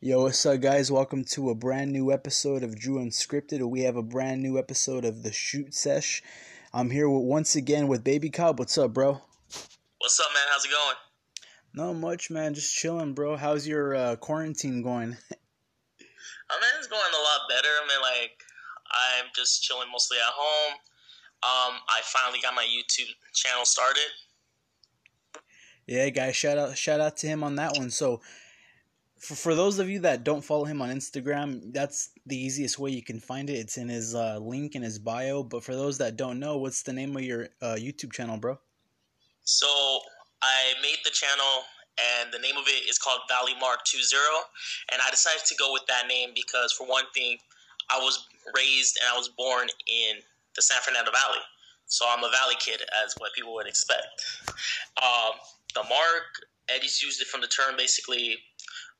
Yo, 0.00 0.22
what's 0.22 0.46
up, 0.46 0.60
guys? 0.60 0.92
Welcome 0.92 1.24
to 1.24 1.50
a 1.50 1.56
brand 1.56 1.90
new 1.90 2.12
episode 2.12 2.62
of 2.62 2.78
Drew 2.78 3.00
Unscripted. 3.00 3.68
We 3.68 3.80
have 3.80 3.96
a 3.96 4.02
brand 4.02 4.40
new 4.40 4.56
episode 4.56 5.04
of 5.04 5.24
the 5.24 5.32
Shoot 5.32 5.74
Sesh. 5.74 6.22
I'm 6.72 6.88
here 6.88 7.10
with, 7.10 7.24
once 7.24 7.56
again 7.56 7.88
with 7.88 8.04
Baby 8.04 8.30
Cobb. 8.30 8.60
What's 8.60 8.78
up, 8.78 8.92
bro? 8.92 9.20
What's 9.98 10.20
up, 10.20 10.28
man? 10.32 10.44
How's 10.50 10.64
it 10.64 10.70
going? 10.70 10.94
Not 11.74 11.94
much, 11.94 12.30
man. 12.30 12.54
Just 12.54 12.76
chilling, 12.76 13.12
bro. 13.12 13.36
How's 13.36 13.66
your 13.66 13.96
uh, 13.96 14.14
quarantine 14.14 14.82
going? 14.82 15.16
I 16.00 16.54
mean, 16.60 16.70
it's 16.78 16.86
going 16.86 17.02
a 17.02 17.22
lot 17.24 17.48
better. 17.48 17.66
I 17.66 17.88
mean, 17.88 18.00
like, 18.00 18.40
I'm 19.18 19.24
just 19.34 19.64
chilling 19.64 19.90
mostly 19.90 20.18
at 20.18 20.32
home. 20.32 20.74
Um, 21.42 21.80
I 21.88 22.02
finally 22.04 22.38
got 22.40 22.54
my 22.54 22.62
YouTube 22.62 23.10
channel 23.34 23.64
started. 23.64 24.10
Yeah, 25.88 26.08
guys, 26.10 26.36
shout 26.36 26.56
out, 26.56 26.78
shout 26.78 27.00
out 27.00 27.16
to 27.16 27.26
him 27.26 27.42
on 27.42 27.56
that 27.56 27.76
one. 27.76 27.90
So, 27.90 28.20
for, 29.20 29.34
for 29.34 29.54
those 29.54 29.78
of 29.78 29.88
you 29.88 30.00
that 30.00 30.24
don't 30.24 30.42
follow 30.42 30.64
him 30.64 30.80
on 30.82 30.90
Instagram, 30.90 31.72
that's 31.72 32.10
the 32.26 32.36
easiest 32.36 32.78
way 32.78 32.90
you 32.90 33.02
can 33.02 33.20
find 33.20 33.50
it. 33.50 33.54
It's 33.54 33.76
in 33.76 33.88
his 33.88 34.14
uh, 34.14 34.38
link 34.38 34.74
in 34.74 34.82
his 34.82 34.98
bio. 34.98 35.42
But 35.42 35.64
for 35.64 35.74
those 35.74 35.98
that 35.98 36.16
don't 36.16 36.38
know, 36.38 36.56
what's 36.56 36.82
the 36.82 36.92
name 36.92 37.16
of 37.16 37.22
your 37.22 37.48
uh, 37.60 37.76
YouTube 37.78 38.12
channel, 38.12 38.36
bro? 38.36 38.58
So 39.44 39.66
I 40.42 40.74
made 40.82 40.98
the 41.04 41.10
channel, 41.10 41.64
and 42.20 42.32
the 42.32 42.38
name 42.38 42.56
of 42.56 42.66
it 42.68 42.88
is 42.88 42.98
called 42.98 43.20
Valley 43.28 43.54
Mark 43.60 43.80
20. 43.90 44.04
And 44.92 45.00
I 45.06 45.10
decided 45.10 45.44
to 45.46 45.54
go 45.56 45.72
with 45.72 45.86
that 45.88 46.06
name 46.08 46.30
because, 46.34 46.72
for 46.72 46.86
one 46.86 47.04
thing, 47.14 47.38
I 47.90 47.98
was 47.98 48.26
raised 48.54 48.98
and 49.02 49.14
I 49.14 49.16
was 49.16 49.28
born 49.28 49.68
in 49.86 50.20
the 50.54 50.62
San 50.62 50.80
Fernando 50.82 51.10
Valley. 51.10 51.42
So 51.86 52.04
I'm 52.08 52.22
a 52.22 52.30
Valley 52.30 52.56
kid, 52.60 52.82
as 53.04 53.14
what 53.18 53.32
people 53.32 53.54
would 53.54 53.66
expect. 53.66 54.06
Um, 55.02 55.32
the 55.74 55.82
mark, 55.88 56.44
Eddie's 56.68 57.02
used 57.02 57.22
it 57.22 57.28
from 57.28 57.40
the 57.40 57.46
term 57.46 57.76
basically 57.76 58.36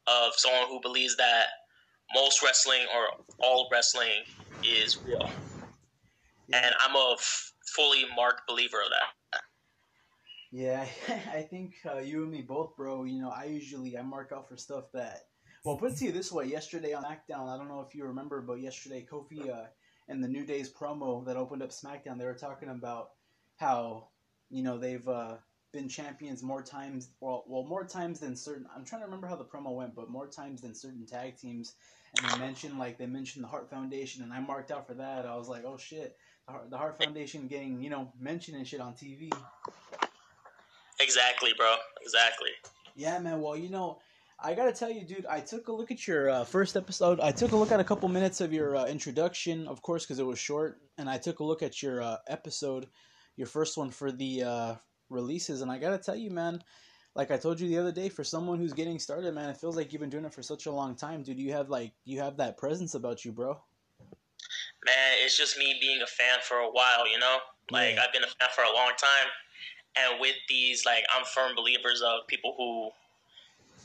of 0.08 0.32
someone 0.36 0.68
who 0.68 0.80
believes 0.80 1.16
that 1.16 1.46
most 2.14 2.42
wrestling 2.42 2.86
or 2.94 3.24
all 3.40 3.68
wrestling 3.70 4.24
is 4.64 4.98
real. 5.04 5.30
And 6.52 6.74
I'm 6.80 6.96
a 6.96 7.14
f- 7.18 7.52
fully 7.74 8.04
marked 8.16 8.48
believer 8.48 8.80
of 8.82 8.90
that. 8.90 9.40
Yeah, 10.50 10.86
I 11.32 11.42
think 11.42 11.74
uh, 11.84 11.98
you 11.98 12.22
and 12.22 12.32
me 12.32 12.42
both, 12.42 12.76
bro. 12.76 13.04
You 13.04 13.20
know, 13.20 13.30
I 13.30 13.44
usually 13.44 13.98
I 13.98 14.02
mark 14.02 14.32
out 14.32 14.48
for 14.48 14.56
stuff 14.56 14.84
that. 14.94 15.26
Well, 15.64 15.76
put 15.76 15.92
it 15.92 15.98
to 15.98 16.06
you 16.06 16.12
this 16.12 16.32
way: 16.32 16.46
yesterday 16.46 16.94
on 16.94 17.04
SmackDown, 17.04 17.48
I 17.48 17.58
don't 17.58 17.68
know 17.68 17.84
if 17.86 17.94
you 17.94 18.04
remember, 18.04 18.40
but 18.40 18.60
yesterday 18.60 19.06
Kofi 19.10 19.50
uh, 19.50 19.66
and 20.08 20.24
the 20.24 20.28
New 20.28 20.46
Day's 20.46 20.72
promo 20.72 21.24
that 21.26 21.36
opened 21.36 21.62
up 21.62 21.70
SmackDown, 21.70 22.18
they 22.18 22.24
were 22.24 22.34
talking 22.34 22.70
about 22.70 23.10
how 23.56 24.08
you 24.48 24.62
know 24.62 24.78
they've 24.78 25.06
uh, 25.06 25.36
been 25.72 25.88
champions 25.88 26.42
more 26.42 26.62
times, 26.62 27.10
well, 27.20 27.44
well, 27.46 27.64
more 27.64 27.84
times 27.84 28.20
than 28.20 28.34
certain. 28.34 28.66
I'm 28.74 28.84
trying 28.84 29.02
to 29.02 29.06
remember 29.06 29.26
how 29.26 29.36
the 29.36 29.44
promo 29.44 29.74
went, 29.74 29.94
but 29.94 30.10
more 30.10 30.26
times 30.26 30.62
than 30.62 30.74
certain 30.74 31.06
tag 31.06 31.36
teams. 31.36 31.74
And 32.16 32.30
they 32.30 32.38
mentioned 32.38 32.78
like 32.78 32.96
they 32.96 33.06
mentioned 33.06 33.44
the 33.44 33.48
Heart 33.48 33.68
Foundation, 33.70 34.22
and 34.22 34.32
I 34.32 34.40
marked 34.40 34.70
out 34.70 34.86
for 34.86 34.94
that. 34.94 35.26
I 35.26 35.36
was 35.36 35.48
like, 35.48 35.64
oh 35.66 35.76
shit, 35.76 36.16
the 36.46 36.52
Heart, 36.52 36.70
the 36.70 36.78
Heart 36.78 37.02
Foundation 37.02 37.46
getting 37.48 37.82
you 37.82 37.90
know 37.90 38.10
mentioned 38.18 38.56
and 38.56 38.66
shit 38.66 38.80
on 38.80 38.94
TV. 38.94 39.30
Exactly, 41.00 41.52
bro. 41.56 41.76
Exactly. 42.02 42.50
Yeah, 42.96 43.18
man. 43.18 43.40
Well, 43.40 43.56
you 43.56 43.68
know, 43.68 43.98
I 44.42 44.54
gotta 44.54 44.72
tell 44.72 44.90
you, 44.90 45.04
dude. 45.04 45.26
I 45.26 45.40
took 45.40 45.68
a 45.68 45.72
look 45.72 45.90
at 45.90 46.06
your 46.06 46.30
uh, 46.30 46.44
first 46.44 46.76
episode. 46.76 47.20
I 47.20 47.30
took 47.30 47.52
a 47.52 47.56
look 47.56 47.72
at 47.72 47.78
a 47.78 47.84
couple 47.84 48.08
minutes 48.08 48.40
of 48.40 48.52
your 48.52 48.74
uh, 48.74 48.86
introduction, 48.86 49.68
of 49.68 49.82
course, 49.82 50.04
because 50.04 50.18
it 50.18 50.26
was 50.26 50.38
short, 50.38 50.80
and 50.96 51.10
I 51.10 51.18
took 51.18 51.40
a 51.40 51.44
look 51.44 51.62
at 51.62 51.82
your 51.82 52.02
uh, 52.02 52.16
episode, 52.26 52.86
your 53.36 53.46
first 53.46 53.76
one 53.76 53.90
for 53.90 54.10
the 54.10 54.42
uh, 54.42 54.74
releases, 55.10 55.60
and 55.62 55.70
I 55.70 55.78
gotta 55.78 55.98
tell 55.98 56.16
you, 56.16 56.30
man. 56.30 56.62
Like 57.14 57.30
I 57.30 57.36
told 57.36 57.58
you 57.58 57.68
the 57.68 57.78
other 57.78 57.90
day, 57.90 58.08
for 58.08 58.22
someone 58.22 58.58
who's 58.58 58.72
getting 58.72 58.98
started, 58.98 59.34
man, 59.34 59.50
it 59.50 59.56
feels 59.56 59.76
like 59.76 59.92
you've 59.92 60.00
been 60.00 60.10
doing 60.10 60.24
it 60.24 60.32
for 60.32 60.42
such 60.42 60.66
a 60.66 60.70
long 60.72 60.94
time, 60.94 61.22
dude. 61.22 61.38
You 61.38 61.52
have 61.52 61.68
like 61.68 61.92
you 62.04 62.20
have 62.20 62.36
that 62.36 62.56
presence 62.56 62.94
about 62.94 63.24
you, 63.24 63.32
bro. 63.32 63.60
Man, 64.84 65.16
it's 65.24 65.36
just 65.36 65.58
me 65.58 65.76
being 65.80 66.00
a 66.02 66.06
fan 66.06 66.38
for 66.42 66.58
a 66.58 66.70
while, 66.70 67.10
you 67.10 67.18
know. 67.18 67.38
Like 67.70 67.94
Yeah. 67.96 68.02
I've 68.06 68.12
been 68.12 68.22
a 68.22 68.26
fan 68.26 68.48
for 68.54 68.62
a 68.62 68.72
long 68.72 68.92
time, 68.96 69.28
and 69.96 70.20
with 70.20 70.36
these, 70.48 70.84
like 70.86 71.04
I'm 71.16 71.24
firm 71.24 71.56
believers 71.56 72.02
of 72.02 72.26
people 72.28 72.54
who 72.56 72.90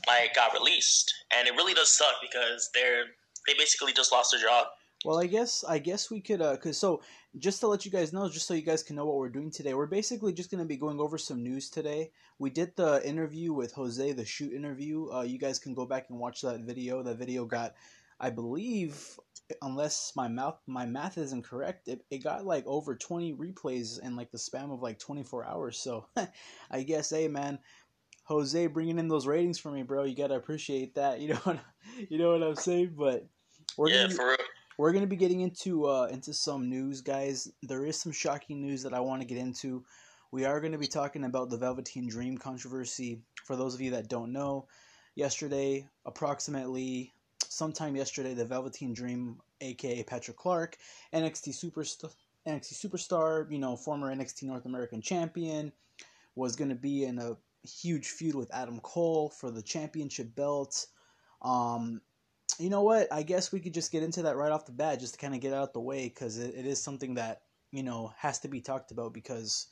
like 0.06 0.34
got 0.34 0.52
released, 0.52 1.12
and 1.36 1.48
it 1.48 1.54
really 1.54 1.74
does 1.74 1.90
suck 1.90 2.14
because 2.22 2.70
they're 2.74 3.06
they 3.46 3.54
basically 3.54 3.92
just 3.92 4.12
lost 4.12 4.30
their 4.32 4.40
job. 4.40 4.66
Well, 5.04 5.18
I 5.20 5.26
guess 5.26 5.64
I 5.68 5.78
guess 5.78 6.10
we 6.10 6.20
could 6.20 6.40
uh 6.42 6.56
cuz 6.56 6.78
so 6.78 7.02
just 7.38 7.60
to 7.60 7.68
let 7.68 7.84
you 7.84 7.90
guys 7.90 8.12
know 8.12 8.28
just 8.28 8.46
so 8.46 8.54
you 8.54 8.62
guys 8.62 8.82
can 8.82 8.96
know 8.96 9.06
what 9.06 9.16
we're 9.16 9.28
doing 9.28 9.50
today. 9.50 9.74
We're 9.74 9.86
basically 9.86 10.32
just 10.32 10.50
going 10.50 10.62
to 10.62 10.68
be 10.68 10.76
going 10.76 11.00
over 11.00 11.18
some 11.18 11.42
news 11.42 11.68
today. 11.70 12.12
We 12.38 12.50
did 12.50 12.76
the 12.76 13.06
interview 13.06 13.52
with 13.52 13.72
Jose, 13.72 14.12
the 14.12 14.24
shoot 14.24 14.52
interview. 14.52 15.10
Uh 15.12 15.22
you 15.22 15.38
guys 15.38 15.58
can 15.58 15.74
go 15.74 15.86
back 15.86 16.06
and 16.10 16.18
watch 16.18 16.42
that 16.42 16.60
video. 16.60 17.02
That 17.02 17.18
video 17.18 17.44
got 17.46 17.74
I 18.20 18.30
believe 18.30 19.18
unless 19.62 20.12
my 20.16 20.28
mouth 20.28 20.58
my 20.66 20.86
math 20.86 21.18
isn't 21.18 21.44
correct, 21.44 21.88
it, 21.88 22.04
it 22.10 22.24
got 22.24 22.46
like 22.46 22.64
over 22.66 22.96
20 22.96 23.34
replays 23.34 24.00
in 24.02 24.16
like 24.16 24.30
the 24.32 24.38
spam 24.38 24.72
of 24.72 24.82
like 24.82 24.98
24 24.98 25.44
hours. 25.44 25.78
So 25.78 26.06
I 26.70 26.82
guess 26.82 27.10
hey 27.10 27.28
man, 27.28 27.58
Jose 28.24 28.66
bringing 28.68 28.98
in 28.98 29.08
those 29.08 29.26
ratings 29.26 29.58
for 29.58 29.70
me, 29.70 29.82
bro. 29.82 30.04
You 30.04 30.16
got 30.16 30.28
to 30.28 30.36
appreciate 30.36 30.94
that. 30.96 31.20
You 31.24 31.28
know 31.30 31.40
what 31.44 31.60
you 32.08 32.18
know 32.18 32.32
what 32.32 32.42
I'm 32.42 32.56
saying? 32.56 32.94
But 32.96 33.26
we're 33.76 33.90
yeah, 33.90 34.06
gonna 34.06 34.08
for 34.08 34.26
real. 34.28 34.36
We're 34.76 34.92
going 34.92 35.04
to 35.04 35.08
be 35.08 35.16
getting 35.16 35.40
into 35.40 35.86
uh, 35.86 36.08
into 36.10 36.32
some 36.32 36.68
news, 36.68 37.00
guys. 37.00 37.50
There 37.62 37.84
is 37.84 38.00
some 38.00 38.12
shocking 38.12 38.60
news 38.60 38.82
that 38.82 38.94
I 38.94 39.00
want 39.00 39.22
to 39.22 39.26
get 39.26 39.38
into. 39.38 39.84
We 40.30 40.44
are 40.44 40.60
going 40.60 40.72
to 40.72 40.78
be 40.78 40.88
talking 40.88 41.24
about 41.24 41.50
the 41.50 41.56
Velveteen 41.56 42.08
Dream 42.08 42.38
controversy. 42.38 43.20
For 43.44 43.56
those 43.56 43.74
of 43.74 43.80
you 43.80 43.92
that 43.92 44.08
don't 44.08 44.32
know, 44.32 44.66
yesterday, 45.14 45.88
approximately 46.06 47.12
sometime 47.48 47.94
yesterday, 47.94 48.34
the 48.34 48.44
Velveteen 48.44 48.92
Dream, 48.94 49.38
aka 49.60 50.02
Patrick 50.02 50.36
Clark, 50.36 50.76
NXT 51.12 51.50
superstar, 51.50 52.12
NXT 52.46 52.84
superstar, 52.84 53.50
you 53.50 53.58
know, 53.58 53.76
former 53.76 54.14
NXT 54.14 54.44
North 54.44 54.66
American 54.66 55.00
champion, 55.00 55.72
was 56.34 56.56
going 56.56 56.70
to 56.70 56.74
be 56.74 57.04
in 57.04 57.18
a 57.18 57.36
huge 57.66 58.08
feud 58.08 58.34
with 58.34 58.52
Adam 58.52 58.80
Cole 58.80 59.30
for 59.30 59.50
the 59.50 59.62
championship 59.62 60.34
belt. 60.34 60.86
Um, 61.42 62.00
you 62.58 62.70
know 62.70 62.82
what? 62.82 63.12
I 63.12 63.22
guess 63.22 63.52
we 63.52 63.60
could 63.60 63.74
just 63.74 63.92
get 63.92 64.02
into 64.02 64.22
that 64.22 64.36
right 64.36 64.52
off 64.52 64.66
the 64.66 64.72
bat, 64.72 65.00
just 65.00 65.14
to 65.14 65.20
kind 65.20 65.34
of 65.34 65.40
get 65.40 65.52
out 65.52 65.72
the 65.72 65.80
way, 65.80 66.08
because 66.08 66.38
it, 66.38 66.54
it 66.54 66.66
is 66.66 66.82
something 66.82 67.14
that 67.14 67.42
you 67.70 67.82
know 67.82 68.12
has 68.16 68.38
to 68.40 68.48
be 68.48 68.60
talked 68.60 68.90
about. 68.90 69.12
Because 69.12 69.66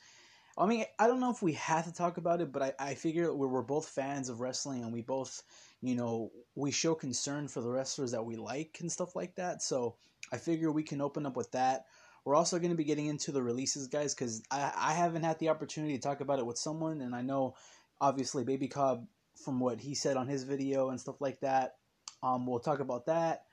I 0.57 0.65
mean, 0.65 0.85
I 0.99 1.07
don't 1.07 1.19
know 1.19 1.31
if 1.31 1.41
we 1.41 1.53
have 1.53 1.85
to 1.85 1.93
talk 1.93 2.17
about 2.17 2.41
it, 2.41 2.51
but 2.51 2.61
I, 2.61 2.73
I 2.79 2.95
figure 2.95 3.33
we're, 3.33 3.47
we're 3.47 3.61
both 3.61 3.87
fans 3.87 4.29
of 4.29 4.41
wrestling, 4.41 4.83
and 4.83 4.93
we 4.93 5.01
both, 5.01 5.43
you 5.81 5.95
know, 5.95 6.31
we 6.55 6.71
show 6.71 6.93
concern 6.93 7.47
for 7.47 7.61
the 7.61 7.71
wrestlers 7.71 8.11
that 8.11 8.25
we 8.25 8.35
like 8.35 8.77
and 8.81 8.91
stuff 8.91 9.15
like 9.15 9.35
that. 9.35 9.61
So 9.63 9.95
I 10.31 10.37
figure 10.37 10.71
we 10.71 10.83
can 10.83 11.01
open 11.01 11.25
up 11.25 11.35
with 11.35 11.51
that. 11.51 11.85
We're 12.25 12.35
also 12.35 12.57
going 12.57 12.71
to 12.71 12.77
be 12.77 12.85
getting 12.85 13.07
into 13.07 13.31
the 13.31 13.43
releases, 13.43 13.87
guys, 13.87 14.13
because 14.13 14.43
I, 14.49 14.71
I 14.75 14.93
haven't 14.93 15.23
had 15.23 15.39
the 15.39 15.49
opportunity 15.49 15.95
to 15.95 16.01
talk 16.01 16.21
about 16.21 16.39
it 16.39 16.45
with 16.45 16.57
someone, 16.57 17.01
and 17.01 17.15
I 17.15 17.21
know, 17.21 17.55
obviously, 17.99 18.43
Baby 18.43 18.67
Cobb, 18.67 19.07
from 19.43 19.59
what 19.59 19.81
he 19.81 19.95
said 19.95 20.17
on 20.17 20.27
his 20.27 20.43
video 20.43 20.89
and 20.89 20.99
stuff 20.99 21.19
like 21.19 21.39
that, 21.41 21.75
um, 22.23 22.47
we'll 22.47 22.59
talk 22.59 22.79
about 22.79 23.05
that. 23.07 23.43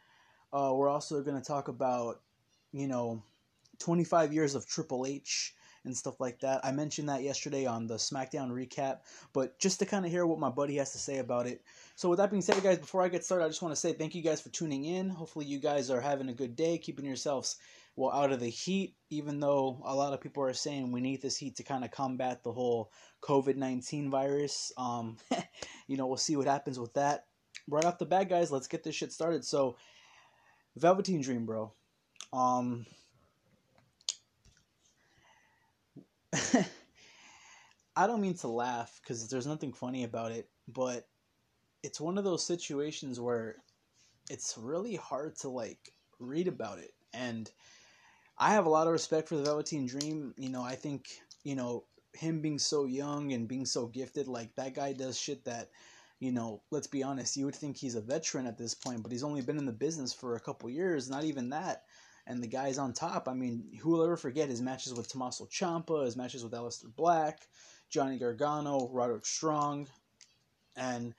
Uh, 0.52 0.72
we're 0.74 0.88
also 0.88 1.22
going 1.22 1.36
to 1.36 1.46
talk 1.46 1.68
about, 1.68 2.20
you 2.72 2.86
know, 2.86 3.22
25 3.80 4.32
years 4.32 4.54
of 4.54 4.66
Triple 4.66 5.06
H 5.06 5.54
and 5.84 5.96
stuff 5.96 6.20
like 6.20 6.40
that. 6.40 6.64
I 6.64 6.70
mentioned 6.72 7.08
that 7.08 7.22
yesterday 7.22 7.66
on 7.66 7.86
the 7.86 7.96
SmackDown 7.96 8.50
recap, 8.50 8.98
but 9.32 9.58
just 9.58 9.78
to 9.80 9.86
kind 9.86 10.04
of 10.04 10.10
hear 10.10 10.26
what 10.26 10.38
my 10.38 10.50
buddy 10.50 10.76
has 10.76 10.92
to 10.92 10.98
say 10.98 11.18
about 11.18 11.46
it. 11.46 11.62
So, 11.96 12.08
with 12.08 12.18
that 12.18 12.30
being 12.30 12.42
said, 12.42 12.62
guys, 12.62 12.78
before 12.78 13.02
I 13.02 13.08
get 13.08 13.24
started, 13.24 13.44
I 13.44 13.48
just 13.48 13.62
want 13.62 13.74
to 13.74 13.80
say 13.80 13.92
thank 13.92 14.14
you 14.14 14.22
guys 14.22 14.40
for 14.40 14.50
tuning 14.50 14.84
in. 14.84 15.08
Hopefully, 15.08 15.46
you 15.46 15.58
guys 15.58 15.90
are 15.90 16.00
having 16.00 16.28
a 16.28 16.34
good 16.34 16.54
day, 16.54 16.78
keeping 16.78 17.06
yourselves 17.06 17.56
well 17.96 18.12
out 18.12 18.32
of 18.32 18.40
the 18.40 18.48
heat, 18.48 18.94
even 19.08 19.40
though 19.40 19.80
a 19.84 19.94
lot 19.94 20.12
of 20.12 20.20
people 20.20 20.42
are 20.42 20.52
saying 20.52 20.92
we 20.92 21.00
need 21.00 21.22
this 21.22 21.36
heat 21.36 21.56
to 21.56 21.62
kind 21.62 21.84
of 21.84 21.90
combat 21.90 22.42
the 22.44 22.52
whole 22.52 22.92
COVID 23.22 23.56
19 23.56 24.10
virus. 24.10 24.72
Um, 24.76 25.16
you 25.86 25.96
know, 25.96 26.06
we'll 26.06 26.18
see 26.18 26.36
what 26.36 26.46
happens 26.46 26.78
with 26.78 26.94
that 26.94 27.24
right 27.70 27.84
off 27.84 27.98
the 27.98 28.06
bat, 28.06 28.28
guys, 28.28 28.50
let's 28.50 28.66
get 28.68 28.82
this 28.82 28.94
shit 28.94 29.12
started. 29.12 29.44
So, 29.44 29.76
Velveteen 30.76 31.20
Dream, 31.20 31.46
bro. 31.46 31.72
Um, 32.32 32.86
I 37.96 38.06
don't 38.06 38.20
mean 38.20 38.34
to 38.38 38.48
laugh 38.48 39.00
because 39.02 39.28
there's 39.28 39.46
nothing 39.46 39.72
funny 39.72 40.04
about 40.04 40.32
it, 40.32 40.48
but 40.68 41.06
it's 41.82 42.00
one 42.00 42.18
of 42.18 42.24
those 42.24 42.46
situations 42.46 43.18
where 43.18 43.56
it's 44.28 44.56
really 44.58 44.96
hard 44.96 45.36
to 45.36 45.48
like 45.48 45.92
read 46.18 46.48
about 46.48 46.78
it. 46.78 46.92
And 47.12 47.50
I 48.38 48.50
have 48.52 48.66
a 48.66 48.70
lot 48.70 48.86
of 48.86 48.92
respect 48.92 49.28
for 49.28 49.36
the 49.36 49.42
Velveteen 49.42 49.86
Dream. 49.86 50.34
You 50.36 50.50
know, 50.50 50.62
I 50.62 50.76
think, 50.76 51.08
you 51.42 51.56
know, 51.56 51.84
him 52.14 52.40
being 52.40 52.58
so 52.58 52.84
young 52.84 53.32
and 53.32 53.48
being 53.48 53.66
so 53.66 53.86
gifted, 53.86 54.28
like 54.28 54.54
that 54.54 54.74
guy 54.74 54.92
does 54.92 55.18
shit 55.18 55.44
that 55.44 55.70
you 56.20 56.30
know, 56.32 56.62
let's 56.70 56.86
be 56.86 57.02
honest, 57.02 57.36
you 57.36 57.46
would 57.46 57.54
think 57.54 57.76
he's 57.76 57.94
a 57.94 58.00
veteran 58.00 58.46
at 58.46 58.58
this 58.58 58.74
point, 58.74 59.02
but 59.02 59.10
he's 59.10 59.24
only 59.24 59.40
been 59.40 59.58
in 59.58 59.66
the 59.66 59.72
business 59.72 60.12
for 60.12 60.36
a 60.36 60.40
couple 60.40 60.68
years, 60.68 61.08
not 61.08 61.24
even 61.24 61.50
that. 61.50 61.84
And 62.26 62.42
the 62.42 62.46
guy's 62.46 62.78
on 62.78 62.92
top. 62.92 63.26
I 63.26 63.32
mean, 63.32 63.78
who 63.80 63.90
will 63.90 64.04
ever 64.04 64.16
forget 64.16 64.50
his 64.50 64.60
matches 64.60 64.94
with 64.94 65.08
Tommaso 65.08 65.46
Ciampa, 65.46 66.04
his 66.04 66.16
matches 66.16 66.44
with 66.44 66.52
Aleister 66.52 66.94
Black, 66.94 67.48
Johnny 67.88 68.18
Gargano, 68.18 68.88
Roderick 68.92 69.24
Strong, 69.24 69.88
and 70.76 71.14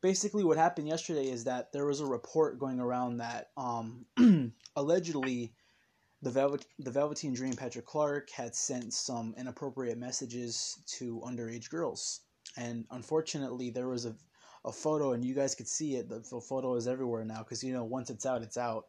basically 0.00 0.44
what 0.44 0.56
happened 0.56 0.88
yesterday 0.88 1.28
is 1.28 1.44
that 1.44 1.72
there 1.72 1.86
was 1.86 2.00
a 2.00 2.06
report 2.06 2.58
going 2.58 2.80
around 2.80 3.18
that 3.18 3.50
um, 3.56 4.06
allegedly 4.76 5.52
the 6.22 6.30
Velvet, 6.30 6.66
the 6.78 6.90
Velveteen 6.90 7.34
Dream 7.34 7.54
Patrick 7.54 7.86
Clark 7.86 8.30
had 8.30 8.54
sent 8.54 8.92
some 8.92 9.34
inappropriate 9.36 9.98
messages 9.98 10.78
to 10.86 11.20
underage 11.26 11.70
girls, 11.70 12.20
and 12.56 12.84
unfortunately 12.90 13.70
there 13.70 13.88
was 13.88 14.04
a 14.04 14.14
a 14.68 14.72
photo, 14.72 15.12
and 15.12 15.24
you 15.24 15.34
guys 15.34 15.54
could 15.54 15.66
see 15.66 15.96
it. 15.96 16.08
The, 16.08 16.18
the 16.18 16.40
photo 16.40 16.74
is 16.74 16.86
everywhere 16.86 17.24
now 17.24 17.38
because 17.38 17.64
you 17.64 17.72
know 17.72 17.84
once 17.84 18.10
it's 18.10 18.26
out, 18.26 18.42
it's 18.42 18.58
out 18.58 18.86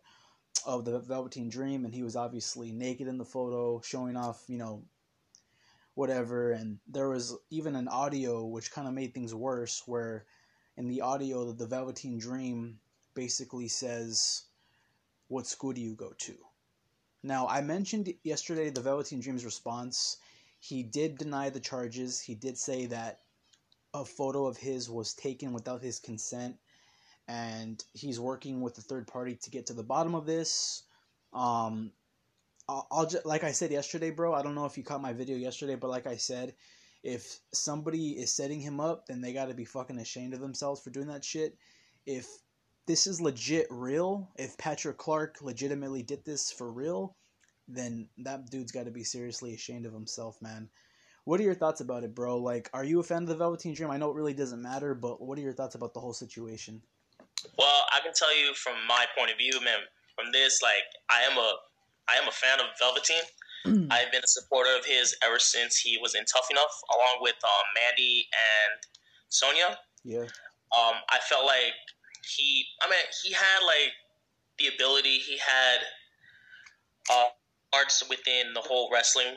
of 0.65 0.83
the 0.83 0.99
Velveteen 0.99 1.49
Dream, 1.49 1.85
and 1.85 1.93
he 1.93 2.03
was 2.03 2.17
obviously 2.17 2.71
naked 2.71 3.07
in 3.07 3.17
the 3.17 3.25
photo, 3.25 3.81
showing 3.81 4.17
off, 4.17 4.43
you 4.47 4.57
know, 4.57 4.83
whatever. 5.95 6.51
And 6.51 6.79
there 6.87 7.07
was 7.07 7.35
even 7.49 7.75
an 7.75 7.87
audio 7.87 8.45
which 8.45 8.71
kind 8.71 8.87
of 8.87 8.93
made 8.93 9.13
things 9.13 9.33
worse, 9.33 9.83
where 9.85 10.25
in 10.75 10.89
the 10.89 11.01
audio, 11.01 11.51
the 11.53 11.65
Velveteen 11.65 12.19
Dream 12.19 12.79
basically 13.13 13.69
says, 13.69 14.43
"What 15.29 15.47
school 15.47 15.71
do 15.71 15.81
you 15.81 15.95
go 15.95 16.13
to?" 16.17 16.35
Now, 17.23 17.47
I 17.47 17.61
mentioned 17.61 18.13
yesterday 18.23 18.69
the 18.69 18.81
Velveteen 18.81 19.21
Dream's 19.21 19.45
response. 19.45 20.17
He 20.59 20.83
did 20.83 21.17
deny 21.17 21.49
the 21.49 21.61
charges. 21.61 22.19
He 22.19 22.35
did 22.35 22.57
say 22.57 22.85
that 22.87 23.21
a 23.93 24.05
photo 24.05 24.45
of 24.45 24.57
his 24.57 24.89
was 24.89 25.13
taken 25.13 25.53
without 25.53 25.81
his 25.81 25.99
consent 25.99 26.55
and 27.27 27.83
he's 27.93 28.19
working 28.19 28.61
with 28.61 28.77
a 28.77 28.81
third 28.81 29.07
party 29.07 29.35
to 29.35 29.51
get 29.51 29.67
to 29.67 29.73
the 29.73 29.83
bottom 29.83 30.15
of 30.15 30.25
this. 30.25 30.83
Um, 31.33 31.91
I'll, 32.67 32.87
I'll 32.91 33.05
just 33.05 33.25
like 33.25 33.43
I 33.43 33.51
said 33.51 33.71
yesterday, 33.71 34.09
bro. 34.09 34.33
I 34.33 34.41
don't 34.41 34.55
know 34.55 34.65
if 34.65 34.77
you 34.77 34.83
caught 34.83 35.01
my 35.01 35.13
video 35.13 35.37
yesterday, 35.37 35.75
but 35.75 35.89
like 35.91 36.07
I 36.07 36.17
said, 36.17 36.55
if 37.03 37.39
somebody 37.53 38.11
is 38.11 38.33
setting 38.33 38.59
him 38.59 38.79
up, 38.79 39.05
then 39.05 39.21
they 39.21 39.31
got 39.31 39.45
to 39.45 39.53
be 39.53 39.65
fucking 39.65 39.99
ashamed 39.99 40.33
of 40.33 40.39
themselves 40.39 40.81
for 40.81 40.89
doing 40.89 41.07
that 41.07 41.23
shit. 41.23 41.55
If 42.05 42.27
this 42.87 43.05
is 43.05 43.21
legit 43.21 43.67
real, 43.69 44.29
if 44.35 44.57
Patrick 44.57 44.97
Clark 44.97 45.37
legitimately 45.41 46.01
did 46.01 46.25
this 46.25 46.51
for 46.51 46.71
real, 46.71 47.15
then 47.67 48.09
that 48.17 48.49
dude's 48.49 48.71
got 48.71 48.85
to 48.85 48.91
be 48.91 49.03
seriously 49.03 49.53
ashamed 49.53 49.85
of 49.85 49.93
himself, 49.93 50.41
man. 50.41 50.67
What 51.25 51.39
are 51.39 51.43
your 51.43 51.55
thoughts 51.55 51.81
about 51.81 52.03
it, 52.03 52.15
bro? 52.15 52.37
Like, 52.37 52.69
are 52.73 52.83
you 52.83 52.99
a 52.99 53.03
fan 53.03 53.23
of 53.23 53.29
the 53.29 53.35
Velveteen 53.35 53.73
Dream? 53.73 53.91
I 53.91 53.97
know 53.97 54.09
it 54.09 54.15
really 54.15 54.33
doesn't 54.33 54.61
matter, 54.61 54.95
but 54.95 55.21
what 55.21 55.37
are 55.37 55.41
your 55.41 55.53
thoughts 55.53 55.75
about 55.75 55.93
the 55.93 55.99
whole 55.99 56.13
situation? 56.13 56.81
Well, 57.57 57.81
I 57.95 57.99
can 58.01 58.13
tell 58.13 58.35
you 58.35 58.53
from 58.53 58.75
my 58.87 59.05
point 59.17 59.31
of 59.31 59.37
view, 59.37 59.53
man. 59.63 59.79
From 60.15 60.31
this, 60.31 60.59
like, 60.61 60.83
I 61.09 61.21
am 61.21 61.37
a, 61.37 61.53
I 62.09 62.15
am 62.21 62.27
a 62.27 62.31
fan 62.31 62.59
of 62.59 62.65
Velveteen. 62.79 63.23
I've 63.91 64.11
been 64.11 64.23
a 64.23 64.27
supporter 64.27 64.71
of 64.77 64.85
his 64.85 65.15
ever 65.23 65.39
since 65.39 65.77
he 65.77 65.97
was 66.01 66.15
in 66.15 66.25
Tough 66.25 66.47
Enough, 66.49 66.81
along 66.95 67.19
with 67.21 67.35
um, 67.43 67.65
Mandy 67.75 68.27
and 68.33 68.79
Sonya. 69.29 69.77
Yeah. 70.03 70.27
Um, 70.77 70.95
I 71.09 71.19
felt 71.29 71.45
like 71.45 71.73
he, 72.23 72.65
I 72.81 72.89
mean, 72.89 72.99
he 73.23 73.33
had 73.33 73.65
like 73.65 73.91
the 74.57 74.67
ability. 74.67 75.17
He 75.17 75.37
had 75.37 75.79
uh, 77.11 77.29
arts 77.73 78.03
within 78.09 78.53
the 78.53 78.61
whole 78.61 78.89
wrestling 78.93 79.35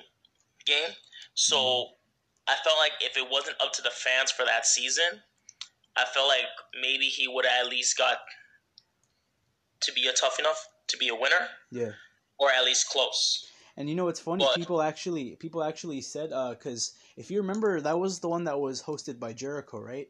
game. 0.67 0.91
So 1.35 1.57
mm-hmm. 1.57 2.53
I 2.53 2.55
felt 2.65 2.79
like 2.79 2.93
if 3.01 3.17
it 3.17 3.29
wasn't 3.31 3.57
up 3.61 3.73
to 3.75 3.83
the 3.83 3.91
fans 3.91 4.31
for 4.31 4.45
that 4.45 4.67
season, 4.67 5.23
I 5.97 6.05
felt 6.05 6.29
like 6.29 6.47
maybe 6.81 7.07
he 7.07 7.29
would 7.29 7.45
have 7.45 7.67
at 7.67 7.71
least 7.71 7.99
got 7.99 8.19
to 9.81 9.93
be 9.93 10.07
a 10.07 10.13
tough 10.13 10.39
enough 10.39 10.69
to 10.89 10.97
be 10.97 11.09
a 11.09 11.15
winner. 11.15 11.49
Yeah. 11.71 11.93
Or 12.39 12.51
at 12.51 12.65
least 12.65 12.89
close. 12.89 13.47
And 13.77 13.89
you 13.89 13.95
know 13.95 14.05
what's 14.05 14.21
funny? 14.21 14.45
But, 14.45 14.57
people 14.57 14.83
actually 14.83 15.37
people 15.37 15.63
actually 15.63 16.01
said 16.03 16.31
because 16.51 16.93
uh, 16.95 17.01
if 17.17 17.31
you 17.31 17.39
remember, 17.39 17.81
that 17.81 17.99
was 17.99 18.21
the 18.21 18.29
one 18.29 18.45
that 18.45 18.59
was 18.59 18.83
hosted 18.83 19.19
by 19.19 19.33
Jericho, 19.33 19.81
right? 19.81 20.09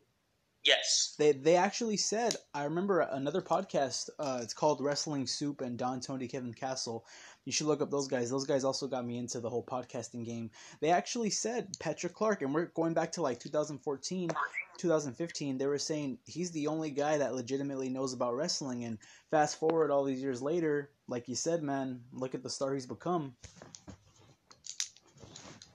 Yes. 0.64 1.14
They 1.18 1.32
they 1.32 1.56
actually 1.56 1.96
said 1.96 2.36
I 2.54 2.64
remember 2.64 3.00
another 3.00 3.42
podcast. 3.42 4.10
Uh, 4.18 4.40
it's 4.42 4.54
called 4.54 4.80
Wrestling 4.80 5.26
Soup 5.26 5.60
and 5.60 5.76
Don 5.76 6.00
Tony 6.00 6.28
Kevin 6.28 6.54
Castle. 6.54 7.04
You 7.44 7.52
should 7.52 7.66
look 7.66 7.82
up 7.82 7.90
those 7.90 8.06
guys. 8.06 8.30
Those 8.30 8.46
guys 8.46 8.62
also 8.62 8.86
got 8.86 9.04
me 9.04 9.18
into 9.18 9.40
the 9.40 9.50
whole 9.50 9.64
podcasting 9.64 10.24
game. 10.24 10.50
They 10.80 10.90
actually 10.90 11.30
said 11.30 11.68
Patrick 11.80 12.14
Clark, 12.14 12.42
and 12.42 12.54
we're 12.54 12.66
going 12.66 12.94
back 12.94 13.12
to 13.12 13.22
like 13.22 13.40
2014, 13.40 14.30
2015. 14.78 15.58
They 15.58 15.66
were 15.66 15.78
saying 15.78 16.18
he's 16.24 16.52
the 16.52 16.68
only 16.68 16.90
guy 16.90 17.18
that 17.18 17.34
legitimately 17.34 17.88
knows 17.88 18.12
about 18.12 18.36
wrestling. 18.36 18.84
And 18.84 18.98
fast 19.30 19.58
forward 19.58 19.90
all 19.90 20.04
these 20.04 20.22
years 20.22 20.40
later, 20.40 20.90
like 21.08 21.28
you 21.28 21.34
said, 21.34 21.62
man, 21.62 22.00
look 22.12 22.34
at 22.34 22.44
the 22.44 22.50
star 22.50 22.74
he's 22.74 22.86
become. 22.86 23.34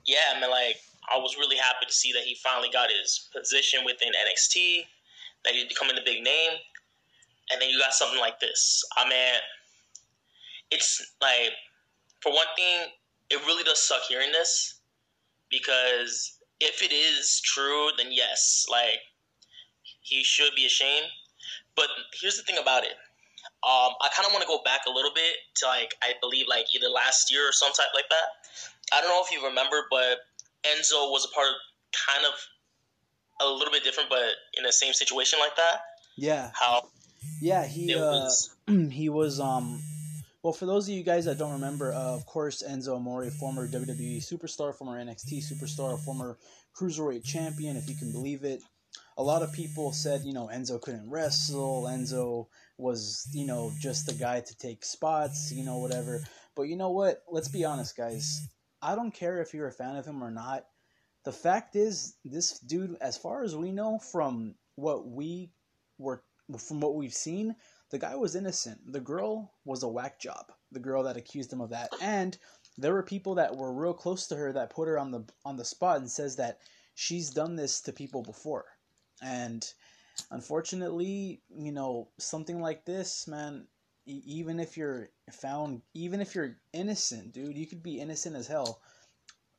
Yeah, 0.06 0.16
I 0.34 0.40
mean, 0.40 0.50
like 0.50 0.76
I 1.14 1.18
was 1.18 1.36
really 1.36 1.56
happy 1.56 1.84
to 1.86 1.92
see 1.92 2.12
that 2.12 2.22
he 2.22 2.34
finally 2.42 2.70
got 2.72 2.88
his 2.90 3.28
position 3.36 3.80
within 3.84 4.08
NXT, 4.08 4.86
that 5.44 5.52
he's 5.52 5.68
becoming 5.68 5.98
a 5.98 6.04
big 6.04 6.24
name, 6.24 6.52
and 7.52 7.60
then 7.60 7.68
you 7.68 7.78
got 7.78 7.92
something 7.92 8.20
like 8.20 8.40
this. 8.40 8.82
I 8.96 9.06
mean, 9.06 9.34
it's 10.70 11.14
like, 11.20 11.52
for 12.20 12.32
one 12.32 12.46
thing, 12.56 12.88
it 13.30 13.40
really 13.46 13.64
does 13.64 13.82
suck 13.82 14.02
hearing 14.08 14.32
this 14.32 14.80
because 15.50 16.38
if 16.60 16.82
it 16.82 16.92
is 16.92 17.40
true, 17.40 17.88
then 17.96 18.08
yes, 18.10 18.66
like 18.70 19.00
he 20.00 20.22
should 20.24 20.54
be 20.56 20.66
ashamed. 20.66 21.06
But 21.76 21.86
here's 22.20 22.36
the 22.36 22.42
thing 22.42 22.58
about 22.60 22.84
it. 22.84 22.94
Um, 23.62 23.94
I 24.00 24.08
kind 24.14 24.26
of 24.26 24.32
want 24.32 24.42
to 24.42 24.48
go 24.48 24.60
back 24.64 24.82
a 24.86 24.90
little 24.90 25.12
bit 25.14 25.34
to 25.56 25.66
like 25.66 25.94
I 26.02 26.14
believe 26.20 26.46
like 26.48 26.66
either 26.74 26.88
last 26.88 27.32
year 27.32 27.48
or 27.48 27.52
some 27.52 27.72
type 27.72 27.88
like 27.94 28.08
that. 28.08 28.26
I 28.92 29.00
don't 29.00 29.10
know 29.10 29.22
if 29.24 29.30
you 29.32 29.46
remember, 29.46 29.86
but 29.90 30.18
Enzo 30.64 31.10
was 31.10 31.24
a 31.24 31.34
part 31.34 31.48
of 31.48 31.54
kind 31.92 32.24
of 32.26 33.46
a 33.46 33.50
little 33.50 33.72
bit 33.72 33.84
different, 33.84 34.10
but 34.10 34.30
in 34.56 34.64
the 34.64 34.72
same 34.72 34.92
situation 34.92 35.38
like 35.38 35.56
that. 35.56 35.80
Yeah. 36.16 36.50
How? 36.54 36.88
Yeah, 37.40 37.64
he 37.64 37.94
uh, 37.94 38.00
was, 38.00 38.56
he 38.90 39.08
was 39.08 39.40
um. 39.40 39.82
Well, 40.42 40.52
for 40.52 40.66
those 40.66 40.88
of 40.88 40.94
you 40.94 41.02
guys 41.02 41.24
that 41.24 41.38
don't 41.38 41.52
remember, 41.52 41.92
uh, 41.92 42.14
of 42.14 42.24
course, 42.24 42.62
Enzo 42.62 42.94
Amore, 42.94 43.28
former 43.30 43.66
WWE 43.66 44.18
superstar, 44.18 44.72
former 44.72 45.04
NXT 45.04 45.42
superstar, 45.42 45.98
former 45.98 46.38
cruiserweight 46.76 47.24
champion, 47.24 47.76
if 47.76 47.88
you 47.88 47.96
can 47.96 48.12
believe 48.12 48.44
it. 48.44 48.62
A 49.16 49.22
lot 49.22 49.42
of 49.42 49.52
people 49.52 49.92
said, 49.92 50.22
you 50.24 50.32
know, 50.32 50.48
Enzo 50.52 50.80
couldn't 50.80 51.10
wrestle. 51.10 51.84
Enzo 51.90 52.46
was, 52.76 53.28
you 53.32 53.46
know, 53.46 53.72
just 53.80 54.06
the 54.06 54.14
guy 54.14 54.40
to 54.40 54.56
take 54.58 54.84
spots, 54.84 55.50
you 55.52 55.64
know, 55.64 55.78
whatever. 55.78 56.22
But 56.54 56.64
you 56.64 56.76
know 56.76 56.90
what? 56.90 57.24
Let's 57.28 57.48
be 57.48 57.64
honest, 57.64 57.96
guys. 57.96 58.40
I 58.80 58.94
don't 58.94 59.12
care 59.12 59.42
if 59.42 59.52
you're 59.52 59.66
a 59.66 59.72
fan 59.72 59.96
of 59.96 60.06
him 60.06 60.22
or 60.22 60.30
not. 60.30 60.66
The 61.24 61.32
fact 61.32 61.74
is, 61.74 62.14
this 62.24 62.60
dude, 62.60 62.96
as 63.00 63.18
far 63.18 63.42
as 63.42 63.56
we 63.56 63.72
know 63.72 63.98
from 63.98 64.54
what 64.76 65.04
we 65.04 65.50
were, 65.98 66.22
from 66.56 66.80
what 66.80 66.94
we've 66.94 67.12
seen, 67.12 67.56
the 67.90 67.98
guy 67.98 68.14
was 68.16 68.34
innocent. 68.34 68.92
The 68.92 69.00
girl 69.00 69.52
was 69.64 69.82
a 69.82 69.88
whack 69.88 70.20
job. 70.20 70.52
The 70.72 70.80
girl 70.80 71.02
that 71.04 71.16
accused 71.16 71.52
him 71.52 71.60
of 71.60 71.70
that, 71.70 71.90
and 72.00 72.36
there 72.76 72.92
were 72.92 73.02
people 73.02 73.36
that 73.36 73.56
were 73.56 73.72
real 73.72 73.94
close 73.94 74.26
to 74.28 74.36
her 74.36 74.52
that 74.52 74.70
put 74.70 74.88
her 74.88 74.98
on 74.98 75.10
the 75.10 75.24
on 75.44 75.56
the 75.56 75.64
spot 75.64 75.98
and 75.98 76.10
says 76.10 76.36
that 76.36 76.58
she's 76.94 77.30
done 77.30 77.56
this 77.56 77.80
to 77.82 77.92
people 77.92 78.22
before, 78.22 78.66
and 79.22 79.72
unfortunately, 80.30 81.42
you 81.48 81.72
know, 81.72 82.08
something 82.18 82.60
like 82.60 82.84
this, 82.84 83.26
man, 83.26 83.66
even 84.08 84.58
if 84.58 84.76
you're 84.76 85.10
found 85.30 85.82
even 85.94 86.20
if 86.20 86.34
you're 86.34 86.56
innocent 86.72 87.32
dude 87.32 87.56
you 87.56 87.66
could 87.66 87.82
be 87.82 88.00
innocent 88.00 88.34
as 88.34 88.46
hell 88.46 88.80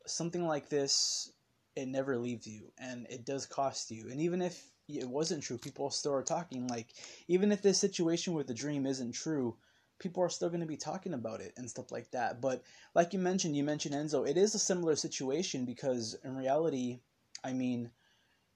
something 0.06 0.46
like 0.46 0.70
this 0.70 1.32
it 1.76 1.88
never 1.88 2.18
leaves 2.18 2.48
you 2.48 2.72
and 2.80 3.06
it 3.10 3.26
does 3.26 3.46
cost 3.46 3.92
you 3.92 4.10
and 4.10 4.20
even 4.20 4.42
if 4.42 4.66
it 4.90 5.08
wasn't 5.08 5.44
true 5.44 5.58
people 5.58 5.90
still 5.90 6.14
are 6.14 6.24
talking 6.24 6.68
like 6.68 6.88
even 7.28 7.52
if 7.52 7.62
this 7.62 7.80
situation 7.80 8.34
with 8.34 8.48
the 8.48 8.54
dream 8.54 8.86
isn't 8.86 9.12
true 9.12 9.56
people 10.00 10.24
are 10.24 10.30
still 10.30 10.50
going 10.50 10.62
to 10.62 10.66
be 10.66 10.78
talking 10.78 11.14
about 11.14 11.42
it 11.42 11.54
and 11.58 11.70
stuff 11.70 11.92
like 11.92 12.10
that 12.12 12.42
but 12.42 12.64
like 12.96 13.14
you 13.14 13.20
mentioned 13.20 13.56
you 13.56 13.64
mentioned 13.64 13.96
enzo 13.96 14.28
it 14.28 14.38
is 14.38 14.56
a 14.56 14.60
similar 14.60 14.96
situation 14.96 15.66
because 15.66 16.18
in 16.24 16.36
reality 16.36 17.00
i 17.44 17.54
mean 17.54 17.90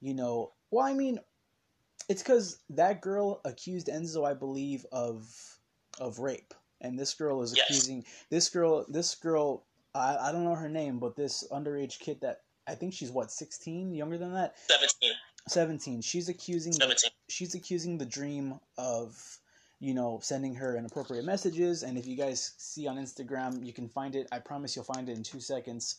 you 0.02 0.14
know 0.14 0.52
well 0.72 0.86
i 0.86 0.94
mean 0.94 1.20
it's 2.10 2.24
because 2.24 2.60
that 2.70 3.02
girl 3.02 3.42
accused 3.46 3.88
enzo 3.88 4.28
i 4.28 4.34
believe 4.34 4.86
of 4.92 5.54
of 6.00 6.20
rape, 6.20 6.54
and 6.82 6.98
this 6.98 7.14
girl 7.14 7.42
is 7.42 7.56
yes. 7.56 7.66
accusing 7.70 8.06
this 8.30 8.50
girl. 8.50 8.86
This 8.90 9.16
girl, 9.16 9.66
I, 9.94 10.18
I 10.18 10.32
don't 10.32 10.44
know 10.44 10.56
her 10.56 10.70
name, 10.70 11.00
but 11.00 11.16
this 11.16 11.44
underage 11.52 12.00
kid 12.00 12.22
that 12.22 12.42
I 12.68 12.76
think 12.76 12.94
she's 12.94 13.12
what 13.12 13.32
sixteen, 13.32 13.94
younger 13.94 14.18
than 14.18 14.34
that. 14.34 14.56
Seventeen. 14.58 15.14
Seventeen. 15.48 16.02
She's 16.02 16.30
accusing. 16.30 16.74
17. 16.74 16.96
The, 17.04 17.34
she's 17.34 17.56
accusing 17.56 17.98
the 17.98 18.06
dream 18.06 18.60
of 18.78 19.40
you 19.84 19.94
know, 19.94 20.18
sending 20.24 20.56
her 20.56 20.78
inappropriate 20.78 21.26
messages. 21.26 21.84
And 21.84 21.98
if 21.98 22.08
you 22.08 22.16
guys 22.16 22.54
see 22.58 22.88
on 22.88 22.96
Instagram, 22.96 23.66
you 23.66 23.74
can 23.74 23.90
find 23.90 24.16
it. 24.16 24.28
I 24.32 24.40
promise 24.40 24.78
you'll 24.78 24.86
find 24.86 25.10
it 25.10 25.18
in 25.18 25.24
two 25.24 25.42
seconds. 25.42 25.98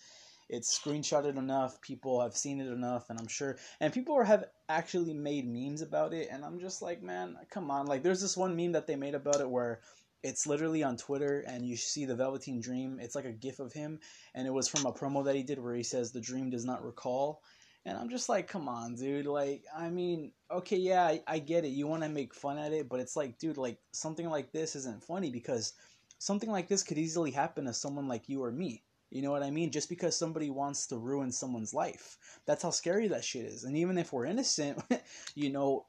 It's 0.48 0.78
screenshotted 0.78 1.36
enough. 1.36 1.82
People 1.82 2.22
have 2.22 2.34
seen 2.34 2.62
it 2.62 2.72
enough, 2.72 3.10
and 3.10 3.18
I'm 3.18 3.28
sure. 3.28 3.58
And 3.80 3.92
people 3.92 4.16
are, 4.16 4.24
have 4.24 4.44
actually 4.70 5.12
made 5.12 5.46
memes 5.46 5.82
about 5.82 6.14
it, 6.14 6.28
and 6.30 6.46
I'm 6.46 6.60
just 6.60 6.80
like, 6.80 7.02
man, 7.02 7.36
come 7.50 7.70
on. 7.70 7.84
Like, 7.84 8.02
there's 8.02 8.22
this 8.22 8.38
one 8.38 8.56
meme 8.56 8.72
that 8.72 8.86
they 8.86 8.96
made 8.96 9.14
about 9.14 9.40
it 9.40 9.50
where 9.50 9.80
it's 10.22 10.46
literally 10.46 10.82
on 10.82 10.96
Twitter, 10.96 11.44
and 11.46 11.66
you 11.66 11.76
see 11.76 12.06
the 12.06 12.16
Velveteen 12.16 12.60
Dream. 12.60 12.98
It's 13.02 13.14
like 13.14 13.26
a 13.26 13.32
GIF 13.32 13.58
of 13.58 13.74
him, 13.74 14.00
and 14.34 14.46
it 14.46 14.52
was 14.52 14.66
from 14.66 14.86
a 14.86 14.92
promo 14.92 15.26
that 15.26 15.36
he 15.36 15.42
did 15.42 15.58
where 15.58 15.74
he 15.74 15.82
says, 15.82 16.10
"The 16.10 16.20
dream 16.22 16.48
does 16.48 16.64
not 16.64 16.84
recall." 16.84 17.42
And 17.86 17.98
I'm 17.98 18.08
just 18.08 18.28
like, 18.28 18.48
come 18.48 18.68
on, 18.68 18.94
dude. 18.94 19.26
Like, 19.26 19.64
I 19.76 19.90
mean, 19.90 20.32
okay, 20.50 20.76
yeah, 20.76 21.04
I, 21.04 21.22
I 21.26 21.38
get 21.38 21.64
it. 21.64 21.68
You 21.68 21.86
want 21.86 22.02
to 22.02 22.08
make 22.08 22.34
fun 22.34 22.58
at 22.58 22.72
it, 22.72 22.88
but 22.88 23.00
it's 23.00 23.16
like, 23.16 23.38
dude, 23.38 23.58
like 23.58 23.78
something 23.92 24.28
like 24.30 24.52
this 24.52 24.74
isn't 24.74 25.04
funny 25.04 25.30
because 25.30 25.74
something 26.18 26.50
like 26.50 26.68
this 26.68 26.82
could 26.82 26.96
easily 26.96 27.30
happen 27.30 27.66
to 27.66 27.74
someone 27.74 28.08
like 28.08 28.28
you 28.28 28.42
or 28.42 28.50
me. 28.50 28.82
You 29.10 29.22
know 29.22 29.30
what 29.30 29.42
I 29.42 29.50
mean? 29.50 29.70
Just 29.70 29.88
because 29.88 30.16
somebody 30.16 30.50
wants 30.50 30.86
to 30.88 30.96
ruin 30.96 31.30
someone's 31.30 31.74
life. 31.74 32.16
That's 32.46 32.62
how 32.62 32.70
scary 32.70 33.06
that 33.08 33.24
shit 33.24 33.44
is. 33.44 33.64
And 33.64 33.76
even 33.76 33.98
if 33.98 34.12
we're 34.12 34.24
innocent, 34.24 34.82
you 35.34 35.50
know, 35.50 35.86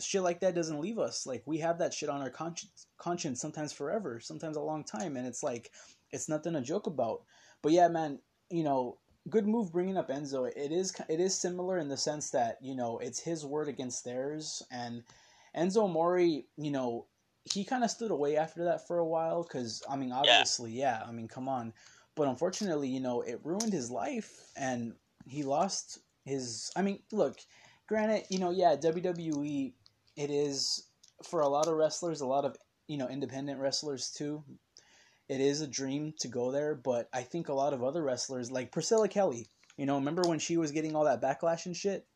shit 0.00 0.22
like 0.22 0.40
that 0.40 0.54
doesn't 0.54 0.80
leave 0.80 0.98
us. 0.98 1.26
Like 1.26 1.42
we 1.46 1.58
have 1.58 1.78
that 1.78 1.94
shit 1.94 2.08
on 2.08 2.20
our 2.20 2.30
conscience, 2.30 2.86
conscience 2.98 3.40
sometimes 3.40 3.72
forever, 3.72 4.20
sometimes 4.20 4.56
a 4.56 4.60
long 4.60 4.84
time, 4.84 5.16
and 5.16 5.26
it's 5.26 5.42
like 5.42 5.70
it's 6.10 6.28
nothing 6.28 6.52
to 6.52 6.60
joke 6.60 6.86
about. 6.86 7.22
But 7.62 7.72
yeah, 7.72 7.88
man, 7.88 8.18
you 8.50 8.64
know, 8.64 8.98
good 9.28 9.46
move 9.46 9.72
bringing 9.72 9.96
up 9.96 10.08
Enzo. 10.08 10.48
It 10.48 10.72
is 10.72 10.94
it 11.08 11.20
is 11.20 11.34
similar 11.34 11.78
in 11.78 11.88
the 11.88 11.96
sense 11.96 12.30
that 12.30 12.58
you 12.60 12.74
know 12.74 12.98
it's 12.98 13.20
his 13.20 13.44
word 13.44 13.68
against 13.68 14.04
theirs, 14.04 14.62
and 14.70 15.02
Enzo 15.56 15.84
Amore, 15.84 16.20
you 16.20 16.44
know, 16.56 17.06
he 17.44 17.64
kind 17.64 17.84
of 17.84 17.90
stood 17.90 18.10
away 18.10 18.36
after 18.36 18.64
that 18.64 18.86
for 18.86 18.98
a 18.98 19.06
while 19.06 19.42
because 19.42 19.82
I 19.88 19.96
mean, 19.96 20.12
obviously, 20.12 20.72
yeah. 20.72 21.00
yeah, 21.00 21.08
I 21.08 21.12
mean, 21.12 21.28
come 21.28 21.48
on, 21.48 21.72
but 22.14 22.28
unfortunately, 22.28 22.88
you 22.88 23.00
know, 23.00 23.22
it 23.22 23.40
ruined 23.42 23.72
his 23.72 23.90
life, 23.90 24.50
and 24.56 24.94
he 25.26 25.42
lost 25.42 25.98
his. 26.24 26.70
I 26.76 26.82
mean, 26.82 27.00
look, 27.12 27.38
granted, 27.88 28.24
you 28.28 28.38
know, 28.38 28.50
yeah, 28.50 28.76
WWE, 28.76 29.72
it 30.16 30.30
is 30.30 30.88
for 31.24 31.40
a 31.40 31.48
lot 31.48 31.68
of 31.68 31.74
wrestlers, 31.74 32.20
a 32.20 32.26
lot 32.26 32.44
of 32.44 32.56
you 32.86 32.98
know 32.98 33.08
independent 33.08 33.60
wrestlers 33.60 34.10
too 34.10 34.44
it 35.28 35.40
is 35.40 35.60
a 35.60 35.66
dream 35.66 36.14
to 36.20 36.28
go 36.28 36.52
there, 36.52 36.74
but 36.74 37.08
I 37.12 37.22
think 37.22 37.48
a 37.48 37.54
lot 37.54 37.72
of 37.72 37.82
other 37.82 38.02
wrestlers, 38.02 38.50
like 38.50 38.72
Priscilla 38.72 39.08
Kelly, 39.08 39.48
you 39.76 39.86
know, 39.86 39.96
remember 39.96 40.22
when 40.22 40.38
she 40.38 40.56
was 40.56 40.72
getting 40.72 40.94
all 40.94 41.04
that 41.04 41.20
backlash 41.20 41.66
and 41.66 41.76
shit? 41.76 42.06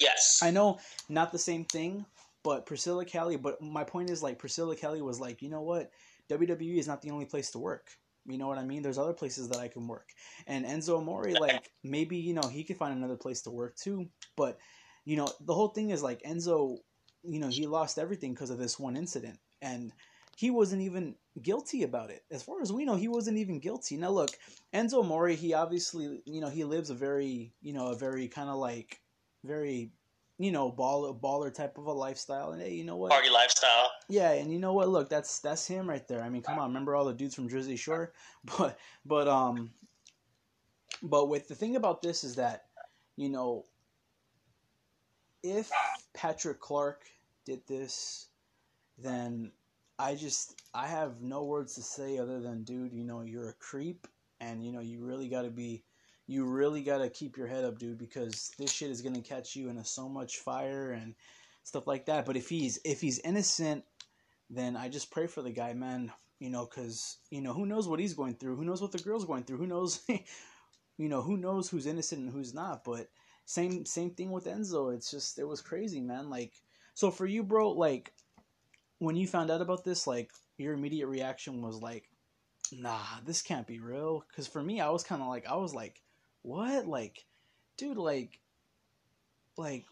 Yes. 0.00 0.40
I 0.42 0.50
know, 0.50 0.78
not 1.08 1.32
the 1.32 1.38
same 1.38 1.64
thing, 1.64 2.04
but 2.42 2.66
Priscilla 2.66 3.04
Kelly, 3.04 3.36
but 3.36 3.60
my 3.60 3.84
point 3.84 4.10
is, 4.10 4.22
like, 4.22 4.38
Priscilla 4.38 4.76
Kelly 4.76 5.02
was 5.02 5.20
like, 5.20 5.42
you 5.42 5.48
know 5.48 5.62
what? 5.62 5.90
WWE 6.30 6.78
is 6.78 6.86
not 6.86 7.02
the 7.02 7.10
only 7.10 7.24
place 7.24 7.50
to 7.52 7.58
work. 7.58 7.90
You 8.26 8.38
know 8.38 8.46
what 8.46 8.58
I 8.58 8.64
mean? 8.64 8.82
There's 8.82 8.98
other 8.98 9.12
places 9.12 9.48
that 9.48 9.58
I 9.58 9.68
can 9.68 9.86
work. 9.86 10.08
And 10.46 10.64
Enzo 10.64 10.98
Amore, 10.98 11.30
like, 11.38 11.70
maybe, 11.82 12.16
you 12.16 12.32
know, 12.34 12.48
he 12.50 12.64
could 12.64 12.78
find 12.78 12.96
another 12.96 13.16
place 13.16 13.42
to 13.42 13.50
work 13.50 13.76
too. 13.76 14.08
But, 14.36 14.58
you 15.04 15.16
know, 15.16 15.28
the 15.40 15.54
whole 15.54 15.68
thing 15.68 15.90
is 15.90 16.02
like 16.02 16.22
Enzo, 16.22 16.78
you 17.22 17.38
know, 17.38 17.48
he 17.48 17.66
lost 17.66 17.98
everything 17.98 18.32
because 18.32 18.50
of 18.50 18.58
this 18.58 18.78
one 18.78 18.96
incident. 18.96 19.38
And, 19.60 19.92
he 20.36 20.50
wasn't 20.50 20.82
even 20.82 21.14
guilty 21.42 21.82
about 21.82 22.10
it. 22.10 22.24
As 22.30 22.42
far 22.42 22.60
as 22.62 22.72
we 22.72 22.84
know, 22.84 22.96
he 22.96 23.08
wasn't 23.08 23.38
even 23.38 23.60
guilty. 23.60 23.96
Now 23.96 24.10
look, 24.10 24.30
Enzo 24.72 25.00
Amore, 25.00 25.28
he 25.28 25.54
obviously, 25.54 26.22
you 26.24 26.40
know, 26.40 26.48
he 26.48 26.64
lives 26.64 26.90
a 26.90 26.94
very, 26.94 27.52
you 27.62 27.72
know, 27.72 27.88
a 27.88 27.96
very 27.96 28.28
kind 28.28 28.48
of 28.48 28.56
like 28.56 29.00
very 29.44 29.90
you 30.38 30.50
know, 30.50 30.70
baller 30.70 31.18
baller 31.18 31.52
type 31.52 31.78
of 31.78 31.86
a 31.86 31.92
lifestyle. 31.92 32.52
And 32.52 32.60
hey, 32.60 32.72
you 32.74 32.84
know 32.84 32.96
what? 32.96 33.12
Party 33.12 33.30
lifestyle. 33.30 33.90
Yeah, 34.08 34.32
and 34.32 34.52
you 34.52 34.58
know 34.58 34.72
what? 34.72 34.88
Look, 34.88 35.08
that's 35.08 35.38
that's 35.38 35.66
him 35.66 35.88
right 35.88 36.06
there. 36.08 36.22
I 36.22 36.28
mean, 36.28 36.42
come 36.42 36.58
on, 36.58 36.68
remember 36.68 36.96
all 36.96 37.04
the 37.04 37.14
dudes 37.14 37.34
from 37.34 37.48
Jersey 37.48 37.76
Shore? 37.76 38.12
But 38.58 38.78
but 39.06 39.28
um 39.28 39.70
but 41.02 41.28
with 41.28 41.48
the 41.48 41.54
thing 41.54 41.76
about 41.76 42.02
this 42.02 42.24
is 42.24 42.36
that, 42.36 42.64
you 43.16 43.28
know, 43.28 43.64
if 45.42 45.70
Patrick 46.14 46.60
Clark 46.60 47.04
did 47.44 47.66
this, 47.66 48.28
then 48.98 49.52
I 49.98 50.14
just 50.14 50.60
I 50.74 50.86
have 50.86 51.20
no 51.22 51.44
words 51.44 51.74
to 51.74 51.82
say 51.82 52.18
other 52.18 52.40
than 52.40 52.64
dude, 52.64 52.92
you 52.92 53.04
know, 53.04 53.20
you're 53.20 53.50
a 53.50 53.54
creep 53.54 54.06
and 54.40 54.64
you 54.64 54.72
know, 54.72 54.80
you 54.80 55.04
really 55.04 55.28
got 55.28 55.42
to 55.42 55.50
be 55.50 55.84
you 56.26 56.44
really 56.44 56.82
got 56.82 56.98
to 56.98 57.10
keep 57.10 57.36
your 57.36 57.46
head 57.46 57.64
up, 57.64 57.78
dude, 57.78 57.98
because 57.98 58.52
this 58.58 58.72
shit 58.72 58.90
is 58.90 59.02
going 59.02 59.14
to 59.14 59.20
catch 59.20 59.54
you 59.54 59.68
in 59.68 59.76
a, 59.76 59.84
so 59.84 60.08
much 60.08 60.38
fire 60.38 60.92
and 60.92 61.14
stuff 61.64 61.86
like 61.86 62.06
that. 62.06 62.24
But 62.26 62.36
if 62.36 62.48
he's 62.48 62.78
if 62.84 63.00
he's 63.00 63.18
innocent, 63.20 63.84
then 64.50 64.76
I 64.76 64.88
just 64.88 65.10
pray 65.10 65.26
for 65.26 65.42
the 65.42 65.50
guy, 65.50 65.74
man, 65.74 66.12
you 66.40 66.50
know, 66.50 66.66
cuz 66.66 67.18
you 67.30 67.40
know, 67.40 67.52
who 67.52 67.66
knows 67.66 67.86
what 67.86 68.00
he's 68.00 68.14
going 68.14 68.34
through? 68.34 68.56
Who 68.56 68.64
knows 68.64 68.82
what 68.82 68.92
the 68.92 68.98
girl's 68.98 69.24
going 69.24 69.44
through? 69.44 69.58
Who 69.58 69.66
knows 69.66 70.04
you 70.98 71.08
know, 71.08 71.22
who 71.22 71.36
knows 71.36 71.68
who's 71.68 71.86
innocent 71.86 72.22
and 72.22 72.32
who's 72.32 72.52
not? 72.52 72.84
But 72.84 73.10
same 73.44 73.84
same 73.84 74.10
thing 74.10 74.32
with 74.32 74.46
Enzo. 74.46 74.94
It's 74.94 75.10
just 75.10 75.38
it 75.38 75.46
was 75.46 75.60
crazy, 75.60 76.00
man. 76.00 76.30
Like 76.30 76.52
so 76.94 77.10
for 77.10 77.26
you, 77.26 77.44
bro, 77.44 77.70
like 77.70 78.12
when 78.98 79.16
you 79.16 79.26
found 79.26 79.50
out 79.50 79.60
about 79.60 79.84
this, 79.84 80.06
like 80.06 80.30
your 80.56 80.74
immediate 80.74 81.06
reaction 81.06 81.62
was 81.62 81.80
like, 81.82 82.08
"Nah, 82.72 83.20
this 83.24 83.42
can't 83.42 83.66
be 83.66 83.80
real." 83.80 84.24
Because 84.28 84.46
for 84.46 84.62
me, 84.62 84.80
I 84.80 84.90
was 84.90 85.04
kind 85.04 85.22
of 85.22 85.28
like, 85.28 85.46
I 85.46 85.56
was 85.56 85.74
like, 85.74 86.02
"What?" 86.42 86.86
Like, 86.86 87.24
dude, 87.76 87.96
like, 87.98 88.40
like 89.56 89.84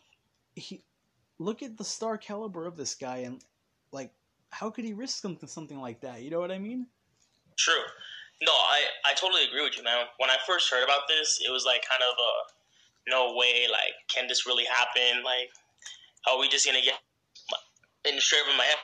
he 0.55 0.85
look 1.39 1.63
at 1.63 1.77
the 1.77 1.85
star 1.85 2.19
caliber 2.19 2.67
of 2.67 2.77
this 2.77 2.95
guy, 2.95 3.19
and 3.19 3.43
like, 3.93 4.13
how 4.51 4.71
could 4.71 4.85
he 4.85 4.93
risk 4.93 5.21
something 5.21 5.49
something 5.49 5.81
like 5.81 6.01
that? 6.01 6.23
You 6.23 6.31
know 6.31 6.41
what 6.41 6.53
I 6.53 6.59
mean? 6.59 6.87
True. 7.59 7.85
No, 8.43 8.53
I 8.53 8.81
I 9.05 9.15
totally 9.15 9.45
agree 9.45 9.63
with 9.63 9.77
you, 9.77 9.85
man. 9.85 10.07
When 10.19 10.31
I 10.31 10.37
first 10.47 10.71
heard 10.71 10.85
about 10.85 11.09
this, 11.09 11.41
it 11.47 11.51
was 11.51 11.65
like 11.65 11.83
kind 11.89 12.03
of 12.03 12.17
a 12.19 13.11
no 13.11 13.35
way. 13.37 13.67
Like, 13.71 13.95
can 14.09 14.27
this 14.29 14.47
really 14.47 14.65
happen? 14.65 15.23
Like, 15.25 15.51
are 16.29 16.39
we 16.39 16.49
just 16.49 16.67
gonna 16.67 16.83
get 16.83 17.01
in 18.05 18.17
the 18.17 18.21
straight 18.21 18.43
over 18.47 18.57
my 18.57 18.65
head? 18.65 18.79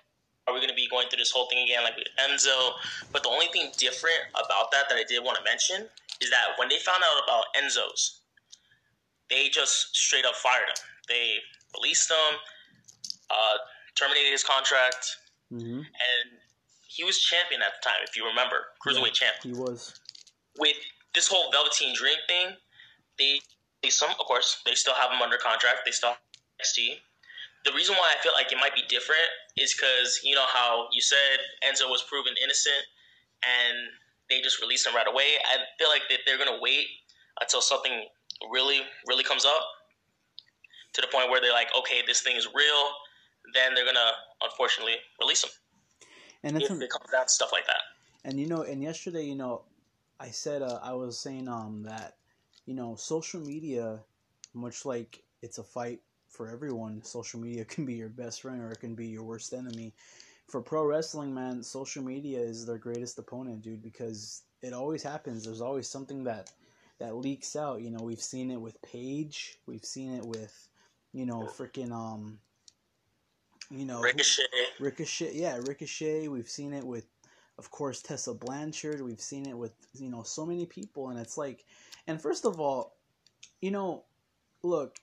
Are 0.48 0.54
we 0.54 0.60
going 0.60 0.72
to 0.72 0.74
be 0.74 0.88
going 0.88 1.08
through 1.08 1.18
this 1.18 1.30
whole 1.30 1.46
thing 1.46 1.62
again 1.62 1.84
like 1.84 1.96
with 1.96 2.08
Enzo? 2.16 2.72
But 3.12 3.22
the 3.22 3.28
only 3.28 3.46
thing 3.52 3.70
different 3.76 4.32
about 4.32 4.72
that 4.72 4.88
that 4.88 4.96
I 4.96 5.04
did 5.04 5.22
want 5.22 5.36
to 5.36 5.44
mention 5.44 5.86
is 6.20 6.30
that 6.30 6.56
when 6.56 6.68
they 6.68 6.78
found 6.78 7.02
out 7.04 7.22
about 7.22 7.44
Enzo's, 7.52 8.22
they 9.28 9.48
just 9.48 9.94
straight 9.94 10.24
up 10.24 10.34
fired 10.34 10.68
him. 10.68 10.80
They 11.08 11.36
released 11.76 12.10
him, 12.10 12.38
uh, 13.30 13.56
terminated 13.94 14.32
his 14.32 14.42
contract, 14.42 15.16
mm-hmm. 15.52 15.84
and 15.84 16.24
he 16.88 17.04
was 17.04 17.20
champion 17.20 17.60
at 17.60 17.72
the 17.76 17.88
time, 17.88 18.00
if 18.02 18.16
you 18.16 18.26
remember, 18.26 18.72
cruiserweight 18.80 19.20
yeah, 19.20 19.28
champion. 19.28 19.54
He 19.54 19.60
was. 19.60 20.00
With 20.58 20.76
this 21.14 21.28
whole 21.28 21.52
Velveteen 21.52 21.94
Dream 21.94 22.16
thing, 22.26 22.56
they, 23.18 23.40
they 23.82 23.90
some, 23.90 24.10
of 24.10 24.26
course, 24.26 24.62
they 24.64 24.74
still 24.74 24.94
have 24.94 25.10
him 25.10 25.20
under 25.20 25.36
contract. 25.36 25.80
They 25.84 25.92
still 25.92 26.10
have 26.10 26.18
NXT 26.58 26.96
the 27.64 27.72
reason 27.72 27.94
why 27.96 28.08
I 28.16 28.22
feel 28.22 28.32
like 28.32 28.52
it 28.52 28.58
might 28.58 28.74
be 28.74 28.82
different 28.88 29.28
is 29.60 29.74
because 29.74 30.20
you 30.24 30.34
know 30.34 30.46
how 30.52 30.86
you 30.92 31.00
said 31.00 31.38
Enzo 31.66 31.88
was 31.90 32.02
proven 32.08 32.34
innocent 32.42 32.84
and 33.42 33.76
they 34.30 34.40
just 34.40 34.60
released 34.60 34.86
him 34.86 34.94
right 34.94 35.08
away. 35.08 35.38
I 35.44 35.56
feel 35.78 35.88
like 35.88 36.02
that 36.10 36.20
they're 36.26 36.38
gonna 36.38 36.60
wait 36.60 36.86
until 37.40 37.60
something 37.60 38.04
really, 38.50 38.80
really 39.06 39.24
comes 39.24 39.44
up 39.44 39.62
to 40.94 41.00
the 41.00 41.06
point 41.08 41.30
where 41.30 41.40
they're 41.40 41.52
like, 41.52 41.68
okay, 41.76 42.02
this 42.06 42.20
thing 42.20 42.36
is 42.36 42.46
real. 42.54 42.84
Then 43.54 43.74
they're 43.74 43.84
gonna 43.86 44.12
unfortunately 44.42 44.96
release 45.20 45.44
him. 45.44 45.50
And 46.42 46.56
if 46.56 46.70
it 46.70 46.90
comes 46.90 47.10
down 47.10 47.24
to 47.24 47.28
stuff 47.28 47.50
like 47.52 47.66
that. 47.66 47.82
And 48.24 48.38
you 48.38 48.46
know, 48.46 48.62
and 48.62 48.82
yesterday, 48.82 49.24
you 49.24 49.34
know, 49.34 49.62
I 50.20 50.30
said 50.30 50.62
uh, 50.62 50.80
I 50.82 50.92
was 50.94 51.18
saying 51.18 51.48
um 51.48 51.84
that 51.84 52.16
you 52.66 52.74
know 52.74 52.96
social 52.96 53.40
media, 53.40 54.00
much 54.54 54.84
like 54.84 55.22
it's 55.42 55.58
a 55.58 55.64
fight 55.64 56.00
for 56.28 56.48
everyone. 56.48 57.02
Social 57.02 57.40
media 57.40 57.64
can 57.72 57.84
be 57.84 57.94
your 57.94 58.08
best 58.08 58.42
friend 58.42 58.62
or 58.62 58.70
it 58.70 58.80
can 58.80 58.94
be 58.94 59.06
your 59.06 59.24
worst 59.24 59.52
enemy. 59.52 59.94
For 60.46 60.62
pro 60.62 60.84
wrestling, 60.84 61.34
man, 61.34 61.62
social 61.62 62.02
media 62.02 62.40
is 62.40 62.64
their 62.64 62.78
greatest 62.78 63.18
opponent, 63.18 63.62
dude, 63.62 63.82
because 63.82 64.42
it 64.62 64.72
always 64.72 65.02
happens. 65.02 65.44
There's 65.44 65.60
always 65.60 65.88
something 65.88 66.24
that 66.24 66.50
that 66.98 67.16
leaks 67.16 67.54
out. 67.54 67.82
You 67.82 67.90
know, 67.90 68.02
we've 68.02 68.22
seen 68.22 68.50
it 68.50 68.60
with 68.60 68.80
Paige. 68.82 69.58
We've 69.66 69.84
seen 69.84 70.14
it 70.14 70.24
with, 70.24 70.68
you 71.12 71.26
know, 71.26 71.42
freaking 71.42 71.92
um, 71.92 72.38
you 73.70 73.84
know, 73.84 74.00
Ricochet. 74.00 74.42
Ricochet, 74.80 75.32
yeah, 75.34 75.58
Ricochet. 75.58 76.28
We've 76.28 76.48
seen 76.48 76.72
it 76.72 76.84
with, 76.84 77.06
of 77.58 77.70
course, 77.70 78.00
Tessa 78.00 78.32
Blanchard. 78.34 79.02
We've 79.02 79.20
seen 79.20 79.46
it 79.46 79.56
with 79.56 79.72
you 79.94 80.10
know 80.10 80.22
so 80.22 80.46
many 80.46 80.66
people, 80.66 81.10
and 81.10 81.18
it's 81.18 81.36
like, 81.36 81.64
and 82.06 82.20
first 82.20 82.44
of 82.44 82.60
all, 82.60 82.96
you 83.60 83.70
know, 83.70 84.04
look, 84.62 84.96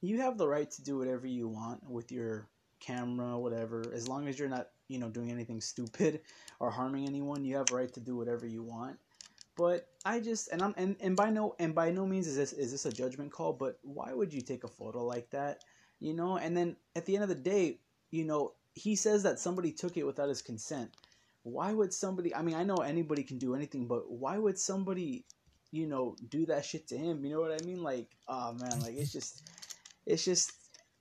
you 0.00 0.20
have 0.20 0.38
the 0.38 0.48
right 0.48 0.70
to 0.70 0.82
do 0.82 0.98
whatever 0.98 1.26
you 1.26 1.48
want 1.48 1.88
with 1.88 2.12
your 2.12 2.48
camera, 2.80 3.38
whatever, 3.38 3.84
as 3.92 4.08
long 4.08 4.28
as 4.28 4.38
you're 4.38 4.48
not, 4.48 4.68
you 4.88 4.98
know, 4.98 5.08
doing 5.08 5.30
anything 5.30 5.60
stupid 5.60 6.20
or 6.60 6.70
harming 6.70 7.06
anyone. 7.06 7.44
You 7.44 7.56
have 7.56 7.70
right 7.72 7.92
to 7.94 8.00
do 8.00 8.16
whatever 8.16 8.46
you 8.46 8.62
want. 8.62 8.98
But 9.56 9.88
I 10.04 10.20
just 10.20 10.52
and 10.52 10.62
I'm 10.62 10.72
and, 10.76 10.94
and 11.00 11.16
by 11.16 11.30
no 11.30 11.56
and 11.58 11.74
by 11.74 11.90
no 11.90 12.06
means 12.06 12.28
is 12.28 12.36
this 12.36 12.52
is 12.52 12.70
this 12.70 12.86
a 12.86 12.92
judgment 12.92 13.32
call. 13.32 13.52
But 13.52 13.78
why 13.82 14.12
would 14.12 14.32
you 14.32 14.40
take 14.40 14.62
a 14.62 14.68
photo 14.68 15.04
like 15.04 15.30
that? 15.30 15.64
You 15.98 16.14
know, 16.14 16.38
and 16.38 16.56
then 16.56 16.76
at 16.94 17.06
the 17.06 17.16
end 17.16 17.24
of 17.24 17.28
the 17.28 17.34
day, 17.34 17.80
you 18.12 18.24
know, 18.24 18.52
he 18.74 18.94
says 18.94 19.24
that 19.24 19.40
somebody 19.40 19.72
took 19.72 19.96
it 19.96 20.06
without 20.06 20.28
his 20.28 20.42
consent. 20.42 20.94
Why 21.42 21.72
would 21.72 21.92
somebody? 21.92 22.32
I 22.32 22.42
mean, 22.42 22.54
I 22.54 22.62
know 22.62 22.76
anybody 22.76 23.24
can 23.24 23.38
do 23.38 23.56
anything, 23.56 23.88
but 23.88 24.08
why 24.08 24.38
would 24.38 24.60
somebody, 24.60 25.24
you 25.72 25.88
know, 25.88 26.14
do 26.28 26.46
that 26.46 26.64
shit 26.64 26.86
to 26.88 26.96
him? 26.96 27.24
You 27.24 27.32
know 27.34 27.40
what 27.40 27.60
I 27.60 27.64
mean? 27.64 27.82
Like, 27.82 28.16
oh 28.28 28.52
man, 28.52 28.78
like 28.80 28.94
it's 28.96 29.12
just 29.12 29.42
it's 30.08 30.24
just 30.24 30.52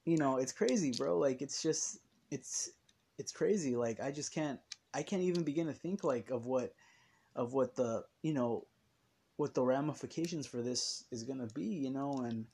you 0.05 0.17
know 0.17 0.37
it's 0.37 0.51
crazy 0.51 0.91
bro. 0.91 1.17
Like 1.17 1.41
it's 1.41 1.63
just 1.63 1.99
it's 2.29 2.69
it's 3.17 3.31
crazy. 3.31 3.75
Like 3.75 3.99
i 3.99 4.11
just 4.11 4.33
can't 4.33 4.59
i 4.93 5.01
can't 5.01 5.23
even 5.23 5.43
begin 5.43 5.67
to 5.67 5.73
think 5.73 6.03
like 6.03 6.29
of 6.29 6.45
what 6.45 6.73
of 7.35 7.53
what 7.53 7.75
the 7.75 8.03
you 8.21 8.33
know 8.33 8.67
what 9.37 9.53
the 9.53 9.63
ramifications 9.63 10.47
for 10.47 10.61
this 10.61 11.05
is 11.11 11.23
gonna 11.23 11.47
be 11.55 11.65
you 11.65 11.89
know? 11.89 12.21
And 12.25 12.45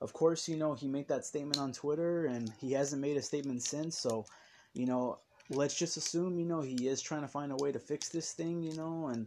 of 0.00 0.12
course, 0.12 0.48
you 0.48 0.56
know, 0.56 0.74
he 0.74 0.88
made 0.88 1.08
that 1.08 1.26
statement 1.26 1.58
on 1.58 1.72
Twitter 1.72 2.26
and 2.26 2.52
he 2.58 2.72
hasn't 2.72 3.02
made 3.02 3.16
a 3.16 3.22
statement 3.22 3.62
since. 3.62 3.98
So, 3.98 4.24
you 4.72 4.86
know, 4.86 5.18
let's 5.50 5.76
just 5.76 5.96
assume, 5.96 6.38
you 6.38 6.46
know, 6.46 6.62
he 6.62 6.88
is 6.88 7.02
trying 7.02 7.22
to 7.22 7.28
find 7.28 7.52
a 7.52 7.56
way 7.56 7.72
to 7.72 7.78
fix 7.78 8.08
this 8.08 8.32
thing, 8.32 8.62
you 8.62 8.74
know, 8.76 9.08
and 9.08 9.26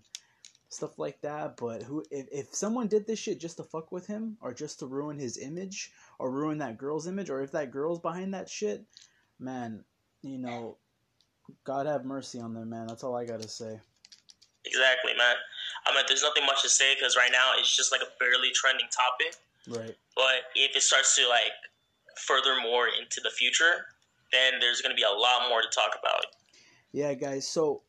stuff 0.73 0.99
like 0.99 1.21
that. 1.21 1.57
But 1.57 1.83
who, 1.83 2.03
if, 2.11 2.27
if 2.31 2.55
someone 2.55 2.87
did 2.87 3.07
this 3.07 3.19
shit 3.19 3.39
just 3.39 3.57
to 3.57 3.63
fuck 3.63 3.91
with 3.91 4.07
him 4.07 4.37
or 4.41 4.53
just 4.53 4.79
to 4.79 4.85
ruin 4.85 5.17
his 5.17 5.37
image 5.37 5.91
or 6.19 6.31
ruin 6.31 6.57
that 6.59 6.77
girl's 6.77 7.07
image 7.07 7.29
or 7.29 7.41
if 7.41 7.51
that 7.51 7.71
girl's 7.71 7.99
behind 7.99 8.33
that 8.33 8.49
shit, 8.49 8.83
man, 9.39 9.83
you 10.21 10.37
know, 10.37 10.77
God 11.63 11.85
have 11.85 12.05
mercy 12.05 12.39
on 12.39 12.53
them, 12.53 12.69
man. 12.69 12.87
That's 12.87 13.03
all 13.03 13.15
I 13.15 13.25
gotta 13.25 13.47
say. 13.47 13.79
Exactly, 14.65 15.11
man. 15.17 15.35
I 15.85 15.93
mean, 15.93 16.05
there's 16.07 16.23
nothing 16.23 16.45
much 16.45 16.61
to 16.63 16.69
say 16.69 16.95
because 16.95 17.17
right 17.17 17.31
now 17.31 17.51
it's 17.59 17.75
just 17.75 17.91
like 17.91 18.01
a 18.01 18.07
barely 18.19 18.51
trending 18.53 18.87
topic. 18.87 19.35
Right. 19.67 19.95
But 20.15 20.47
if 20.55 20.75
it 20.75 20.81
starts 20.81 21.15
to 21.17 21.27
like 21.27 21.51
further 22.17 22.61
more 22.61 22.87
into 22.87 23.21
the 23.21 23.29
future, 23.29 23.85
then 24.31 24.59
there's 24.59 24.81
going 24.81 24.91
to 24.91 24.95
be 24.95 25.03
a 25.03 25.19
lot 25.19 25.49
more 25.49 25.61
to 25.61 25.67
talk 25.69 25.97
about. 25.99 26.25
Yeah, 26.91 27.13
guys. 27.13 27.47
So, 27.47 27.81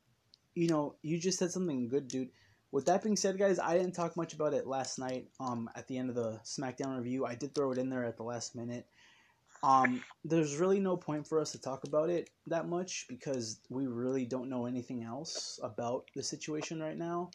you 0.54 0.68
know, 0.68 0.96
you 1.02 1.18
just 1.18 1.38
said 1.38 1.50
something 1.50 1.88
good, 1.88 2.08
dude. 2.08 2.30
With 2.74 2.86
that 2.86 3.04
being 3.04 3.14
said, 3.14 3.38
guys, 3.38 3.60
I 3.60 3.78
didn't 3.78 3.94
talk 3.94 4.16
much 4.16 4.34
about 4.34 4.52
it 4.52 4.66
last 4.66 4.98
night. 4.98 5.28
Um, 5.38 5.70
at 5.76 5.86
the 5.86 5.96
end 5.96 6.08
of 6.08 6.16
the 6.16 6.40
SmackDown 6.42 6.98
review, 6.98 7.24
I 7.24 7.36
did 7.36 7.54
throw 7.54 7.70
it 7.70 7.78
in 7.78 7.88
there 7.88 8.04
at 8.04 8.16
the 8.16 8.24
last 8.24 8.56
minute. 8.56 8.84
Um, 9.62 10.02
there's 10.24 10.56
really 10.56 10.80
no 10.80 10.96
point 10.96 11.24
for 11.24 11.38
us 11.38 11.52
to 11.52 11.60
talk 11.60 11.84
about 11.84 12.10
it 12.10 12.30
that 12.48 12.68
much 12.68 13.06
because 13.08 13.60
we 13.70 13.86
really 13.86 14.24
don't 14.24 14.50
know 14.50 14.66
anything 14.66 15.04
else 15.04 15.60
about 15.62 16.10
the 16.16 16.22
situation 16.24 16.82
right 16.82 16.98
now. 16.98 17.30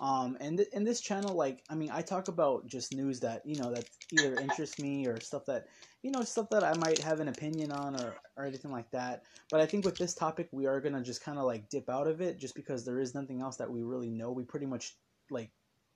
Um, 0.00 0.36
and 0.40 0.58
th- 0.58 0.68
in 0.72 0.84
this 0.84 1.00
channel, 1.00 1.34
like, 1.34 1.64
I 1.68 1.74
mean, 1.74 1.90
I 1.92 2.02
talk 2.02 2.28
about 2.28 2.66
just 2.66 2.94
news 2.94 3.18
that 3.20 3.42
you 3.44 3.56
know 3.56 3.72
that 3.72 3.88
either 4.12 4.36
interests 4.36 4.78
me 4.78 5.06
or 5.06 5.20
stuff 5.20 5.44
that 5.46 5.66
you 6.02 6.12
know 6.12 6.22
stuff 6.22 6.48
that 6.50 6.62
I 6.62 6.74
might 6.74 6.98
have 6.98 7.18
an 7.20 7.28
opinion 7.28 7.72
on 7.72 8.00
or 8.00 8.14
or 8.36 8.44
anything 8.44 8.70
like 8.70 8.90
that. 8.92 9.24
But 9.50 9.60
I 9.60 9.66
think 9.66 9.84
with 9.84 9.98
this 9.98 10.14
topic, 10.14 10.48
we 10.52 10.66
are 10.66 10.80
gonna 10.80 11.02
just 11.02 11.22
kind 11.22 11.38
of 11.38 11.44
like 11.44 11.68
dip 11.68 11.88
out 11.90 12.06
of 12.06 12.20
it, 12.20 12.38
just 12.38 12.54
because 12.54 12.84
there 12.84 13.00
is 13.00 13.14
nothing 13.14 13.40
else 13.40 13.56
that 13.56 13.70
we 13.70 13.82
really 13.82 14.10
know. 14.10 14.30
We 14.30 14.44
pretty 14.44 14.66
much 14.66 14.94
like, 15.30 15.50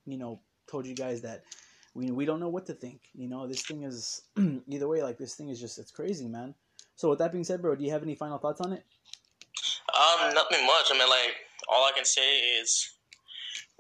you 0.05 0.19
know, 0.19 0.41
told 0.69 0.87
you 0.87 0.95
guys 0.95 1.23
that 1.23 1.45
we 1.95 2.11
we 2.11 2.25
don't 2.25 2.41
know 2.41 2.49
what 2.49 2.67
to 2.67 2.75
think. 2.75 3.03
You 3.15 3.29
know, 3.29 3.47
this 3.47 3.63
thing 3.63 3.85
is 3.85 4.23
either 4.67 4.89
way. 4.89 5.03
Like, 5.03 5.19
this 5.19 5.35
thing 5.37 5.49
is 5.49 5.61
just 5.61 5.79
it's 5.79 5.93
crazy, 5.93 6.27
man. 6.27 6.55
So 6.97 7.09
with 7.09 7.21
that 7.21 7.33
being 7.33 7.45
said, 7.45 7.63
bro, 7.63 7.77
do 7.77 7.85
you 7.85 7.91
have 7.91 8.03
any 8.03 8.15
final 8.15 8.39
thoughts 8.39 8.61
on 8.61 8.73
it? 8.73 8.85
Um, 9.95 10.35
nothing 10.35 10.67
much. 10.67 10.87
I 10.91 10.99
mean, 10.99 11.09
like, 11.09 11.35
all 11.69 11.85
I 11.85 11.93
can 11.95 12.05
say 12.05 12.39
is 12.61 12.95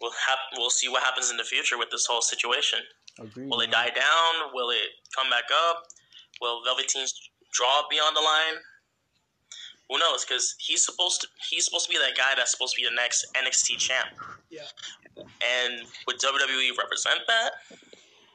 we'll 0.02 0.10
have 0.28 0.38
we'll 0.58 0.70
see 0.70 0.88
what 0.88 1.02
happens 1.02 1.30
in 1.30 1.36
the 1.38 1.44
future 1.44 1.78
with 1.78 1.90
this 1.90 2.04
whole 2.06 2.20
situation. 2.20 2.80
Agreed. 3.20 3.48
Will 3.48 3.60
it 3.60 3.70
man. 3.70 3.86
die 3.86 3.94
down? 3.94 4.52
Will 4.52 4.70
it 4.70 4.88
come 5.16 5.30
back 5.30 5.44
up? 5.68 5.84
Will 6.40 6.62
Velveteen's 6.64 7.14
draw 7.52 7.82
be 7.88 7.96
on 7.96 8.12
the 8.14 8.20
line? 8.20 8.60
Who 9.88 9.98
knows? 9.98 10.24
Because 10.24 10.54
he's 10.58 10.84
supposed 10.84 11.20
to 11.22 11.28
he's 11.50 11.64
supposed 11.64 11.86
to 11.86 11.90
be 11.90 11.98
that 11.98 12.16
guy 12.16 12.32
that's 12.36 12.50
supposed 12.50 12.74
to 12.74 12.82
be 12.82 12.88
the 12.88 12.94
next 12.94 13.26
NXT 13.34 13.78
champ. 13.78 14.08
Yeah. 14.50 14.62
And 15.16 15.82
would 16.06 16.18
WWE 16.18 16.76
represent 16.78 17.20
that? 17.28 17.50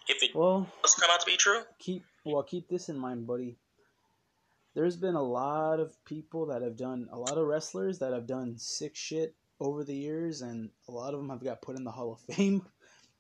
If 0.07 0.24
it 0.24 0.33
Well, 0.36 0.71
does 0.83 0.93
come 0.95 1.09
out 1.12 1.19
to 1.19 1.25
be 1.25 1.36
true? 1.36 1.62
keep 1.79 2.03
well 2.24 2.43
keep 2.43 2.67
this 2.69 2.89
in 2.89 2.97
mind 2.97 3.25
buddy 3.25 3.55
there's 4.75 4.95
been 4.97 5.15
a 5.15 5.21
lot 5.21 5.79
of 5.79 5.95
people 6.05 6.45
that 6.45 6.62
have 6.62 6.75
done 6.77 7.07
a 7.12 7.17
lot 7.17 7.38
of 7.38 7.47
wrestlers 7.47 7.97
that 8.00 8.13
have 8.13 8.27
done 8.27 8.55
sick 8.57 8.95
shit 8.95 9.33
over 9.59 9.83
the 9.83 9.95
years 9.95 10.41
and 10.41 10.69
a 10.87 10.91
lot 10.91 11.13
of 11.13 11.19
them 11.19 11.29
have 11.29 11.43
got 11.43 11.61
put 11.61 11.75
in 11.77 11.83
the 11.83 11.91
hall 11.91 12.13
of 12.13 12.19
fame 12.35 12.61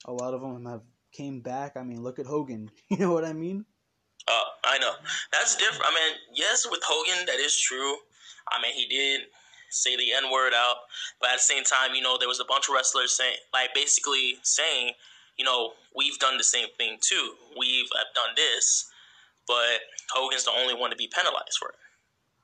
a 0.05 0.13
lot 0.13 0.33
of 0.33 0.41
them 0.41 0.65
have 0.65 0.81
came 1.11 1.39
back 1.41 1.77
i 1.77 1.83
mean 1.83 2.01
look 2.01 2.19
at 2.19 2.25
hogan 2.25 2.69
you 2.89 2.97
know 2.97 3.13
what 3.13 3.25
i 3.25 3.33
mean 3.33 3.65
Uh, 4.27 4.49
I 4.65 4.77
know. 4.79 4.91
That's 5.31 5.55
different. 5.55 5.83
I 5.87 5.91
mean, 5.95 6.17
yes, 6.35 6.67
with 6.69 6.81
Hogan, 6.83 7.25
that 7.27 7.39
is 7.39 7.55
true. 7.57 7.95
I 8.51 8.61
mean, 8.61 8.73
he 8.73 8.85
did 8.87 9.21
say 9.69 9.95
the 9.95 10.11
N 10.13 10.31
word 10.31 10.53
out, 10.53 10.77
but 11.21 11.29
at 11.29 11.37
the 11.37 11.43
same 11.47 11.63
time, 11.63 11.95
you 11.95 12.01
know, 12.01 12.17
there 12.17 12.27
was 12.27 12.39
a 12.41 12.45
bunch 12.45 12.67
of 12.67 12.75
wrestlers 12.75 13.15
saying, 13.15 13.37
like, 13.53 13.73
basically 13.73 14.35
saying, 14.43 14.91
you 15.37 15.45
know, 15.45 15.71
we've 15.95 16.19
done 16.19 16.37
the 16.37 16.43
same 16.43 16.67
thing 16.77 16.97
too. 17.01 17.35
We've 17.57 17.87
have 17.95 18.11
done 18.15 18.35
this, 18.35 18.89
but 19.47 19.79
Hogan's 20.13 20.43
the 20.43 20.51
only 20.51 20.73
one 20.73 20.89
to 20.91 20.97
be 20.97 21.07
penalized 21.07 21.57
for 21.59 21.69
it. 21.69 21.75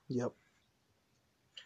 yep 0.07 0.31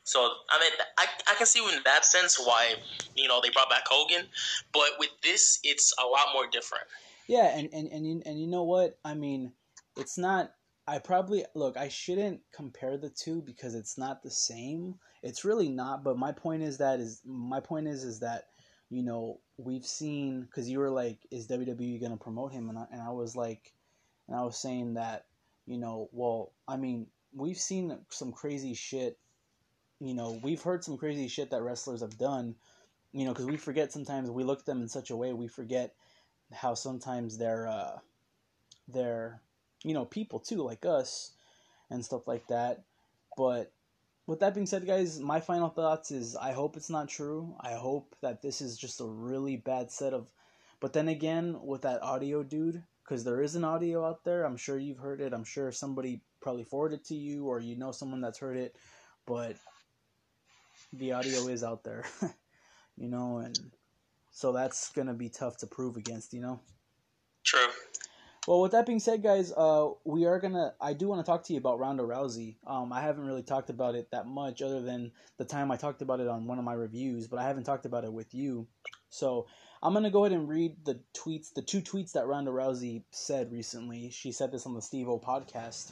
So, 0.08 0.20
I 0.50 0.60
mean, 0.60 0.72
I, 0.98 1.06
I 1.32 1.36
can 1.36 1.46
see 1.46 1.60
in 1.60 1.82
that 1.84 2.06
sense 2.06 2.40
why, 2.40 2.76
you 3.16 3.28
know, 3.28 3.42
they 3.42 3.50
brought 3.50 3.70
back 3.70 3.84
Hogan, 3.90 4.26
but 4.72 4.92
with 5.00 5.10
this, 5.22 5.60
it's 5.64 5.94
a 6.02 6.08
lot 6.08 6.28
more 6.34 6.48
different. 6.48 6.86
yeah 7.28 7.58
and 7.58 7.70
and 7.74 7.88
and 7.92 8.08
you, 8.08 8.22
and 8.26 8.40
you 8.40 8.48
know 8.48 8.64
what? 8.64 8.98
I 9.04 9.14
mean 9.14 9.52
it's 9.98 10.18
not 10.18 10.54
i 10.88 11.00
probably 11.00 11.44
look 11.56 11.76
i 11.76 11.90
shouldn't 11.90 12.40
compare 12.54 12.98
the 12.98 13.10
two 13.10 13.42
because 13.42 13.76
it's 13.76 13.98
not 13.98 14.24
the 14.24 14.32
same. 14.32 14.96
It's 15.24 15.44
really 15.44 15.70
not 15.70 16.04
but 16.04 16.18
my 16.18 16.32
point 16.32 16.64
is 16.64 16.78
that 16.78 17.00
is 17.00 17.22
my 17.26 17.60
point 17.60 17.88
is 17.88 18.04
is 18.04 18.20
that 18.20 18.46
you 18.90 19.04
know 19.04 19.42
we've 19.58 19.86
seen 19.86 20.42
because 20.44 20.70
you 20.70 20.80
were 20.80 20.90
like 20.90 21.20
is 21.32 21.48
wwe 21.48 22.00
going 22.00 22.12
to 22.12 22.18
promote 22.18 22.54
him? 22.54 22.70
And 22.70 22.78
I, 22.78 22.86
and 22.92 23.02
I 23.02 23.12
was 23.12 23.36
like 23.36 23.74
and 24.28 24.38
i 24.38 24.44
was 24.44 24.58
saying 24.58 24.94
that 24.96 25.26
you 25.66 25.78
know 25.78 26.10
well 26.12 26.54
i 26.68 26.78
mean 26.78 27.08
we've 27.36 27.58
seen 27.58 27.98
some 28.10 28.32
crazy 28.32 28.74
shit 28.74 29.18
you 30.00 30.14
know 30.14 30.40
we've 30.44 30.62
heard 30.62 30.84
some 30.84 30.98
crazy 30.98 31.28
shit 31.28 31.50
that 31.52 31.62
wrestlers 31.62 32.02
have 32.02 32.18
done 32.18 32.56
you 33.14 33.26
know 33.26 33.32
because 33.32 33.46
we 33.46 33.58
forget 33.58 33.92
sometimes 33.92 34.30
we 34.30 34.44
look 34.44 34.60
at 34.60 34.66
them 34.66 34.82
in 34.82 34.88
such 34.88 35.10
a 35.10 35.16
way 35.16 35.34
we 35.34 35.48
forget 35.48 35.94
how 36.54 36.74
sometimes 36.74 37.38
they're 37.38 37.68
uh 37.68 37.98
they're 38.88 39.42
you 39.84 39.94
know 39.94 40.06
people 40.06 40.40
too 40.40 40.64
like 40.64 40.86
us 40.86 41.32
and 41.90 42.04
stuff 42.04 42.28
like 42.28 42.48
that. 42.48 42.84
But 43.36 43.72
with 44.26 44.40
that 44.40 44.54
being 44.54 44.66
said 44.66 44.86
guys 44.86 45.20
my 45.20 45.40
final 45.40 45.70
thoughts 45.70 46.12
is 46.12 46.36
i 46.36 46.52
hope 46.52 46.76
it's 46.76 46.90
not 46.90 47.08
true. 47.08 47.56
I 47.62 47.74
hope 47.74 48.16
that 48.22 48.42
this 48.42 48.62
is 48.62 48.78
just 48.78 49.02
a 49.02 49.06
really 49.06 49.58
bad 49.58 49.92
set 49.92 50.14
of 50.14 50.28
but 50.80 50.94
then 50.94 51.08
again 51.08 51.58
with 51.64 51.82
that 51.84 52.04
audio 52.04 52.44
dude 52.44 52.84
because 53.04 53.24
there 53.24 53.42
is 53.42 53.56
an 53.56 53.64
audio 53.64 54.06
out 54.06 54.26
there. 54.26 54.44
I'm 54.44 54.58
sure 54.58 54.78
you've 54.78 54.98
heard 55.00 55.22
it. 55.22 55.34
I'm 55.34 55.46
sure 55.46 55.72
somebody 55.72 56.22
probably 56.42 56.66
forwarded 56.66 57.06
to 57.06 57.16
you 57.16 57.48
or 57.48 57.62
you 57.62 57.78
know 57.78 57.92
someone 57.92 58.20
that's 58.22 58.40
heard 58.40 58.58
it. 58.58 58.76
But 59.26 59.56
the 60.94 61.12
audio 61.12 61.48
is 61.48 61.64
out 61.64 61.84
there 61.84 62.04
you 62.98 63.08
know 63.08 63.38
and 63.38 63.60
so 64.32 64.52
that's 64.52 64.92
gonna 64.92 65.14
be 65.14 65.30
tough 65.30 65.58
to 65.58 65.68
prove 65.68 65.98
against 65.98 66.34
you 66.34 66.42
know 66.42 66.60
True. 67.48 67.68
well, 68.46 68.62
with 68.62 68.74
that 68.74 68.86
being 68.86 69.00
said, 69.00 69.24
guys, 69.24 69.54
uh, 69.56 69.88
we 70.04 70.26
are 70.26 70.38
gonna. 70.38 70.74
I 70.82 70.92
do 70.92 71.08
want 71.08 71.26
to 71.26 71.30
talk 71.30 71.46
to 71.46 71.54
you 71.54 71.60
about 71.60 71.80
Ronda 71.80 72.04
Rousey. 72.04 72.56
Um, 72.68 72.92
I 72.92 73.00
haven't 73.00 73.26
really 73.26 73.42
talked 73.42 73.70
about 73.70 73.96
it 73.96 74.12
that 74.12 74.28
much, 74.28 74.62
other 74.62 74.82
than 74.82 75.14
the 75.38 75.46
time 75.46 75.72
I 75.72 75.78
talked 75.78 76.02
about 76.02 76.20
it 76.20 76.28
on 76.28 76.46
one 76.46 76.60
of 76.60 76.66
my 76.66 76.74
reviews, 76.74 77.28
but 77.28 77.40
I 77.40 77.44
haven't 77.44 77.64
talked 77.64 77.86
about 77.86 78.04
it 78.04 78.12
with 78.12 78.34
you. 78.34 78.68
So 79.10 79.48
I'm 79.82 79.94
gonna 79.94 80.12
go 80.12 80.26
ahead 80.26 80.38
and 80.38 80.50
read 80.50 80.76
the 80.84 81.00
tweets, 81.14 81.54
the 81.54 81.62
two 81.62 81.82
tweets 81.82 82.12
that 82.14 82.28
Ronda 82.28 82.52
Rousey 82.52 83.04
said 83.12 83.50
recently. 83.54 84.10
She 84.10 84.34
said 84.34 84.52
this 84.52 84.66
on 84.66 84.74
the 84.74 84.82
Steve 84.82 85.08
O 85.08 85.20
podcast. 85.20 85.92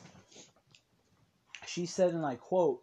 She 1.67 1.86
said, 1.86 2.13
and 2.13 2.25
I 2.25 2.36
quote. 2.36 2.81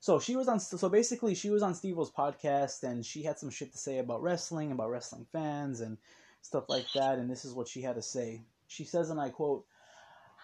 So 0.00 0.18
she 0.18 0.34
was 0.34 0.48
on. 0.48 0.60
So 0.60 0.88
basically, 0.88 1.34
she 1.34 1.50
was 1.50 1.62
on 1.62 1.74
Steve 1.74 1.98
O's 1.98 2.10
podcast, 2.10 2.82
and 2.82 3.04
she 3.04 3.22
had 3.22 3.38
some 3.38 3.50
shit 3.50 3.72
to 3.72 3.78
say 3.78 3.98
about 3.98 4.22
wrestling, 4.22 4.72
about 4.72 4.90
wrestling 4.90 5.26
fans, 5.30 5.80
and 5.80 5.98
stuff 6.40 6.64
like 6.68 6.86
that. 6.94 7.18
And 7.18 7.30
this 7.30 7.44
is 7.44 7.52
what 7.52 7.68
she 7.68 7.82
had 7.82 7.96
to 7.96 8.02
say. 8.02 8.42
She 8.66 8.84
says, 8.84 9.10
and 9.10 9.20
I 9.20 9.28
quote, 9.28 9.66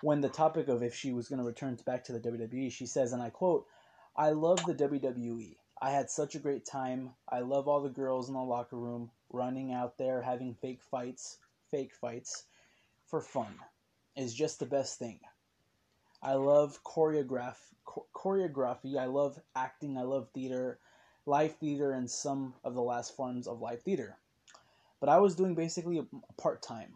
when 0.02 0.20
the 0.20 0.28
topic 0.28 0.68
of 0.68 0.82
if 0.82 0.94
she 0.94 1.12
was 1.12 1.28
going 1.28 1.38
to 1.38 1.44
return 1.44 1.78
back 1.86 2.04
to 2.04 2.12
the 2.12 2.20
WWE, 2.20 2.70
she 2.70 2.86
says, 2.86 3.12
and 3.12 3.22
I 3.22 3.30
quote, 3.30 3.66
I 4.14 4.30
love 4.30 4.64
the 4.66 4.74
WWE. 4.74 5.56
I 5.80 5.90
had 5.90 6.10
such 6.10 6.34
a 6.34 6.40
great 6.40 6.66
time. 6.66 7.10
I 7.28 7.40
love 7.40 7.66
all 7.66 7.80
the 7.80 7.88
girls 7.88 8.28
in 8.28 8.34
the 8.34 8.40
locker 8.40 8.76
room 8.76 9.10
running 9.30 9.72
out 9.72 9.96
there 9.96 10.22
having 10.22 10.54
fake 10.54 10.82
fights, 10.90 11.38
fake 11.70 11.94
fights 11.94 12.44
for 13.06 13.20
fun. 13.20 13.54
Is 14.16 14.34
just 14.34 14.58
the 14.58 14.66
best 14.66 14.98
thing. 14.98 15.20
I 16.26 16.34
love 16.34 16.82
choreograph 16.82 17.54
cho- 17.88 18.06
choreography. 18.12 18.98
I 18.98 19.04
love 19.04 19.38
acting. 19.54 19.96
I 19.96 20.02
love 20.02 20.28
theater, 20.34 20.80
live 21.24 21.54
theater, 21.58 21.92
and 21.92 22.10
some 22.10 22.54
of 22.64 22.74
the 22.74 22.82
last 22.82 23.14
forms 23.14 23.46
of 23.46 23.60
live 23.60 23.82
theater. 23.82 24.18
But 24.98 25.08
I 25.08 25.18
was 25.18 25.36
doing 25.36 25.54
basically 25.54 26.04
part 26.36 26.62
time, 26.62 26.94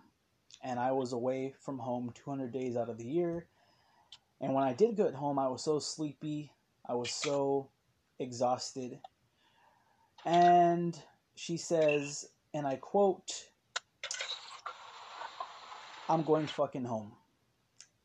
and 0.64 0.80
I 0.80 0.90
was 0.90 1.12
away 1.12 1.54
from 1.60 1.78
home 1.78 2.10
200 2.12 2.52
days 2.52 2.76
out 2.76 2.88
of 2.88 2.98
the 2.98 3.06
year. 3.06 3.46
And 4.40 4.52
when 4.52 4.64
I 4.64 4.72
did 4.72 4.96
get 4.96 5.14
home, 5.14 5.38
I 5.38 5.46
was 5.46 5.62
so 5.62 5.78
sleepy. 5.78 6.50
I 6.84 6.94
was 6.94 7.12
so 7.12 7.68
exhausted. 8.18 8.98
And 10.24 11.00
she 11.36 11.56
says, 11.56 12.28
and 12.52 12.66
I 12.66 12.74
quote, 12.74 13.30
I'm 16.08 16.24
going 16.24 16.48
fucking 16.48 16.84
home. 16.84 17.12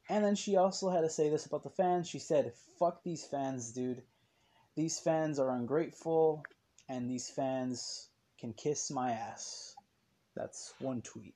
And 0.09 0.23
then 0.23 0.35
she 0.35 0.55
also 0.55 0.89
had 0.89 1.01
to 1.01 1.09
say 1.09 1.29
this 1.29 1.45
about 1.45 1.63
the 1.63 1.69
fans. 1.69 2.07
She 2.07 2.19
said, 2.19 2.53
fuck 2.77 3.03
these 3.03 3.25
fans, 3.25 3.71
dude. 3.71 4.03
These 4.75 4.99
fans 4.99 5.39
are 5.39 5.49
ungrateful, 5.49 6.43
and 6.89 7.09
these 7.09 7.29
fans 7.29 8.09
can 8.39 8.53
kiss 8.53 8.91
my 8.91 9.11
ass. 9.11 9.75
That's 10.35 10.73
one 10.79 11.01
tweet. 11.01 11.33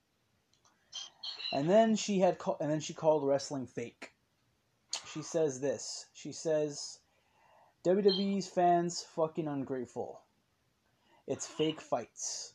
And 1.52 1.70
then 1.70 1.96
she 1.96 2.20
had 2.20 2.38
call- 2.38 2.58
and 2.60 2.70
then 2.70 2.82
she 2.82 2.94
called 2.94 3.26
wrestling 3.26 3.66
fake. 3.66 4.12
She 5.12 5.24
says 5.24 5.60
this. 5.62 6.06
She 6.14 6.32
says 6.32 7.00
WWE's 7.84 8.48
fans 8.48 9.04
fucking 9.16 9.48
ungrateful. 9.48 10.22
It's 11.28 11.48
fake 11.48 11.82
fights. 11.82 12.54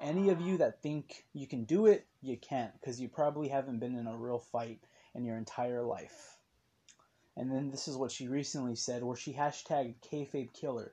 Any 0.00 0.28
of 0.28 0.40
you 0.40 0.58
that 0.58 0.82
think 0.82 1.24
you 1.32 1.46
can 1.46 1.64
do 1.64 1.86
it, 1.86 2.06
you 2.20 2.36
can't 2.36 2.72
because 2.78 3.00
you 3.00 3.08
probably 3.08 3.48
haven't 3.48 3.78
been 3.78 3.96
in 3.96 4.06
a 4.06 4.16
real 4.16 4.38
fight 4.38 4.80
in 5.14 5.24
your 5.24 5.36
entire 5.36 5.82
life. 5.82 6.36
And 7.36 7.50
then 7.52 7.70
this 7.70 7.86
is 7.86 7.96
what 7.96 8.10
she 8.10 8.28
recently 8.28 8.74
said, 8.74 9.04
where 9.04 9.16
she 9.16 9.32
hashtagged 9.32 9.94
kayfabe 10.10 10.52
killer. 10.52 10.92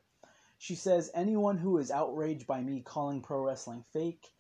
She 0.57 0.75
says, 0.75 1.11
anyone 1.13 1.57
who 1.57 1.77
is 1.79 1.91
outraged 1.91 2.47
by 2.47 2.61
me 2.61 2.81
calling 2.81 3.21
pro 3.21 3.41
wrestling 3.41 3.83
fake 3.91 4.31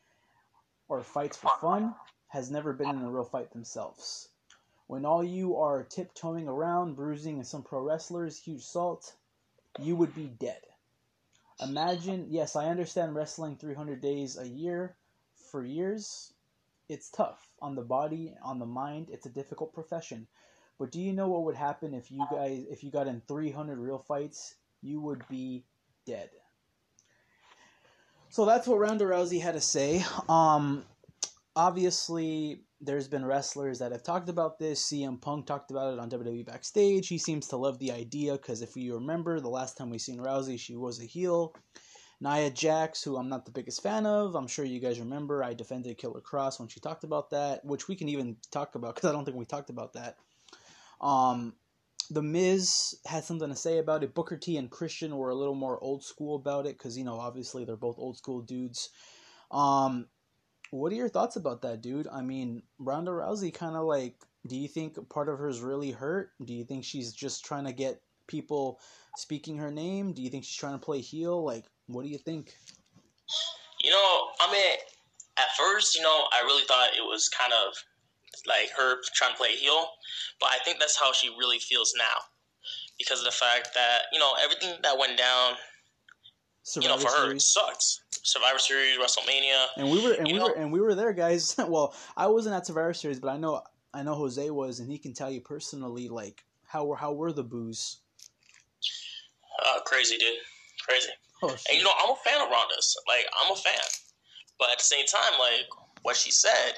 or 0.87 1.01
fights 1.03 1.37
for 1.37 1.51
fun 1.59 1.95
has 2.27 2.51
never 2.51 2.73
been 2.73 2.89
in 2.89 3.01
a 3.01 3.09
real 3.09 3.25
fight 3.25 3.51
themselves. 3.51 4.29
When 4.87 5.05
all 5.05 5.23
you 5.23 5.57
are 5.57 5.83
tiptoeing 5.83 6.47
around, 6.47 6.95
bruising 6.95 7.37
and 7.37 7.47
some 7.47 7.63
pro 7.63 7.81
wrestlers, 7.81 8.37
huge 8.37 8.63
salt, 8.63 9.15
you 9.79 9.95
would 9.95 10.13
be 10.13 10.27
dead. 10.27 10.61
Imagine, 11.59 12.27
yes, 12.29 12.55
I 12.55 12.69
understand 12.69 13.15
wrestling 13.15 13.57
300 13.57 13.99
days 13.99 14.37
a 14.37 14.47
year 14.47 14.95
for 15.49 15.63
years. 15.63 16.33
It's 16.87 17.09
tough 17.09 17.47
on 17.61 17.75
the 17.75 17.81
body, 17.81 18.35
on 18.43 18.59
the 18.59 18.65
mind. 18.65 19.09
It's 19.11 19.25
a 19.25 19.29
difficult 19.29 19.73
profession. 19.73 20.27
But 20.77 20.91
do 20.91 21.01
you 21.01 21.13
know 21.13 21.29
what 21.29 21.43
would 21.43 21.55
happen 21.55 21.93
if 21.93 22.11
you 22.11 22.25
guys 22.31 22.65
if 22.69 22.83
you 22.83 22.91
got 22.91 23.07
in 23.07 23.21
300 23.27 23.77
real 23.77 23.99
fights? 23.99 24.55
You 24.81 25.01
would 25.01 25.27
be 25.29 25.65
dead. 26.05 26.29
So 28.29 28.45
that's 28.45 28.67
what 28.67 28.79
Ronda 28.79 29.05
Rousey 29.05 29.41
had 29.41 29.53
to 29.53 29.61
say. 29.61 30.03
Um, 30.27 30.83
obviously, 31.55 32.61
there's 32.81 33.07
been 33.07 33.25
wrestlers 33.25 33.79
that 33.79 33.93
have 33.93 34.03
talked 34.03 34.29
about 34.29 34.59
this. 34.59 34.91
CM 34.91 35.21
Punk 35.21 35.45
talked 35.45 35.71
about 35.71 35.93
it 35.93 35.99
on 35.99 36.09
WWE 36.09 36.45
Backstage. 36.45 37.07
He 37.07 37.17
seems 37.17 37.47
to 37.47 37.57
love 37.57 37.79
the 37.79 37.91
idea 37.91 38.33
because 38.33 38.61
if 38.61 38.75
you 38.75 38.95
remember, 38.95 39.39
the 39.39 39.47
last 39.47 39.77
time 39.77 39.89
we 39.89 39.97
seen 39.97 40.19
Rousey, 40.19 40.59
she 40.59 40.75
was 40.75 41.01
a 41.01 41.05
heel. 41.05 41.55
Nia 42.21 42.49
Jax, 42.49 43.03
who 43.03 43.17
I'm 43.17 43.29
not 43.29 43.45
the 43.45 43.51
biggest 43.51 43.83
fan 43.83 44.05
of, 44.05 44.35
I'm 44.35 44.47
sure 44.47 44.65
you 44.65 44.79
guys 44.79 44.99
remember. 44.99 45.43
I 45.43 45.53
defended 45.53 45.97
Killer 45.97 46.21
Kross 46.21 46.59
when 46.59 46.69
she 46.69 46.79
talked 46.79 47.03
about 47.03 47.31
that, 47.31 47.65
which 47.65 47.87
we 47.87 47.95
can 47.95 48.09
even 48.09 48.37
talk 48.51 48.75
about 48.75 48.95
because 48.95 49.09
I 49.09 49.13
don't 49.13 49.25
think 49.25 49.37
we 49.37 49.45
talked 49.45 49.69
about 49.69 49.93
that. 49.93 50.17
Um, 51.01 51.53
the 52.09 52.21
Miz 52.21 52.95
had 53.05 53.23
something 53.23 53.49
to 53.49 53.55
say 53.55 53.79
about 53.79 54.03
it. 54.03 54.13
Booker 54.13 54.37
T 54.37 54.57
and 54.57 54.69
Christian 54.69 55.17
were 55.17 55.29
a 55.29 55.35
little 55.35 55.55
more 55.55 55.81
old 55.83 56.03
school 56.03 56.35
about 56.35 56.65
it 56.65 56.77
because 56.77 56.97
you 56.97 57.03
know 57.03 57.19
obviously 57.19 57.65
they're 57.65 57.75
both 57.75 57.99
old 57.99 58.17
school 58.17 58.41
dudes. 58.41 58.89
Um, 59.51 60.07
what 60.71 60.91
are 60.91 60.95
your 60.95 61.09
thoughts 61.09 61.35
about 61.35 61.61
that, 61.61 61.81
dude? 61.81 62.07
I 62.07 62.21
mean, 62.21 62.63
Ronda 62.79 63.11
Rousey 63.11 63.53
kind 63.53 63.75
of 63.75 63.85
like. 63.85 64.15
Do 64.47 64.55
you 64.55 64.67
think 64.67 65.09
part 65.09 65.27
of 65.27 65.39
her 65.39 65.49
is 65.49 65.61
really 65.61 65.89
hurt? 65.89 66.29
Do 66.43 66.53
you 66.53 66.65
think 66.65 66.83
she's 66.83 67.13
just 67.13 67.43
trying 67.43 67.65
to 67.65 67.73
get 67.73 67.99
people 68.27 68.79
speaking 69.17 69.57
her 69.57 69.71
name? 69.71 70.13
Do 70.13 70.21
you 70.21 70.29
think 70.29 70.43
she's 70.43 70.55
trying 70.55 70.77
to 70.77 70.85
play 70.85 71.01
heel? 71.01 71.43
Like, 71.43 71.65
what 71.87 72.03
do 72.03 72.09
you 72.09 72.17
think? 72.17 72.55
You 73.81 73.91
know, 73.91 74.27
I 74.39 74.51
mean, 74.51 74.77
at 75.37 75.45
first, 75.57 75.95
you 75.95 76.01
know, 76.01 76.25
I 76.31 76.41
really 76.43 76.63
thought 76.63 76.89
it 76.97 77.03
was 77.03 77.29
kind 77.29 77.53
of 77.53 77.75
like 78.47 78.69
her 78.77 78.97
trying 79.13 79.31
to 79.31 79.37
play 79.37 79.51
heel, 79.55 79.87
but 80.39 80.49
I 80.51 80.57
think 80.63 80.79
that's 80.79 80.99
how 80.99 81.13
she 81.13 81.29
really 81.29 81.59
feels 81.59 81.93
now 81.97 82.23
because 82.97 83.19
of 83.19 83.25
the 83.25 83.31
fact 83.31 83.69
that 83.75 84.03
you 84.11 84.19
know 84.19 84.33
everything 84.43 84.75
that 84.83 84.97
went 84.97 85.17
down. 85.17 85.53
Survivor 86.63 86.93
you 86.93 86.97
know, 86.97 87.09
for 87.09 87.15
her, 87.15 87.31
it 87.31 87.41
sucks. 87.41 88.01
Survivor 88.23 88.57
Series, 88.57 88.97
WrestleMania, 88.97 89.65
and 89.77 89.89
we 89.89 90.01
were 90.01 90.13
and 90.13 90.25
we 90.25 90.33
know? 90.33 90.47
were 90.47 90.53
and 90.53 90.71
we 90.71 90.81
were 90.81 90.95
there, 90.95 91.13
guys. 91.13 91.55
well, 91.67 91.93
I 92.17 92.27
wasn't 92.27 92.55
at 92.55 92.65
Survivor 92.65 92.93
Series, 92.93 93.19
but 93.19 93.29
I 93.29 93.37
know 93.37 93.61
I 93.93 94.01
know 94.01 94.15
Jose 94.15 94.49
was, 94.49 94.79
and 94.79 94.89
he 94.89 94.97
can 94.97 95.13
tell 95.13 95.29
you 95.29 95.41
personally, 95.41 96.09
like 96.09 96.43
how 96.63 96.85
were 96.85 96.95
how 96.95 97.13
were 97.13 97.31
the 97.31 97.43
boos? 97.43 97.99
Uh, 99.63 99.79
crazy, 99.85 100.17
dude, 100.17 100.33
crazy. 100.87 101.09
Oh, 101.45 101.57
and 101.69 101.77
you 101.77 101.83
know, 101.83 101.91
I'm 102.03 102.11
a 102.11 102.15
fan 102.23 102.41
of 102.41 102.49
Ronda's. 102.49 102.97
Like, 103.07 103.25
I'm 103.43 103.51
a 103.51 103.55
fan, 103.55 103.87
but 104.59 104.71
at 104.71 104.77
the 104.77 104.83
same 104.83 105.05
time, 105.05 105.39
like 105.39 105.67
what 106.03 106.15
she 106.15 106.31
said, 106.31 106.73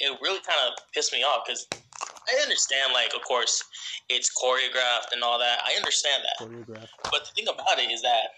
it 0.00 0.18
really 0.22 0.40
kind 0.40 0.58
of 0.66 0.74
pissed 0.92 1.12
me 1.12 1.22
off 1.22 1.44
because 1.46 1.66
I 1.72 2.42
understand, 2.42 2.92
like, 2.92 3.14
of 3.14 3.22
course, 3.22 3.62
it's 4.08 4.30
choreographed 4.30 5.12
and 5.12 5.22
all 5.22 5.38
that. 5.38 5.60
I 5.64 5.74
understand 5.76 6.24
that. 6.24 6.46
Choreographed. 6.46 6.88
But 7.10 7.26
the 7.26 7.32
thing 7.34 7.48
about 7.48 7.78
it 7.78 7.90
is 7.90 8.02
that, 8.02 8.34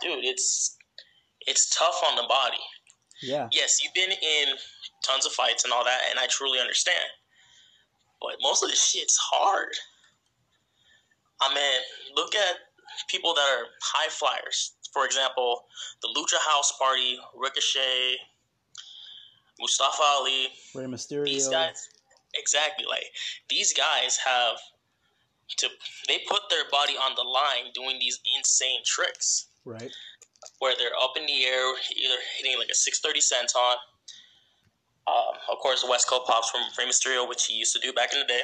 dude, 0.00 0.24
it's 0.24 0.76
it's 1.46 1.76
tough 1.76 2.02
on 2.08 2.16
the 2.16 2.24
body. 2.28 2.62
Yeah. 3.22 3.48
Yes, 3.52 3.82
you've 3.82 3.94
been 3.94 4.10
in 4.10 4.46
tons 5.04 5.26
of 5.26 5.32
fights 5.32 5.64
and 5.64 5.72
all 5.72 5.84
that, 5.84 6.00
and 6.10 6.18
I 6.18 6.26
truly 6.26 6.60
understand. 6.60 7.06
But 8.20 8.36
most 8.40 8.62
of 8.62 8.70
this 8.70 8.90
shit's 8.90 9.16
hard. 9.16 9.74
I 11.40 11.52
mean, 11.52 11.80
look 12.14 12.34
at 12.34 12.56
people 13.08 13.34
that 13.34 13.40
are 13.40 13.66
high 13.82 14.08
flyers. 14.08 14.74
For 14.92 15.06
example, 15.06 15.64
the 16.02 16.08
Lucha 16.08 16.38
House 16.46 16.72
Party, 16.78 17.18
Ricochet, 17.36 18.16
Mustafa 19.58 20.02
Ali, 20.02 20.48
Rey 20.74 20.84
Mysterio. 20.84 21.24
These 21.24 21.48
guys, 21.48 21.88
exactly. 22.34 22.84
Like 22.88 23.06
these 23.48 23.72
guys 23.72 24.18
have 24.24 24.56
to. 25.58 25.68
They 26.08 26.20
put 26.28 26.40
their 26.50 26.64
body 26.70 26.94
on 26.94 27.12
the 27.16 27.22
line 27.22 27.72
doing 27.74 27.98
these 28.00 28.20
insane 28.36 28.80
tricks. 28.84 29.46
Right. 29.64 29.90
Where 30.58 30.74
they're 30.76 30.96
up 31.00 31.12
in 31.16 31.24
the 31.26 31.44
air, 31.44 31.72
either 31.96 32.20
hitting 32.36 32.58
like 32.58 32.68
a 32.70 32.74
six 32.74 33.00
thirty 33.00 33.20
senton. 33.20 33.76
Um, 35.06 35.34
of 35.50 35.58
course, 35.58 35.84
West 35.88 36.08
Coast 36.08 36.26
pops 36.26 36.50
from 36.50 36.60
Rey 36.78 36.90
Mysterio, 36.90 37.28
which 37.28 37.46
he 37.46 37.54
used 37.54 37.72
to 37.74 37.80
do 37.80 37.92
back 37.92 38.12
in 38.12 38.20
the 38.20 38.26
day. 38.26 38.42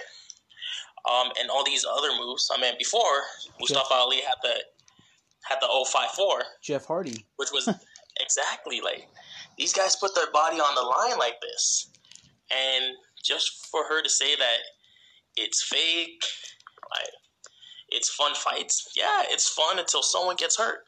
Um, 1.07 1.31
and 1.41 1.49
all 1.51 1.65
these 1.65 1.85
other 1.85 2.09
moves. 2.19 2.51
I 2.55 2.61
mean, 2.61 2.75
before 2.79 3.23
Mustafa 3.61 3.95
Ali 3.95 4.17
had 4.17 4.37
the 4.43 4.55
had 5.45 5.59
the 5.61 5.69
054. 5.69 6.43
Jeff 6.63 6.87
Hardy. 6.87 7.25
Which 7.37 7.51
was 7.53 7.69
exactly 8.21 8.81
like 8.81 9.09
these 9.57 9.73
guys 9.73 9.97
put 9.97 10.15
their 10.15 10.31
body 10.33 10.59
on 10.59 10.75
the 10.75 10.83
line 10.83 11.19
like 11.19 11.41
this. 11.41 11.91
And 12.51 12.97
just 13.23 13.67
for 13.67 13.85
her 13.85 14.03
to 14.03 14.09
say 14.09 14.37
that 14.37 14.59
it's 15.37 15.63
fake, 15.63 16.23
like 16.91 17.11
it's 17.91 18.11
fun 18.11 18.35
fights. 18.35 18.93
Yeah, 18.97 19.23
it's 19.29 19.49
fun 19.49 19.79
until 19.79 20.03
someone 20.03 20.37
gets 20.37 20.59
hurt. 20.59 20.85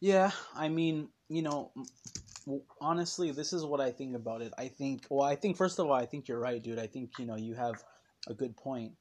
Yeah, 0.00 0.30
I 0.54 0.68
mean, 0.68 1.08
you 1.28 1.42
know, 1.42 1.70
honestly, 2.80 3.30
this 3.30 3.52
is 3.52 3.64
what 3.64 3.80
I 3.80 3.90
think 3.90 4.14
about 4.14 4.42
it. 4.42 4.52
I 4.58 4.68
think, 4.68 5.06
well, 5.08 5.26
I 5.26 5.34
think 5.34 5.56
first 5.56 5.78
of 5.78 5.86
all, 5.86 5.94
I 5.94 6.06
think 6.06 6.28
you're 6.28 6.38
right, 6.38 6.62
dude. 6.62 6.78
I 6.78 6.86
think 6.86 7.10
you 7.18 7.26
know 7.26 7.36
you 7.36 7.54
have 7.54 7.82
a 8.28 8.34
good 8.34 8.56
point, 8.56 8.94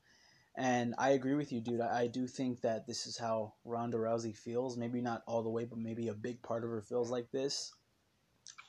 and 0.56 0.94
I 0.98 1.12
agree 1.12 1.34
with 1.34 1.52
you, 1.52 1.62
dude. 1.62 1.82
I, 1.82 2.08
do 2.08 2.28
think 2.28 2.62
that 2.62 2.86
this 2.86 3.08
is 3.08 3.18
how 3.18 3.54
Ronda 3.66 3.98
Rousey 3.98 4.36
feels. 4.36 4.78
Maybe 4.78 5.02
not 5.02 5.24
all 5.28 5.42
the 5.42 5.50
way, 5.50 5.66
but 5.66 5.80
maybe 5.80 6.10
a 6.10 6.14
big 6.14 6.44
part 6.44 6.64
of 6.64 6.70
her 6.70 6.82
feels 6.82 7.10
like 7.10 7.32
this. 7.32 7.74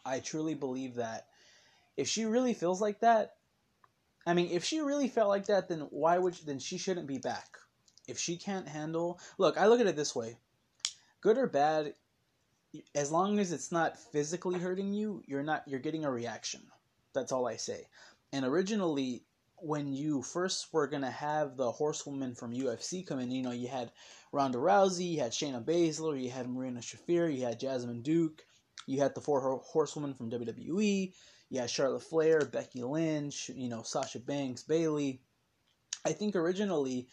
I 0.04 0.20
truly 0.20 0.54
believe 0.54 0.94
that 0.94 1.26
if 1.96 2.08
she 2.08 2.24
really 2.24 2.54
feels 2.54 2.80
like 2.80 3.00
that, 3.00 3.36
I 4.26 4.32
mean, 4.32 4.50
if 4.50 4.64
she 4.64 4.80
really 4.80 5.08
felt 5.08 5.28
like 5.28 5.46
that, 5.46 5.68
then 5.68 5.80
why 5.90 6.16
would 6.16 6.34
she, 6.34 6.44
then 6.44 6.58
she 6.58 6.78
shouldn't 6.78 7.06
be 7.06 7.18
back. 7.18 7.58
If 8.08 8.18
she 8.18 8.36
can't 8.36 8.68
handle, 8.68 9.20
look, 9.36 9.58
I 9.58 9.66
look 9.66 9.80
at 9.80 9.86
it 9.86 9.96
this 9.96 10.16
way: 10.16 10.38
good 11.20 11.36
or 11.36 11.46
bad, 11.46 11.94
as 12.94 13.12
long 13.12 13.38
as 13.38 13.52
it's 13.52 13.72
not 13.72 13.98
physically 13.98 14.58
hurting 14.58 14.94
you, 14.94 15.22
you're 15.26 15.42
not 15.42 15.64
you're 15.66 15.80
getting 15.80 16.04
a 16.04 16.10
reaction. 16.10 16.62
That's 17.12 17.32
all 17.32 17.46
I 17.46 17.56
say. 17.56 17.88
And 18.32 18.44
originally, 18.44 19.24
when 19.58 19.92
you 19.92 20.22
first 20.22 20.72
were 20.72 20.86
gonna 20.86 21.10
have 21.10 21.56
the 21.56 21.70
horsewoman 21.70 22.34
from 22.34 22.52
UFC 22.52 23.06
come 23.06 23.18
in, 23.18 23.30
you 23.30 23.42
know, 23.42 23.52
you 23.52 23.68
had 23.68 23.92
Ronda 24.32 24.58
Rousey, 24.58 25.12
you 25.12 25.20
had 25.20 25.32
Shayna 25.32 25.64
Baszler, 25.64 26.20
you 26.20 26.30
had 26.30 26.48
Marina 26.48 26.80
Shafir, 26.80 27.34
you 27.34 27.44
had 27.44 27.60
Jessamyn 27.60 28.02
Duke, 28.02 28.42
you 28.86 29.00
had 29.00 29.14
the 29.14 29.20
four 29.20 29.60
horsewomen 29.64 30.14
from 30.14 30.30
WWE. 30.30 31.12
You 31.50 31.60
had 31.60 31.70
Charlotte 31.70 32.02
Flair, 32.02 32.44
Becky 32.44 32.82
Lynch, 32.82 33.50
you 33.54 33.68
know, 33.68 33.82
Sasha 33.82 34.18
Banks, 34.18 34.62
Bayley. 34.62 35.20
I 36.04 36.12
think 36.12 36.36
originally 36.36 37.08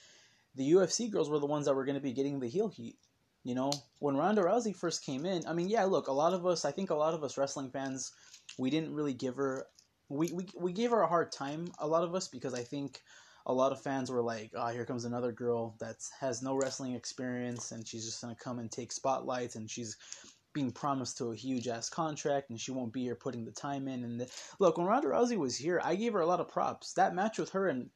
the 0.55 0.71
UFC 0.71 1.11
girls 1.11 1.29
were 1.29 1.39
the 1.39 1.45
ones 1.45 1.65
that 1.65 1.75
were 1.75 1.85
to 1.85 1.99
be 1.99 2.13
getting 2.13 2.39
the 2.39 2.47
heel 2.47 2.67
heat. 2.67 2.97
You 3.43 3.55
know, 3.55 3.71
when 3.99 4.17
Ronda 4.17 4.43
Rousey 4.43 4.75
first 4.75 5.03
came 5.03 5.25
in, 5.25 5.47
I 5.47 5.53
mean, 5.53 5.67
yeah, 5.67 5.85
look, 5.85 6.07
a 6.07 6.13
lot 6.13 6.33
of 6.33 6.45
us, 6.45 6.63
I 6.63 6.71
think 6.71 6.91
a 6.91 6.95
lot 6.95 7.13
of 7.13 7.23
us 7.23 7.37
wrestling 7.37 7.71
fans, 7.71 8.11
we 8.57 8.69
didn't 8.69 8.93
really 8.93 9.13
give 9.13 9.35
her, 9.35 9.65
we, 10.11 10.31
we, 10.33 10.47
we 10.59 10.73
gave 10.73 10.91
her 10.91 11.01
a 11.01 11.07
hard 11.07 11.31
time, 11.31 11.67
a 11.79 11.87
lot 11.87 12.03
of 12.03 12.13
us, 12.13 12.27
because 12.27 12.53
I 12.53 12.63
think 12.63 13.01
a 13.45 13.53
lot 13.53 13.71
of 13.71 13.81
fans 13.81 14.11
were 14.11 14.21
like, 14.21 14.51
oh, 14.55 14.67
here 14.67 14.85
comes 14.85 15.05
another 15.05 15.31
girl 15.31 15.75
that 15.79 15.95
has 16.19 16.41
no 16.43 16.55
wrestling 16.55 16.93
experience 16.93 17.71
and 17.71 17.87
she's 17.87 18.05
just 18.05 18.21
going 18.21 18.35
to 18.35 18.43
come 18.43 18.59
and 18.59 18.71
take 18.71 18.91
spotlights 18.91 19.55
and 19.55 19.69
she's 19.69 19.97
being 20.53 20.71
promised 20.71 21.17
to 21.17 21.31
a 21.31 21.35
huge 21.35 21.67
ass 21.67 21.89
contract 21.89 22.49
and 22.49 22.59
she 22.59 22.71
won't 22.71 22.93
be 22.93 23.03
here 23.03 23.15
putting 23.15 23.45
the 23.45 23.51
time 23.51 23.87
in. 23.87 24.03
And 24.03 24.19
the, 24.19 24.29
look, 24.59 24.77
when 24.77 24.85
Ronda 24.85 25.07
Rousey 25.07 25.37
was 25.37 25.55
here, 25.55 25.81
I 25.83 25.95
gave 25.95 26.13
her 26.13 26.19
a 26.19 26.25
lot 26.25 26.41
of 26.41 26.49
props. 26.49 26.93
That 26.93 27.15
match 27.15 27.39
with 27.39 27.51
her 27.51 27.67
and 27.67 27.89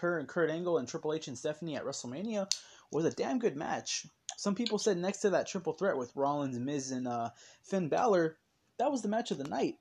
her 0.00 0.18
and 0.18 0.28
Kurt 0.28 0.50
Angle 0.50 0.78
and 0.78 0.86
Triple 0.86 1.14
H 1.14 1.28
and 1.28 1.38
Stephanie 1.38 1.76
at 1.76 1.84
WrestleMania 1.84 2.52
was 2.92 3.04
a 3.04 3.10
damn 3.10 3.38
good 3.38 3.56
match. 3.56 4.06
Some 4.36 4.54
people 4.54 4.78
said 4.78 4.98
next 4.98 5.20
to 5.20 5.30
that 5.30 5.46
triple 5.46 5.72
threat 5.72 5.96
with 5.96 6.14
Rollins, 6.14 6.58
Miz, 6.58 6.90
and 6.90 7.08
uh, 7.08 7.30
Finn 7.62 7.88
Balor, 7.88 8.36
that 8.78 8.90
was 8.90 9.02
the 9.02 9.08
match 9.08 9.30
of 9.30 9.38
the 9.38 9.48
night. 9.48 9.76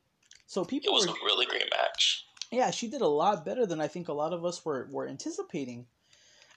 So 0.45 0.63
people 0.63 0.93
it 0.93 0.99
was 0.99 1.07
were, 1.07 1.13
a 1.13 1.25
really 1.25 1.45
great 1.45 1.69
yeah, 2.51 2.71
she 2.71 2.87
did 2.87 3.01
a 3.01 3.07
lot 3.07 3.45
better 3.45 3.65
than 3.65 3.81
I 3.81 3.87
think 3.87 4.07
a 4.07 4.13
lot 4.13 4.33
of 4.33 4.45
us 4.45 4.63
were 4.63 4.87
were 4.91 5.07
anticipating. 5.07 5.85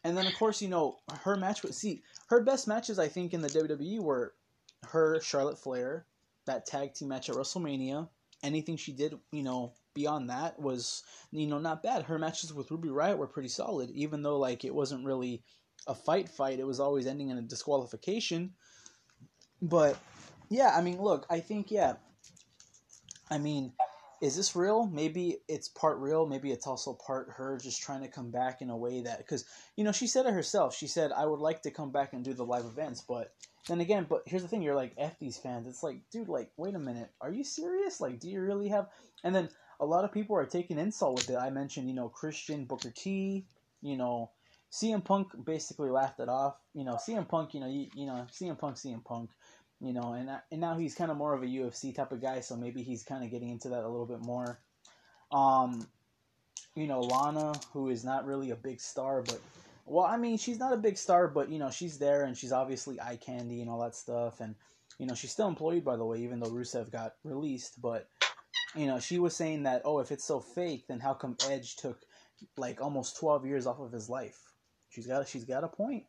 And 0.05 0.17
then 0.17 0.27
of 0.27 0.35
course, 0.35 0.63
you 0.63 0.69
know, 0.69 0.99
her 1.23 1.37
match 1.37 1.63
with 1.63 1.75
see 1.75 2.03
her 2.29 2.41
best 2.41 2.69
matches 2.69 2.99
I 2.99 3.09
think 3.09 3.35
in 3.35 3.41
the 3.41 3.49
WWE 3.49 4.01
were 4.01 4.35
her 4.89 5.21
Charlotte 5.21 5.59
Flair, 5.59 6.07
that 6.45 6.67
tag 6.67 6.95
team 6.95 7.09
match 7.09 7.29
at 7.29 7.37
WrestleMania. 7.37 8.09
Anything 8.43 8.77
she 8.77 8.93
did, 8.93 9.19
you 9.33 9.43
know, 9.43 9.73
beyond 9.95 10.29
that 10.29 10.61
was 10.61 11.03
you 11.33 11.47
know 11.47 11.59
not 11.59 11.83
bad. 11.83 12.05
Her 12.05 12.19
matches 12.19 12.53
with 12.53 12.71
Ruby 12.71 12.89
Riott 12.89 13.17
were 13.17 13.27
pretty 13.27 13.49
solid, 13.49 13.91
even 13.91 14.23
though 14.23 14.39
like 14.39 14.65
it 14.65 14.75
wasn't 14.75 15.07
really 15.07 15.43
a 15.87 15.95
fight 15.95 16.29
fight. 16.29 16.61
It 16.61 16.67
was 16.67 16.81
always 16.81 17.07
ending 17.07 17.31
in 17.31 17.39
a 17.39 17.43
disqualification. 17.43 18.53
But 19.63 19.97
yeah, 20.51 20.77
I 20.77 20.83
mean, 20.83 21.01
look, 21.01 21.27
I 21.31 21.41
think 21.41 21.71
yeah. 21.71 21.95
I 23.31 23.39
mean, 23.39 23.73
is 24.23 24.37
this 24.37 24.57
real? 24.57 24.87
Maybe 24.87 25.39
it's 25.49 25.69
part 25.69 25.99
real. 25.99 26.27
Maybe 26.27 26.51
it's 26.51 26.67
also 26.67 26.95
part 26.95 27.29
her 27.37 27.59
just 27.59 27.83
trying 27.83 28.03
to 28.03 28.09
come 28.09 28.31
back 28.31 28.63
in 28.63 28.71
a 28.71 28.77
way 28.77 29.03
that 29.03 29.19
because 29.19 29.45
you 29.77 29.85
know 29.85 29.93
she 29.93 30.07
said 30.07 30.27
it 30.27 30.33
herself. 30.33 30.75
She 30.75 30.87
said 30.87 31.13
I 31.13 31.27
would 31.27 31.41
like 31.41 31.63
to 31.63 31.71
come 31.71 31.93
back 31.93 32.13
and 32.13 32.25
do 32.25 32.33
the 32.33 32.45
live 32.45 32.65
events, 32.65 33.03
but 33.07 33.33
then 33.69 33.81
again, 33.81 34.07
but 34.09 34.23
here's 34.27 34.43
the 34.43 34.49
thing: 34.49 34.63
you're 34.63 34.75
like 34.75 34.95
f 34.97 35.19
these 35.19 35.37
fans. 35.37 35.67
It's 35.67 35.83
like, 35.83 36.01
dude, 36.11 36.29
like 36.29 36.51
wait 36.57 36.75
a 36.75 36.79
minute, 36.79 37.11
are 37.21 37.33
you 37.33 37.45
serious? 37.45 38.01
Like, 38.01 38.21
do 38.21 38.29
you 38.31 38.41
really 38.41 38.69
have? 38.69 38.89
And 39.25 39.35
then 39.35 39.49
a 39.81 39.87
lot 39.87 40.05
of 40.05 40.13
people 40.13 40.37
are 40.37 40.47
taking 40.47 40.79
insult 40.79 41.17
with 41.17 41.31
it. 41.31 41.37
I 41.37 41.51
mentioned 41.51 41.89
you 41.89 41.95
know 41.95 42.09
Christian 42.09 42.65
Booker 42.65 42.93
T, 42.95 43.47
you 43.83 43.97
know 43.97 44.31
CM 44.73 45.05
Punk 45.05 45.29
basically 45.45 45.91
laughed 45.91 46.21
it 46.21 46.29
off. 46.29 46.57
You 46.75 46.85
know 46.85 46.95
CM 46.95 47.29
Punk, 47.29 47.55
you 47.55 47.61
know 47.61 47.69
you, 47.69 47.89
you 47.95 48.07
know 48.07 48.27
CM 48.31 48.59
Punk, 48.59 48.77
CM 48.77 49.05
Punk 49.05 49.31
you 49.81 49.93
know, 49.93 50.15
and 50.15 50.31
and 50.51 50.61
now 50.61 50.77
he's 50.77 50.95
kind 50.95 51.11
of 51.11 51.17
more 51.17 51.35
of 51.35 51.43
a 51.43 51.47
UFC 51.47 51.95
type 51.95 52.13
of 52.13 52.23
guy, 52.23 52.41
so 52.41 52.57
maybe 52.57 52.83
he's 52.83 53.03
kind 53.03 53.25
of 53.25 53.31
getting 53.31 53.51
into 53.51 53.69
that 53.69 53.85
a 53.85 53.89
little 53.89 54.07
bit 54.07 54.21
more. 54.21 54.59
Um, 55.31 55.87
you 56.75 56.87
know, 56.87 57.01
Lana, 57.01 57.53
who 57.73 57.89
is 57.89 58.05
not 58.05 58.27
really 58.27 58.51
a 58.51 58.57
big 58.57 58.81
star, 58.81 59.23
but 59.23 59.41
well, 59.85 60.05
I 60.05 60.17
mean, 60.17 60.39
she's 60.39 60.59
not 60.59 60.73
a 60.73 60.79
big 60.79 60.97
star, 60.97 61.29
but 61.29 61.51
you 61.51 61.59
know, 61.59 61.71
she's 61.71 61.99
there 61.99 62.25
and 62.25 62.37
she's 62.37 62.53
obviously 62.53 63.01
eye 63.01 63.17
candy 63.17 63.61
and 63.61 63.71
all 63.71 63.81
that 63.81 63.95
stuff, 63.95 64.41
and 64.41 64.55
you 64.99 65.07
know, 65.07 65.15
she's 65.15 65.33
still 65.33 65.49
employed 65.49 65.85
by 65.85 65.97
the 65.97 66.05
way, 66.05 66.21
even 66.21 66.41
though 66.41 66.51
Rusev 66.51 66.91
got 66.91 67.15
released, 67.23 67.81
but 67.81 68.09
you 68.75 68.87
know, 68.87 68.99
she 68.99 69.19
was 69.19 69.37
saying 69.37 69.65
that 69.65 69.83
oh, 69.85 69.99
if 69.99 70.11
it's 70.11 70.25
so 70.25 70.41
fake, 70.41 70.87
then 70.89 71.01
how 71.01 71.15
come 71.15 71.37
Edge 71.49 71.77
took 71.77 71.99
like 72.57 72.81
almost 72.81 73.19
twelve 73.19 73.45
years 73.45 73.67
off 73.67 73.81
of 73.81 73.93
his 73.93 74.09
life? 74.09 74.39
She's 74.89 75.07
got 75.07 75.29
she's 75.29 75.45
got 75.45 75.65
a 75.65 75.69
point. 75.69 76.05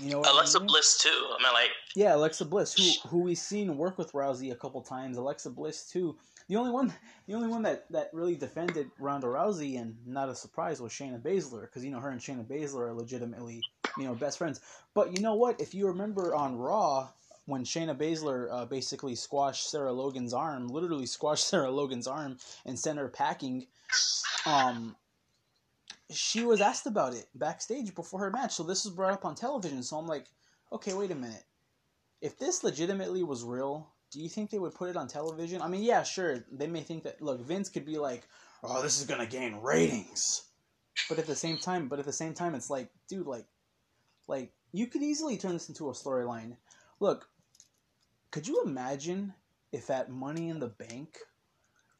You 0.00 0.10
know 0.10 0.20
Alexa 0.20 0.58
I 0.58 0.60
mean? 0.60 0.68
Bliss 0.68 0.98
too. 1.02 1.08
I 1.08 1.42
mean, 1.42 1.52
like 1.52 1.70
yeah, 1.94 2.14
Alexa 2.14 2.44
Bliss, 2.44 2.74
who 2.74 3.08
who 3.08 3.18
we've 3.18 3.38
seen 3.38 3.76
work 3.76 3.98
with 3.98 4.12
Rousey 4.12 4.52
a 4.52 4.56
couple 4.56 4.80
times. 4.82 5.16
Alexa 5.16 5.50
Bliss 5.50 5.88
too. 5.88 6.16
The 6.48 6.56
only 6.56 6.70
one, 6.70 6.94
the 7.26 7.34
only 7.34 7.48
one 7.48 7.62
that, 7.62 7.90
that 7.90 8.10
really 8.12 8.36
defended 8.36 8.88
Ronda 9.00 9.26
Rousey 9.26 9.80
and 9.80 9.96
not 10.06 10.28
a 10.28 10.34
surprise 10.34 10.80
was 10.80 10.92
Shayna 10.92 11.20
Baszler 11.20 11.62
because 11.62 11.84
you 11.84 11.90
know 11.90 11.98
her 11.98 12.10
and 12.10 12.20
Shayna 12.20 12.44
Baszler 12.44 12.88
are 12.88 12.94
legitimately 12.94 13.62
you 13.98 14.04
know 14.04 14.14
best 14.14 14.38
friends. 14.38 14.60
But 14.94 15.12
you 15.12 15.22
know 15.22 15.34
what? 15.34 15.60
If 15.60 15.74
you 15.74 15.86
remember 15.88 16.34
on 16.34 16.56
Raw 16.56 17.08
when 17.46 17.64
Shayna 17.64 17.96
Baszler 17.96 18.48
uh, 18.50 18.64
basically 18.66 19.14
squashed 19.14 19.70
Sarah 19.70 19.92
Logan's 19.92 20.32
arm, 20.32 20.68
literally 20.68 21.06
squashed 21.16 21.48
Sarah 21.48 21.70
Logan's 21.70 22.06
arm 22.06 22.36
and 22.64 22.78
sent 22.78 22.98
her 22.98 23.08
packing. 23.08 23.66
Um, 24.44 24.94
she 26.10 26.44
was 26.44 26.60
asked 26.60 26.86
about 26.86 27.14
it 27.14 27.26
backstage 27.34 27.94
before 27.94 28.20
her 28.20 28.30
match. 28.30 28.54
So 28.54 28.62
this 28.62 28.84
was 28.84 28.94
brought 28.94 29.12
up 29.12 29.24
on 29.24 29.34
television. 29.34 29.82
So 29.82 29.96
I'm 29.96 30.06
like, 30.06 30.26
okay, 30.72 30.94
wait 30.94 31.10
a 31.10 31.16
minute. 31.16 31.44
If 32.20 32.38
this 32.38 32.64
legitimately 32.64 33.22
was 33.22 33.44
real, 33.44 33.90
do 34.10 34.20
you 34.20 34.28
think 34.28 34.50
they 34.50 34.58
would 34.58 34.74
put 34.74 34.88
it 34.88 34.96
on 34.96 35.08
television? 35.08 35.60
I 35.60 35.68
mean, 35.68 35.82
yeah, 35.82 36.02
sure. 36.02 36.44
They 36.50 36.66
may 36.66 36.80
think 36.80 37.04
that 37.04 37.20
look, 37.20 37.40
Vince 37.40 37.68
could 37.68 37.84
be 37.84 37.98
like, 37.98 38.26
"Oh, 38.62 38.82
this 38.82 39.00
is 39.00 39.06
going 39.06 39.20
to 39.20 39.26
gain 39.26 39.56
ratings." 39.56 40.42
But 41.08 41.18
at 41.18 41.26
the 41.26 41.36
same 41.36 41.58
time, 41.58 41.88
but 41.88 41.98
at 41.98 42.06
the 42.06 42.12
same 42.12 42.32
time 42.32 42.54
it's 42.54 42.70
like, 42.70 42.88
dude, 43.08 43.26
like 43.26 43.46
like 44.28 44.52
you 44.72 44.86
could 44.86 45.02
easily 45.02 45.36
turn 45.36 45.52
this 45.52 45.68
into 45.68 45.90
a 45.90 45.92
storyline. 45.92 46.56
Look, 47.00 47.28
could 48.30 48.48
you 48.48 48.62
imagine 48.64 49.34
if 49.72 49.90
at 49.90 50.10
Money 50.10 50.48
in 50.48 50.58
the 50.58 50.68
Bank, 50.68 51.18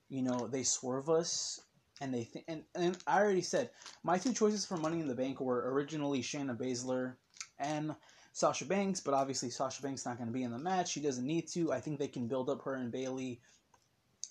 you 0.08 0.22
know, 0.22 0.46
they 0.46 0.62
swerve 0.62 1.10
us 1.10 1.60
and 2.00 2.12
they 2.12 2.24
think 2.24 2.44
and, 2.48 2.62
and 2.74 2.96
I 3.06 3.20
already 3.20 3.42
said 3.42 3.70
my 4.02 4.18
two 4.18 4.32
choices 4.32 4.66
for 4.66 4.76
Money 4.76 5.00
in 5.00 5.08
the 5.08 5.14
Bank 5.14 5.40
were 5.40 5.72
originally 5.72 6.22
Shayna 6.22 6.56
Baszler 6.56 7.14
and 7.58 7.94
Sasha 8.32 8.66
Banks, 8.66 9.00
but 9.00 9.14
obviously 9.14 9.48
Sasha 9.48 9.80
Banks 9.80 10.04
not 10.04 10.18
going 10.18 10.28
to 10.28 10.32
be 10.32 10.42
in 10.42 10.50
the 10.50 10.58
match. 10.58 10.90
She 10.90 11.00
doesn't 11.00 11.26
need 11.26 11.48
to. 11.48 11.72
I 11.72 11.80
think 11.80 11.98
they 11.98 12.08
can 12.08 12.28
build 12.28 12.50
up 12.50 12.62
her 12.62 12.74
and 12.74 12.92
Bayley 12.92 13.40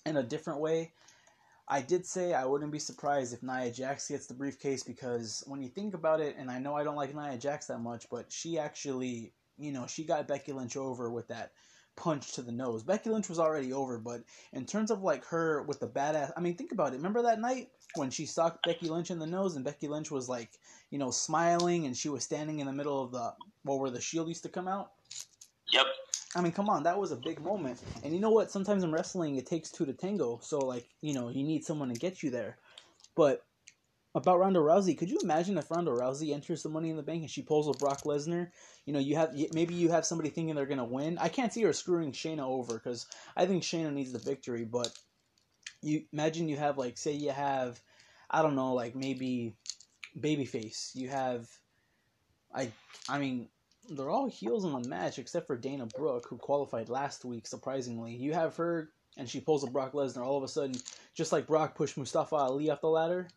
in 0.04 0.16
a 0.16 0.22
different 0.22 0.60
way. 0.60 0.92
I 1.68 1.80
did 1.80 2.06
say 2.06 2.32
I 2.32 2.44
wouldn't 2.44 2.70
be 2.70 2.78
surprised 2.78 3.34
if 3.34 3.42
Nia 3.42 3.72
Jax 3.72 4.06
gets 4.06 4.28
the 4.28 4.34
briefcase 4.34 4.84
because 4.84 5.42
when 5.48 5.60
you 5.60 5.68
think 5.68 5.94
about 5.94 6.20
it, 6.20 6.36
and 6.38 6.48
I 6.48 6.60
know 6.60 6.76
I 6.76 6.84
don't 6.84 6.94
like 6.94 7.16
Nia 7.16 7.36
Jax 7.36 7.66
that 7.66 7.80
much, 7.80 8.08
but 8.08 8.30
she 8.30 8.56
actually, 8.56 9.32
you 9.58 9.72
know, 9.72 9.88
she 9.88 10.04
got 10.04 10.28
Becky 10.28 10.52
Lynch 10.52 10.76
over 10.76 11.10
with 11.10 11.26
that 11.28 11.50
punch 11.96 12.32
to 12.32 12.42
the 12.42 12.52
nose. 12.52 12.82
Becky 12.82 13.10
Lynch 13.10 13.28
was 13.28 13.38
already 13.38 13.72
over, 13.72 13.98
but 13.98 14.22
in 14.52 14.66
terms 14.66 14.90
of 14.90 15.02
like 15.02 15.24
her 15.26 15.62
with 15.62 15.80
the 15.80 15.88
badass, 15.88 16.32
I 16.36 16.40
mean, 16.40 16.54
think 16.54 16.72
about 16.72 16.92
it. 16.92 16.96
Remember 16.96 17.22
that 17.22 17.40
night 17.40 17.70
when 17.94 18.10
she 18.10 18.26
socked 18.26 18.64
Becky 18.64 18.88
Lynch 18.88 19.10
in 19.10 19.18
the 19.18 19.26
nose, 19.26 19.56
and 19.56 19.64
Becky 19.64 19.88
Lynch 19.88 20.10
was 20.10 20.28
like, 20.28 20.50
you 20.90 20.98
know, 20.98 21.10
smiling, 21.10 21.86
and 21.86 21.96
she 21.96 22.08
was 22.08 22.22
standing 22.22 22.60
in 22.60 22.66
the 22.66 22.72
middle 22.72 23.02
of 23.02 23.12
the 23.12 23.32
well, 23.64 23.78
where 23.78 23.90
the 23.90 24.00
shield 24.00 24.28
used 24.28 24.42
to 24.42 24.48
come 24.48 24.68
out. 24.68 24.92
Yep. 25.72 25.86
I 26.34 26.42
mean, 26.42 26.52
come 26.52 26.68
on, 26.68 26.82
that 26.82 26.98
was 26.98 27.12
a 27.12 27.16
big 27.16 27.40
moment. 27.40 27.80
And 28.04 28.12
you 28.12 28.20
know 28.20 28.30
what? 28.30 28.50
Sometimes 28.50 28.84
in 28.84 28.92
wrestling, 28.92 29.36
it 29.36 29.46
takes 29.46 29.70
two 29.70 29.86
to 29.86 29.94
tango. 29.94 30.38
So 30.42 30.58
like, 30.58 30.86
you 31.00 31.14
know, 31.14 31.30
you 31.30 31.42
need 31.42 31.64
someone 31.64 31.88
to 31.88 31.98
get 31.98 32.22
you 32.22 32.30
there. 32.30 32.58
But 33.14 33.45
about 34.16 34.38
Ronda 34.38 34.60
Rousey. 34.60 34.96
Could 34.96 35.10
you 35.10 35.18
imagine 35.22 35.58
if 35.58 35.70
Ronda 35.70 35.90
Rousey 35.90 36.32
enters 36.32 36.62
the 36.62 36.70
Money 36.70 36.88
in 36.88 36.96
the 36.96 37.02
Bank 37.02 37.20
and 37.20 37.30
she 37.30 37.42
pulls 37.42 37.68
a 37.68 37.78
Brock 37.78 38.04
Lesnar? 38.04 38.48
You 38.86 38.94
know, 38.94 38.98
you 38.98 39.14
have 39.16 39.34
maybe 39.52 39.74
you 39.74 39.90
have 39.90 40.06
somebody 40.06 40.30
thinking 40.30 40.54
they're 40.54 40.64
gonna 40.64 40.86
win. 40.86 41.18
I 41.18 41.28
can't 41.28 41.52
see 41.52 41.62
her 41.62 41.72
screwing 41.74 42.12
Shayna 42.12 42.40
over 42.40 42.74
because 42.74 43.06
I 43.36 43.44
think 43.44 43.62
Shayna 43.62 43.92
needs 43.92 44.12
the 44.12 44.18
victory. 44.18 44.64
But 44.64 44.88
you 45.82 46.04
imagine 46.14 46.48
you 46.48 46.56
have 46.56 46.78
like 46.78 46.96
say 46.96 47.12
you 47.12 47.30
have 47.30 47.78
I 48.30 48.40
don't 48.40 48.56
know 48.56 48.72
like 48.72 48.96
maybe 48.96 49.54
babyface. 50.18 50.94
You 50.94 51.08
have 51.10 51.46
I 52.54 52.72
I 53.10 53.18
mean 53.18 53.48
they're 53.90 54.10
all 54.10 54.28
heels 54.28 54.64
in 54.64 54.72
the 54.72 54.88
match 54.88 55.18
except 55.18 55.46
for 55.46 55.56
Dana 55.58 55.86
Brooke 55.94 56.26
who 56.28 56.38
qualified 56.38 56.88
last 56.88 57.24
week 57.26 57.46
surprisingly. 57.46 58.16
You 58.16 58.32
have 58.32 58.56
her 58.56 58.88
and 59.18 59.28
she 59.28 59.40
pulls 59.40 59.62
a 59.62 59.70
Brock 59.70 59.92
Lesnar 59.92 60.24
all 60.24 60.38
of 60.38 60.42
a 60.42 60.48
sudden 60.48 60.74
just 61.14 61.32
like 61.32 61.46
Brock 61.46 61.74
pushed 61.74 61.98
Mustafa 61.98 62.36
Ali 62.36 62.70
off 62.70 62.80
the 62.80 62.88
ladder 62.88 63.28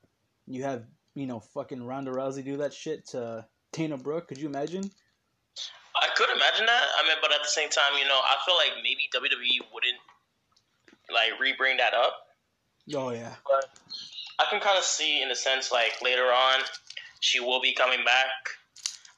you 0.49 0.63
have 0.63 0.83
you 1.15 1.27
know 1.27 1.39
fucking 1.39 1.81
Ronda 1.81 2.11
Rousey 2.11 2.43
do 2.43 2.57
that 2.57 2.73
shit 2.73 3.07
to 3.09 3.45
Dana 3.71 3.97
Brooke. 3.97 4.27
Could 4.27 4.39
you 4.39 4.47
imagine? 4.47 4.89
I 5.95 6.07
could 6.15 6.29
imagine 6.29 6.65
that. 6.65 6.83
I 6.97 7.07
mean, 7.07 7.17
but 7.21 7.31
at 7.31 7.41
the 7.41 7.49
same 7.49 7.69
time, 7.69 7.91
you 7.99 8.07
know, 8.07 8.19
I 8.19 8.35
feel 8.45 8.55
like 8.55 8.71
maybe 8.83 9.09
WWE 9.13 9.73
wouldn't 9.73 9.99
like 11.13 11.39
re-bring 11.39 11.77
that 11.77 11.93
up. 11.93 12.13
Oh 12.95 13.11
yeah. 13.11 13.35
But 13.45 13.69
I 14.39 14.45
can 14.49 14.59
kind 14.59 14.77
of 14.77 14.83
see, 14.83 15.21
in 15.21 15.29
a 15.31 15.35
sense, 15.35 15.71
like 15.71 16.01
later 16.01 16.25
on, 16.25 16.61
she 17.19 17.39
will 17.39 17.61
be 17.61 17.73
coming 17.73 18.03
back. 18.05 18.31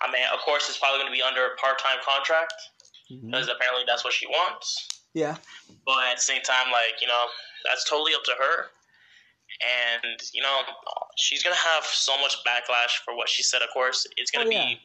I 0.02 0.12
mean, 0.12 0.24
of 0.34 0.40
course, 0.40 0.68
it's 0.68 0.80
probably 0.80 1.00
going 1.00 1.12
to 1.12 1.16
be 1.16 1.22
under 1.22 1.46
a 1.46 1.56
part-time 1.62 2.02
contract 2.04 2.54
because 3.08 3.22
mm-hmm. 3.22 3.56
apparently 3.56 3.84
that's 3.86 4.04
what 4.04 4.14
she 4.14 4.26
wants. 4.26 5.04
Yeah. 5.14 5.38
But 5.86 6.10
at 6.10 6.16
the 6.18 6.24
same 6.24 6.42
time, 6.42 6.72
like 6.72 7.00
you 7.00 7.08
know, 7.08 7.26
that's 7.66 7.88
totally 7.88 8.14
up 8.16 8.24
to 8.26 8.34
her 8.40 8.72
and 9.62 10.20
you 10.34 10.42
know 10.42 10.62
she's 11.18 11.44
gonna 11.44 11.56
have 11.56 11.84
so 11.86 12.18
much 12.20 12.38
backlash 12.46 13.04
for 13.06 13.16
what 13.16 13.30
she 13.30 13.44
said. 13.44 13.62
Of 13.62 13.70
course, 13.74 14.08
it's 14.18 14.32
gonna 14.32 14.48
oh, 14.48 14.52
yeah. 14.52 14.66
be 14.66 14.82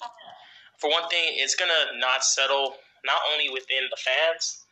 for 0.79 0.91
one 0.91 1.09
thing, 1.09 1.35
it's 1.37 1.55
gonna 1.55 1.99
not 1.99 2.25
settle 2.25 2.75
not 3.05 3.21
only 3.33 3.49
within 3.51 3.85
the 3.91 3.97
fans, 3.97 4.65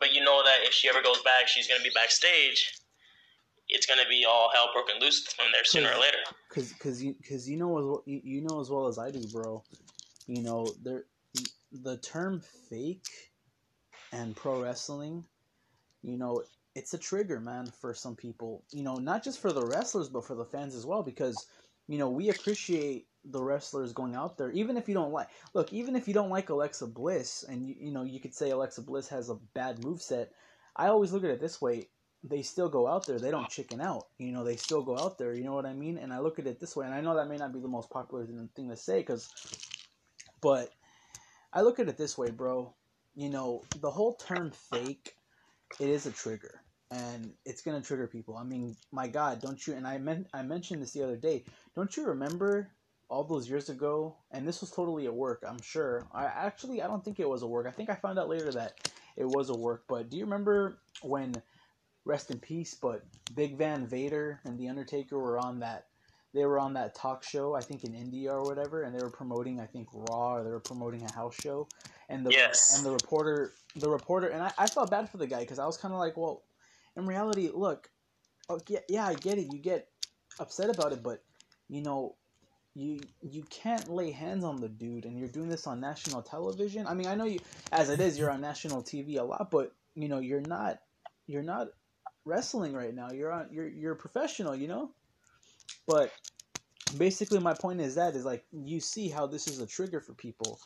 but 0.00 0.12
you 0.14 0.22
know 0.22 0.42
that 0.44 0.66
if 0.66 0.72
she 0.72 0.88
ever 0.88 1.02
goes 1.02 1.22
back, 1.22 1.46
she's 1.46 1.68
gonna 1.68 1.82
be 1.82 1.90
backstage. 1.94 2.72
It's 3.68 3.86
gonna 3.86 4.08
be 4.08 4.24
all 4.28 4.50
hell 4.52 4.70
broken 4.72 5.00
loose 5.00 5.26
from 5.32 5.46
there 5.52 5.64
sooner 5.64 5.90
or 5.90 6.00
later. 6.00 6.18
Because, 6.48 6.72
because 6.72 7.02
you, 7.02 7.14
because 7.20 7.48
you 7.48 7.58
know 7.58 7.78
as 7.78 7.84
well, 7.84 8.02
you 8.06 8.40
know 8.40 8.60
as 8.60 8.70
well 8.70 8.86
as 8.86 8.98
I 8.98 9.10
do, 9.10 9.22
bro. 9.32 9.62
You 10.26 10.42
know 10.42 10.72
there, 10.82 11.04
the 11.72 11.98
term 11.98 12.42
fake 12.70 13.06
and 14.12 14.34
pro 14.34 14.62
wrestling. 14.62 15.24
You 16.02 16.16
know, 16.16 16.42
it's 16.78 16.94
a 16.94 16.98
trigger, 16.98 17.40
man, 17.40 17.66
for 17.66 17.92
some 17.92 18.14
people. 18.14 18.62
You 18.70 18.84
know, 18.84 18.94
not 18.94 19.24
just 19.24 19.40
for 19.40 19.52
the 19.52 19.66
wrestlers, 19.66 20.08
but 20.08 20.24
for 20.24 20.36
the 20.36 20.44
fans 20.44 20.76
as 20.76 20.86
well, 20.86 21.02
because 21.02 21.46
you 21.88 21.98
know 21.98 22.08
we 22.08 22.30
appreciate 22.30 23.08
the 23.24 23.42
wrestlers 23.42 23.92
going 23.92 24.14
out 24.14 24.38
there, 24.38 24.52
even 24.52 24.76
if 24.76 24.88
you 24.88 24.94
don't 24.94 25.12
like. 25.12 25.28
Look, 25.54 25.72
even 25.72 25.96
if 25.96 26.06
you 26.06 26.14
don't 26.14 26.30
like 26.30 26.50
Alexa 26.50 26.86
Bliss, 26.86 27.44
and 27.48 27.66
you, 27.66 27.74
you 27.78 27.90
know 27.90 28.04
you 28.04 28.20
could 28.20 28.34
say 28.34 28.50
Alexa 28.50 28.82
Bliss 28.82 29.08
has 29.08 29.28
a 29.28 29.34
bad 29.54 29.84
move 29.84 30.00
set. 30.00 30.30
I 30.76 30.86
always 30.86 31.12
look 31.12 31.24
at 31.24 31.30
it 31.30 31.40
this 31.40 31.60
way: 31.60 31.88
they 32.22 32.42
still 32.42 32.68
go 32.68 32.86
out 32.86 33.06
there. 33.06 33.18
They 33.18 33.32
don't 33.32 33.50
chicken 33.50 33.80
out. 33.80 34.06
You 34.18 34.30
know, 34.30 34.44
they 34.44 34.56
still 34.56 34.82
go 34.82 34.96
out 34.96 35.18
there. 35.18 35.34
You 35.34 35.42
know 35.42 35.54
what 35.54 35.66
I 35.66 35.74
mean? 35.74 35.98
And 35.98 36.12
I 36.12 36.20
look 36.20 36.38
at 36.38 36.46
it 36.46 36.60
this 36.60 36.76
way, 36.76 36.86
and 36.86 36.94
I 36.94 37.00
know 37.00 37.16
that 37.16 37.28
may 37.28 37.36
not 37.38 37.52
be 37.52 37.60
the 37.60 37.66
most 37.66 37.90
popular 37.90 38.24
thing 38.54 38.68
to 38.68 38.76
say, 38.76 39.00
because, 39.00 39.28
but 40.40 40.70
I 41.52 41.62
look 41.62 41.80
at 41.80 41.88
it 41.88 41.98
this 41.98 42.16
way, 42.16 42.30
bro. 42.30 42.72
You 43.16 43.30
know, 43.30 43.64
the 43.80 43.90
whole 43.90 44.14
term 44.14 44.52
fake, 44.52 45.16
it 45.80 45.88
is 45.88 46.06
a 46.06 46.12
trigger 46.12 46.62
and 46.90 47.32
it's 47.44 47.62
gonna 47.62 47.80
trigger 47.82 48.06
people. 48.06 48.36
I 48.36 48.44
mean, 48.44 48.76
my 48.92 49.08
God, 49.08 49.40
don't 49.40 49.64
you? 49.66 49.74
And 49.74 49.86
I 49.86 49.98
meant 49.98 50.28
I 50.32 50.42
mentioned 50.42 50.82
this 50.82 50.92
the 50.92 51.02
other 51.02 51.16
day. 51.16 51.44
Don't 51.74 51.96
you 51.96 52.06
remember 52.06 52.70
all 53.08 53.24
those 53.24 53.48
years 53.48 53.68
ago? 53.68 54.16
And 54.30 54.46
this 54.46 54.60
was 54.60 54.70
totally 54.70 55.06
a 55.06 55.12
work. 55.12 55.42
I'm 55.46 55.60
sure. 55.62 56.06
I 56.12 56.24
actually 56.24 56.82
I 56.82 56.86
don't 56.86 57.04
think 57.04 57.20
it 57.20 57.28
was 57.28 57.42
a 57.42 57.46
work. 57.46 57.66
I 57.66 57.70
think 57.70 57.90
I 57.90 57.94
found 57.94 58.18
out 58.18 58.28
later 58.28 58.52
that 58.52 58.90
it 59.16 59.26
was 59.26 59.50
a 59.50 59.56
work. 59.56 59.84
But 59.88 60.10
do 60.10 60.16
you 60.16 60.24
remember 60.24 60.78
when? 61.02 61.34
Rest 62.04 62.30
in 62.30 62.38
peace. 62.38 62.74
But 62.74 63.02
Big 63.34 63.58
Van 63.58 63.86
Vader 63.86 64.40
and 64.44 64.58
the 64.58 64.68
Undertaker 64.68 65.18
were 65.18 65.38
on 65.38 65.60
that. 65.60 65.88
They 66.32 66.44
were 66.44 66.58
on 66.58 66.74
that 66.74 66.94
talk 66.94 67.22
show, 67.22 67.54
I 67.54 67.60
think 67.60 67.84
in 67.84 67.94
India 67.94 68.30
or 68.32 68.44
whatever, 68.44 68.82
and 68.82 68.94
they 68.94 69.02
were 69.02 69.10
promoting, 69.10 69.60
I 69.60 69.66
think 69.66 69.88
Raw, 69.92 70.36
or 70.36 70.44
they 70.44 70.50
were 70.50 70.60
promoting 70.60 71.02
a 71.02 71.12
house 71.12 71.34
show, 71.42 71.68
and 72.08 72.24
the 72.24 72.30
Yes. 72.30 72.76
and 72.76 72.86
the 72.86 72.92
reporter, 72.92 73.52
the 73.76 73.90
reporter, 73.90 74.28
and 74.28 74.42
I, 74.42 74.52
I 74.58 74.66
felt 74.66 74.90
bad 74.90 75.08
for 75.10 75.16
the 75.16 75.26
guy 75.26 75.40
because 75.40 75.58
I 75.58 75.66
was 75.66 75.76
kind 75.76 75.92
of 75.92 76.00
like, 76.00 76.16
well, 76.16 76.44
in 76.98 77.06
reality, 77.06 77.50
look, 77.52 77.88
oh, 78.48 78.60
yeah, 78.68 78.80
yeah, 78.88 79.06
I 79.06 79.14
get 79.14 79.38
it. 79.38 79.52
You 79.52 79.58
get 79.58 79.88
upset 80.38 80.70
about 80.70 80.92
it, 80.92 81.02
but 81.02 81.22
you 81.68 81.82
know, 81.82 82.16
you 82.74 83.00
you 83.22 83.42
can't 83.50 83.88
lay 83.88 84.10
hands 84.10 84.44
on 84.44 84.60
the 84.60 84.68
dude, 84.68 85.04
and 85.04 85.18
you're 85.18 85.28
doing 85.28 85.48
this 85.48 85.66
on 85.66 85.80
national 85.80 86.22
television. 86.22 86.86
I 86.86 86.94
mean, 86.94 87.06
I 87.06 87.14
know 87.14 87.24
you, 87.24 87.40
as 87.72 87.90
it 87.90 88.00
is, 88.00 88.18
you're 88.18 88.30
on 88.30 88.40
national 88.40 88.82
TV 88.82 89.18
a 89.18 89.22
lot, 89.22 89.50
but 89.50 89.72
you 89.94 90.08
know, 90.08 90.18
you're 90.18 90.40
not, 90.40 90.80
you're 91.26 91.42
not 91.42 91.68
wrestling 92.24 92.72
right 92.72 92.94
now. 92.94 93.10
You're 93.12 93.32
on, 93.32 93.48
you're 93.50 93.68
you're 93.68 93.92
a 93.92 93.96
professional, 93.96 94.54
you 94.54 94.68
know. 94.68 94.90
But 95.86 96.12
basically, 96.96 97.40
my 97.40 97.54
point 97.54 97.80
is 97.80 97.96
that 97.96 98.14
is 98.14 98.24
like 98.24 98.44
you 98.52 98.80
see 98.80 99.08
how 99.08 99.26
this 99.26 99.48
is 99.48 99.60
a 99.60 99.66
trigger 99.66 100.00
for 100.00 100.14
people. 100.14 100.60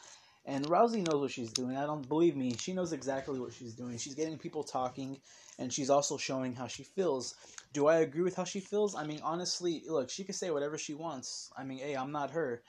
And 0.44 0.66
Rousey 0.66 1.06
knows 1.06 1.20
what 1.20 1.30
she's 1.30 1.52
doing. 1.52 1.76
I 1.76 1.86
don't 1.86 2.08
believe 2.08 2.34
me. 2.34 2.54
She 2.58 2.72
knows 2.72 2.92
exactly 2.92 3.38
what 3.38 3.52
she's 3.52 3.74
doing. 3.74 3.96
She's 3.96 4.14
getting 4.14 4.38
people 4.38 4.64
talking, 4.64 5.20
and 5.58 5.72
she's 5.72 5.88
also 5.88 6.16
showing 6.16 6.54
how 6.54 6.66
she 6.66 6.82
feels. 6.82 7.36
Do 7.72 7.86
I 7.86 7.98
agree 7.98 8.22
with 8.22 8.34
how 8.34 8.44
she 8.44 8.58
feels? 8.58 8.96
I 8.96 9.04
mean, 9.06 9.20
honestly, 9.22 9.84
look, 9.86 10.10
she 10.10 10.24
can 10.24 10.34
say 10.34 10.50
whatever 10.50 10.76
she 10.76 10.94
wants. 10.94 11.50
I 11.56 11.62
mean, 11.62 11.78
hey, 11.78 11.94
I'm 11.94 12.10
not 12.10 12.32
her. 12.32 12.62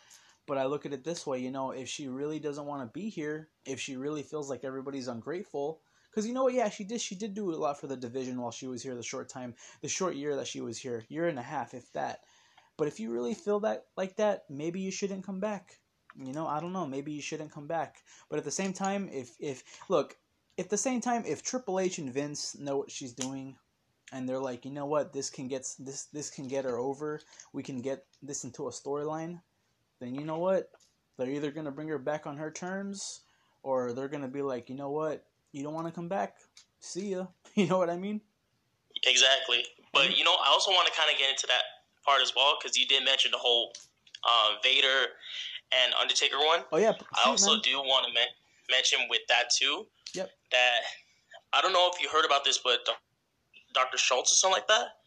But 0.46 0.58
I 0.58 0.66
look 0.66 0.86
at 0.86 0.94
it 0.94 1.04
this 1.04 1.26
way, 1.26 1.40
you 1.40 1.52
know, 1.52 1.72
if 1.72 1.88
she 1.88 2.08
really 2.08 2.38
doesn't 2.38 2.66
want 2.66 2.82
to 2.82 3.00
be 3.00 3.10
here, 3.10 3.50
if 3.66 3.80
she 3.80 3.96
really 3.96 4.24
feels 4.24 4.50
like 4.50 4.66
everybody's 4.66 5.08
ungrateful, 5.08 5.80
because 6.12 6.28
you 6.28 6.34
know 6.34 6.44
what, 6.44 6.54
yeah, 6.54 6.70
she 6.70 6.84
did. 6.84 7.02
She 7.02 7.16
did 7.16 7.34
do 7.34 7.50
a 7.50 7.56
lot 7.56 7.80
for 7.80 7.88
the 7.88 7.98
division 7.98 8.40
while 8.40 8.52
she 8.52 8.68
was 8.68 8.84
here. 8.84 8.94
The 8.94 9.02
short 9.02 9.30
time, 9.30 9.56
the 9.82 9.88
short 9.88 10.16
year 10.16 10.36
that 10.36 10.48
she 10.48 10.62
was 10.62 10.78
here, 10.78 11.06
year 11.08 11.28
and 11.28 11.40
a 11.40 11.44
half, 11.44 11.74
if 11.74 11.92
that. 11.94 12.20
But 12.78 12.88
if 12.88 13.00
you 13.00 13.12
really 13.12 13.34
feel 13.34 13.62
that 13.62 13.86
like 13.98 14.18
that, 14.18 14.44
maybe 14.50 14.80
you 14.80 14.92
shouldn't 14.92 15.26
come 15.26 15.40
back. 15.40 15.80
You 16.16 16.34
know, 16.34 16.48
I 16.48 16.60
don't 16.60 16.74
know. 16.74 16.86
Maybe 16.86 17.12
you 17.12 17.22
shouldn't 17.22 17.52
come 17.52 17.68
back. 17.68 17.98
But 18.30 18.40
at 18.40 18.46
the 18.46 18.52
same 18.52 18.74
time, 18.74 19.10
if 19.12 19.36
if 19.40 19.64
look, 19.90 20.16
at 20.58 20.70
the 20.70 20.78
same 20.78 21.02
time, 21.02 21.24
if 21.26 21.44
Triple 21.44 21.80
H 21.80 21.98
and 21.98 22.14
Vince 22.14 22.56
know 22.58 22.78
what 22.78 22.92
she's 22.92 23.14
doing, 23.14 23.56
and 24.12 24.30
they're 24.30 24.40
like, 24.40 24.66
you 24.66 24.72
know 24.72 24.86
what, 24.86 25.12
this 25.12 25.30
can 25.30 25.48
get 25.48 25.68
this 25.80 26.06
this 26.06 26.30
can 26.30 26.48
get 26.48 26.66
her 26.66 26.78
over. 26.78 27.20
We 27.52 27.64
can 27.64 27.82
get 27.82 28.06
this 28.22 28.44
into 28.44 28.68
a 28.68 28.72
storyline. 28.72 29.42
Then 30.00 30.14
you 30.16 30.26
know 30.26 30.40
what, 30.40 30.70
they're 31.18 31.30
either 31.30 31.52
gonna 31.52 31.72
bring 31.72 31.88
her 31.88 31.98
back 31.98 32.28
on 32.28 32.38
her 32.38 32.52
terms, 32.52 33.22
or 33.64 33.94
they're 33.94 34.08
gonna 34.08 34.28
be 34.28 34.42
like, 34.42 34.70
you 34.70 34.76
know 34.76 34.92
what, 34.92 35.26
you 35.52 35.64
don't 35.64 35.74
want 35.74 35.88
to 35.88 35.94
come 35.94 36.10
back. 36.10 36.38
See 36.80 37.12
ya. 37.12 37.28
You 37.56 37.68
know 37.68 37.78
what 37.78 37.90
I 37.90 37.98
mean? 37.98 38.20
Exactly. 39.06 39.64
But 39.94 40.18
you 40.18 40.24
know, 40.24 40.34
I 40.34 40.50
also 40.50 40.72
want 40.72 40.88
to 40.88 40.94
kind 40.94 41.12
of 41.12 41.20
get 41.20 41.30
into 41.30 41.46
that 41.48 41.62
part 42.04 42.22
as 42.22 42.34
well 42.36 42.58
because 42.60 42.78
you 42.78 42.86
did 42.86 43.06
mention 43.06 43.32
the 43.32 43.38
whole 43.38 43.74
uh, 44.24 44.56
Vader 44.64 45.14
and 45.84 45.94
Undertaker 46.00 46.38
one. 46.38 46.62
Oh 46.72 46.78
yeah. 46.78 46.94
I 47.14 47.30
also 47.30 47.54
man. 47.54 47.62
do 47.64 47.78
want 47.80 48.06
to 48.08 48.14
men- 48.14 48.28
mention 48.70 49.00
with 49.10 49.22
that 49.30 49.46
too. 49.56 49.86
Yep. 50.14 50.30
That 50.52 50.80
I 51.54 51.62
don't 51.62 51.74
know 51.74 51.90
if 51.94 52.02
you 52.02 52.10
heard 52.10 52.26
about 52.26 52.44
this, 52.46 52.60
but 52.64 52.80
Dr. 53.74 53.98
Schultz 53.98 54.32
or 54.32 54.36
something 54.36 54.58
like 54.62 54.68
that. 54.68 54.98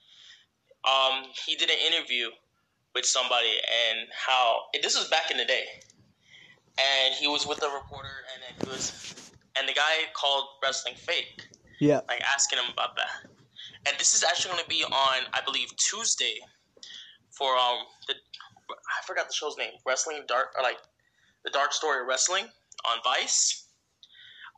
Um, 0.86 1.24
he 1.46 1.56
did 1.56 1.70
an 1.70 1.76
interview 1.92 2.28
with 2.94 3.04
somebody 3.04 3.50
and 3.90 4.08
how 4.14 4.62
this 4.82 4.96
was 4.96 5.08
back 5.08 5.30
in 5.30 5.36
the 5.36 5.44
day, 5.44 5.64
and 6.78 7.14
he 7.14 7.26
was 7.26 7.46
with 7.46 7.62
a 7.62 7.68
reporter, 7.68 8.08
and 8.34 8.56
he 8.62 8.70
was, 8.70 9.30
and 9.58 9.68
the 9.68 9.72
guy 9.72 10.06
called 10.14 10.44
wrestling 10.62 10.94
fake 10.94 11.48
Yeah. 11.80 12.00
like 12.08 12.22
asking 12.22 12.58
him 12.60 12.70
about 12.72 12.96
that. 12.96 13.30
And 13.88 13.96
this 13.98 14.14
is 14.14 14.24
actually 14.24 14.52
going 14.52 14.62
to 14.64 14.68
be 14.68 14.84
on, 14.84 15.18
I 15.32 15.40
believe, 15.44 15.74
Tuesday 15.76 16.38
for 17.30 17.56
um 17.56 17.78
the 18.08 18.14
I 18.70 19.06
forgot 19.06 19.28
the 19.28 19.34
show's 19.34 19.56
name, 19.56 19.72
Wrestling 19.86 20.22
Dark 20.26 20.48
or 20.56 20.62
like 20.62 20.78
the 21.44 21.50
Dark 21.50 21.72
Story 21.72 22.00
of 22.00 22.06
Wrestling 22.06 22.44
on 22.90 22.98
Vice. 23.04 23.68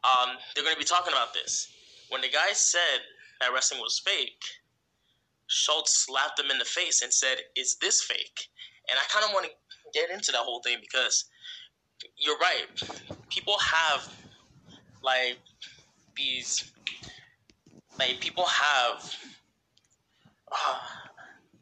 Um, 0.05 0.37
they're 0.55 0.65
going 0.65 0.75
to 0.75 0.79
be 0.79 0.85
talking 0.85 1.13
about 1.13 1.35
this. 1.35 1.73
When 2.09 2.21
the 2.21 2.29
guy 2.29 2.53
said 2.53 3.01
that 3.41 3.53
wrestling 3.53 3.81
was 3.81 4.01
fake, 4.05 4.43
Schultz 5.49 6.07
slapped 6.07 6.39
him 6.39 6.51
in 6.51 6.59
the 6.59 6.65
face 6.65 7.03
and 7.03 7.13
said, 7.13 7.39
"Is 7.57 7.77
this 7.81 8.03
fake?" 8.03 8.49
And 8.89 8.99
I 8.99 9.03
kind 9.13 9.25
of 9.25 9.33
want 9.33 9.47
to 9.47 9.53
get 9.93 10.11
into 10.11 10.33
that 10.33 10.41
whole 10.41 10.63
thing 10.63 10.79
because 10.81 11.25
you're 12.17 12.39
right. 12.39 12.67
People 13.29 13.57
have 13.59 14.13
like 15.03 15.39
these 16.17 16.73
like 17.99 18.21
people 18.21 18.45
have 18.47 19.17
uh, 20.53 20.79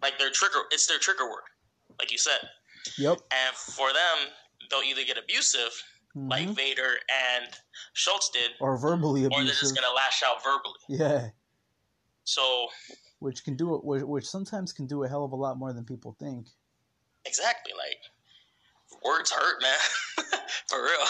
like 0.03 0.19
their 0.19 0.31
trigger 0.31 0.61
it's 0.71 0.87
their 0.87 0.99
trigger 0.99 1.25
word 1.25 1.43
like 1.99 2.11
you 2.13 2.19
said 2.19 2.41
Yep. 2.99 3.19
and 3.33 3.57
for 3.57 3.93
them 3.93 4.33
they'll 4.71 4.83
either 4.83 5.05
get 5.05 5.19
abusive 5.19 5.71
like 6.31 6.49
Mhm. 6.49 6.57
vader 6.57 6.97
and 7.35 7.53
schultz 7.93 8.31
did 8.31 8.53
or 8.61 8.79
verbally 8.79 9.25
abusive, 9.25 9.43
or 9.43 9.45
they're 9.45 9.55
just 9.61 9.75
gonna 9.75 9.93
lash 9.95 10.23
out 10.25 10.43
verbally 10.43 10.81
Yeah. 10.89 11.31
so 12.25 12.69
Which 13.19 13.45
can 13.45 13.57
do 13.57 13.75
it. 13.75 13.85
Which, 13.85 14.03
which 14.03 14.27
sometimes 14.29 14.73
can 14.73 14.87
do 14.87 15.03
a 15.05 15.09
hell 15.09 15.25
of 15.25 15.33
a 15.33 15.37
lot 15.37 15.59
more 15.59 15.73
than 15.73 15.85
people 15.85 16.17
think. 16.19 16.49
exactly 17.25 17.73
like 17.77 17.99
words 19.03 19.31
hurt 19.31 19.61
man 19.63 19.79
for 20.69 20.83
real 20.83 21.07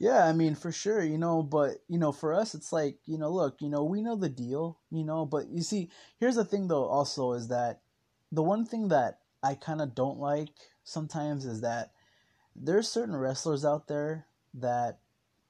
Yeah, 0.00 0.24
I 0.24 0.32
mean, 0.32 0.54
for 0.54 0.72
sure, 0.72 1.02
you 1.02 1.18
know, 1.18 1.42
but, 1.42 1.84
you 1.86 1.98
know, 1.98 2.10
for 2.10 2.32
us, 2.32 2.54
it's 2.54 2.72
like, 2.72 2.98
you 3.04 3.18
know, 3.18 3.28
look, 3.30 3.60
you 3.60 3.68
know, 3.68 3.84
we 3.84 4.00
know 4.00 4.16
the 4.16 4.30
deal, 4.30 4.80
you 4.90 5.04
know, 5.04 5.26
but 5.26 5.48
you 5.50 5.60
see, 5.62 5.90
here's 6.18 6.36
the 6.36 6.44
thing, 6.44 6.68
though, 6.68 6.86
also, 6.86 7.32
is 7.32 7.48
that 7.48 7.82
the 8.32 8.42
one 8.42 8.64
thing 8.64 8.88
that 8.88 9.20
I 9.42 9.54
kind 9.54 9.80
of 9.80 9.94
don't 9.94 10.18
like 10.18 10.50
sometimes 10.84 11.44
is 11.44 11.60
that 11.62 11.92
there's 12.54 12.88
certain 12.88 13.16
wrestlers 13.16 13.64
out 13.64 13.88
there 13.88 14.26
that 14.54 14.98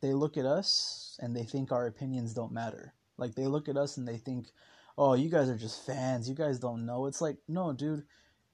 they 0.00 0.12
look 0.12 0.36
at 0.36 0.46
us 0.46 1.18
and 1.20 1.34
they 1.34 1.44
think 1.44 1.72
our 1.72 1.86
opinions 1.86 2.34
don't 2.34 2.52
matter. 2.52 2.94
Like, 3.18 3.34
they 3.34 3.46
look 3.46 3.68
at 3.68 3.76
us 3.76 3.96
and 3.96 4.06
they 4.06 4.16
think, 4.16 4.48
oh, 4.96 5.14
you 5.14 5.28
guys 5.28 5.48
are 5.48 5.56
just 5.56 5.84
fans. 5.84 6.28
You 6.28 6.34
guys 6.34 6.58
don't 6.58 6.86
know. 6.86 7.06
It's 7.06 7.20
like, 7.20 7.38
no, 7.48 7.72
dude, 7.72 8.04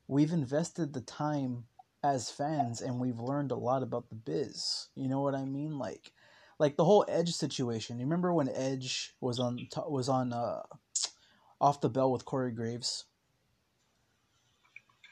we've 0.09 0.33
invested 0.33 0.93
the 0.93 1.01
time 1.01 1.65
as 2.03 2.31
fans 2.31 2.81
and 2.81 3.01
we've 3.01 3.19
learned 3.19 3.51
a 3.51 3.57
lot 3.57 3.83
about 3.83 4.09
the 4.09 4.15
biz. 4.15 4.89
You 4.95 5.09
know 5.09 5.21
what 5.21 5.35
I 5.35 5.45
mean? 5.45 5.79
Like 5.79 6.13
like 6.59 6.77
the 6.77 6.85
whole 6.85 7.05
Edge 7.09 7.33
situation. 7.33 7.99
You 7.99 8.07
remember 8.07 8.33
when 8.33 8.49
Edge 8.49 9.15
was 9.21 9.39
on 9.39 9.69
was 9.89 10.09
on 10.09 10.33
uh 10.33 10.63
After 11.61 11.89
the 11.89 11.93
Bell 11.93 12.13
with 12.13 12.25
Corey 12.25 12.53
Graves 12.53 13.05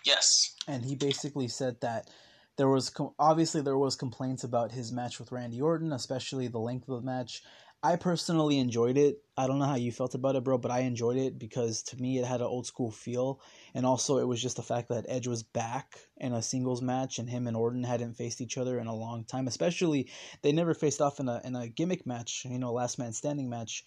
yes 0.05 0.55
and 0.69 0.85
he 0.85 0.95
basically 0.95 1.49
said 1.49 1.81
that 1.81 2.09
there 2.57 2.69
was 2.69 2.91
com- 2.91 3.15
obviously 3.19 3.61
there 3.61 3.79
was 3.79 3.97
complaints 3.97 4.45
about 4.45 4.73
his 4.73 4.93
match 4.93 5.19
with 5.19 5.33
Randy 5.33 5.61
Orton, 5.61 5.93
especially 5.93 6.49
the 6.49 6.59
length 6.59 6.89
of 6.89 7.01
the 7.01 7.07
match. 7.07 7.43
I 7.83 7.97
personally 7.97 8.59
enjoyed 8.59 8.97
it. 8.97 9.23
I 9.37 9.47
don't 9.47 9.59
know 9.59 9.67
how 9.67 9.75
you 9.75 9.93
felt 9.93 10.15
about 10.15 10.37
it, 10.37 10.45
bro, 10.45 10.57
but 10.57 10.71
I 10.71 10.81
enjoyed 10.81 11.19
it 11.19 11.39
because 11.39 11.83
to 11.83 12.01
me 12.01 12.19
it 12.19 12.25
had 12.25 12.41
an 12.41 12.47
old 12.47 12.67
school 12.67 12.91
feel, 12.91 13.43
and 13.75 13.85
also 13.85 14.19
it 14.19 14.27
was 14.27 14.41
just 14.41 14.57
the 14.57 14.63
fact 14.63 14.89
that 14.89 15.05
Edge 15.07 15.27
was 15.27 15.43
back 15.43 15.99
in 16.17 16.33
a 16.33 16.41
singles 16.41 16.81
match, 16.81 17.19
and 17.19 17.29
him 17.29 17.47
and 17.47 17.57
Orton 17.57 17.85
hadn't 17.85 18.15
faced 18.15 18.41
each 18.41 18.57
other 18.57 18.79
in 18.79 18.87
a 18.87 18.95
long 18.95 19.25
time. 19.25 19.47
Especially 19.49 20.09
they 20.41 20.53
never 20.53 20.73
faced 20.73 21.03
off 21.03 21.21
in 21.21 21.29
a 21.29 21.43
in 21.45 21.55
a 21.57 21.69
gimmick 21.69 22.07
match, 22.07 22.47
you 22.49 22.59
know, 22.59 22.73
last 22.73 22.99
man 22.99 23.13
standing 23.13 23.51
match, 23.51 23.85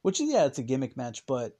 which 0.00 0.20
yeah, 0.20 0.46
it's 0.46 0.58
a 0.58 0.62
gimmick 0.62 0.96
match, 0.96 1.26
but 1.26 1.58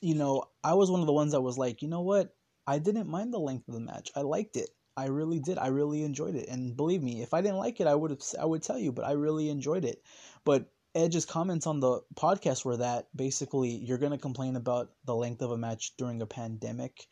you 0.00 0.14
know, 0.14 0.44
I 0.64 0.74
was 0.74 0.90
one 0.90 1.00
of 1.00 1.06
the 1.06 1.12
ones 1.12 1.32
that 1.32 1.40
was 1.40 1.58
like, 1.58 1.82
you 1.82 1.88
know 1.88 2.02
what, 2.02 2.34
I 2.68 2.78
didn't 2.78 3.08
mind 3.08 3.32
the 3.32 3.40
length 3.40 3.66
of 3.66 3.74
the 3.74 3.80
match. 3.80 4.10
I 4.14 4.20
liked 4.20 4.56
it. 4.58 4.68
I 4.94 5.06
really 5.06 5.38
did. 5.38 5.56
I 5.56 5.68
really 5.68 6.02
enjoyed 6.02 6.34
it. 6.34 6.50
And 6.50 6.76
believe 6.76 7.02
me, 7.02 7.22
if 7.22 7.32
I 7.32 7.40
didn't 7.40 7.56
like 7.56 7.80
it, 7.80 7.86
I 7.86 7.94
would 7.94 8.10
have 8.10 8.20
I 8.38 8.44
would 8.44 8.62
tell 8.62 8.78
you, 8.78 8.92
but 8.92 9.06
I 9.06 9.12
really 9.12 9.48
enjoyed 9.48 9.86
it. 9.86 10.02
But 10.44 10.70
Edge's 10.94 11.24
comments 11.24 11.66
on 11.66 11.80
the 11.80 12.02
podcast 12.14 12.66
were 12.66 12.76
that 12.76 13.08
basically 13.16 13.70
you're 13.70 13.96
going 14.04 14.12
to 14.12 14.18
complain 14.18 14.54
about 14.54 14.90
the 15.06 15.14
length 15.14 15.40
of 15.40 15.50
a 15.50 15.56
match 15.56 15.96
during 15.96 16.20
a 16.20 16.26
pandemic. 16.26 17.06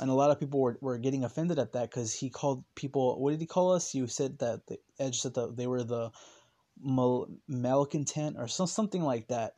And 0.00 0.08
a 0.08 0.14
lot 0.14 0.30
of 0.30 0.40
people 0.40 0.60
were, 0.60 0.78
were 0.80 0.96
getting 0.96 1.24
offended 1.24 1.58
at 1.58 1.72
that 1.72 1.90
because 1.90 2.14
he 2.14 2.30
called 2.30 2.64
people, 2.74 3.20
what 3.20 3.32
did 3.32 3.40
he 3.40 3.46
call 3.46 3.72
us? 3.72 3.94
You 3.94 4.06
said 4.06 4.38
that 4.38 4.66
the 4.66 4.78
Edge 4.98 5.20
said 5.20 5.34
that 5.34 5.58
they 5.58 5.66
were 5.66 5.84
the 5.84 6.10
mal- 6.80 7.28
malcontent 7.48 8.36
or 8.38 8.48
some, 8.48 8.66
something 8.66 9.02
like 9.02 9.28
that. 9.28 9.56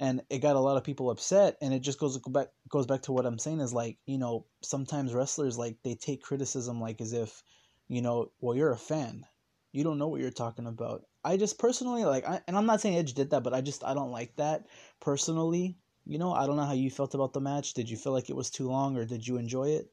And 0.00 0.22
it 0.28 0.40
got 0.40 0.56
a 0.56 0.60
lot 0.60 0.76
of 0.76 0.84
people 0.84 1.10
upset. 1.10 1.56
And 1.62 1.72
it 1.72 1.80
just 1.80 2.00
goes 2.00 2.18
back 2.18 2.48
goes 2.68 2.86
back 2.86 3.02
to 3.02 3.12
what 3.12 3.26
I'm 3.26 3.38
saying 3.38 3.60
is 3.60 3.72
like, 3.72 3.98
you 4.06 4.18
know, 4.18 4.46
sometimes 4.62 5.14
wrestlers 5.14 5.56
like 5.56 5.76
they 5.84 5.94
take 5.94 6.22
criticism 6.22 6.80
like 6.80 7.00
as 7.00 7.12
if, 7.12 7.42
you 7.88 8.02
know, 8.02 8.32
well, 8.40 8.56
you're 8.56 8.72
a 8.72 8.76
fan. 8.76 9.24
You 9.72 9.84
don't 9.84 9.98
know 9.98 10.08
what 10.08 10.20
you're 10.20 10.30
talking 10.30 10.66
about. 10.66 11.04
I 11.24 11.36
just 11.36 11.58
personally 11.58 12.04
like, 12.04 12.28
I, 12.28 12.40
and 12.46 12.56
I'm 12.56 12.66
not 12.66 12.80
saying 12.80 12.96
Edge 12.96 13.14
did 13.14 13.30
that, 13.30 13.42
but 13.42 13.54
I 13.54 13.60
just 13.60 13.84
I 13.84 13.94
don't 13.94 14.10
like 14.10 14.36
that 14.36 14.66
personally. 15.00 15.78
you 16.06 16.18
know, 16.18 16.32
I 16.32 16.46
don't 16.46 16.56
know 16.56 16.64
how 16.64 16.74
you 16.74 16.90
felt 16.90 17.14
about 17.14 17.32
the 17.32 17.40
match. 17.40 17.74
Did 17.74 17.88
you 17.88 17.96
feel 17.96 18.12
like 18.12 18.28
it 18.28 18.36
was 18.36 18.50
too 18.50 18.68
long, 18.68 18.96
or 18.96 19.04
did 19.04 19.26
you 19.26 19.36
enjoy 19.38 19.68
it? 19.70 19.90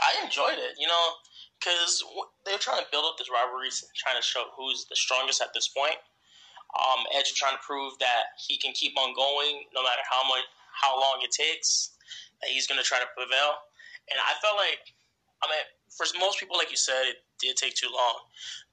I 0.00 0.24
enjoyed 0.24 0.58
it. 0.58 0.76
You 0.78 0.86
know, 0.86 1.06
because 1.58 2.04
they 2.46 2.52
were 2.52 2.58
trying 2.58 2.78
to 2.78 2.86
build 2.92 3.04
up 3.04 3.18
this 3.18 3.28
rivalry, 3.30 3.68
trying 3.96 4.16
to 4.16 4.22
show 4.22 4.44
who's 4.56 4.86
the 4.88 4.96
strongest 4.96 5.42
at 5.42 5.52
this 5.54 5.68
point. 5.68 5.96
Um, 6.74 7.06
Edge 7.14 7.34
trying 7.34 7.54
to 7.54 7.62
prove 7.62 7.98
that 8.00 8.34
he 8.38 8.56
can 8.56 8.72
keep 8.72 8.98
on 8.98 9.14
going 9.14 9.64
no 9.74 9.82
matter 9.82 10.02
how 10.10 10.26
much, 10.26 10.44
how 10.74 10.98
long 10.98 11.20
it 11.22 11.30
takes. 11.30 11.90
That 12.42 12.50
he's 12.50 12.66
going 12.66 12.78
to 12.78 12.84
try 12.84 12.98
to 12.98 13.06
prevail. 13.16 13.62
And 14.10 14.18
I 14.20 14.34
felt 14.42 14.56
like, 14.56 14.92
I 15.42 15.46
mean, 15.46 15.64
for 15.88 16.06
most 16.18 16.38
people, 16.38 16.56
like 16.56 16.70
you 16.70 16.76
said, 16.76 17.06
it 17.06 17.16
did 17.38 17.56
take 17.56 17.74
too 17.74 17.88
long, 17.92 18.26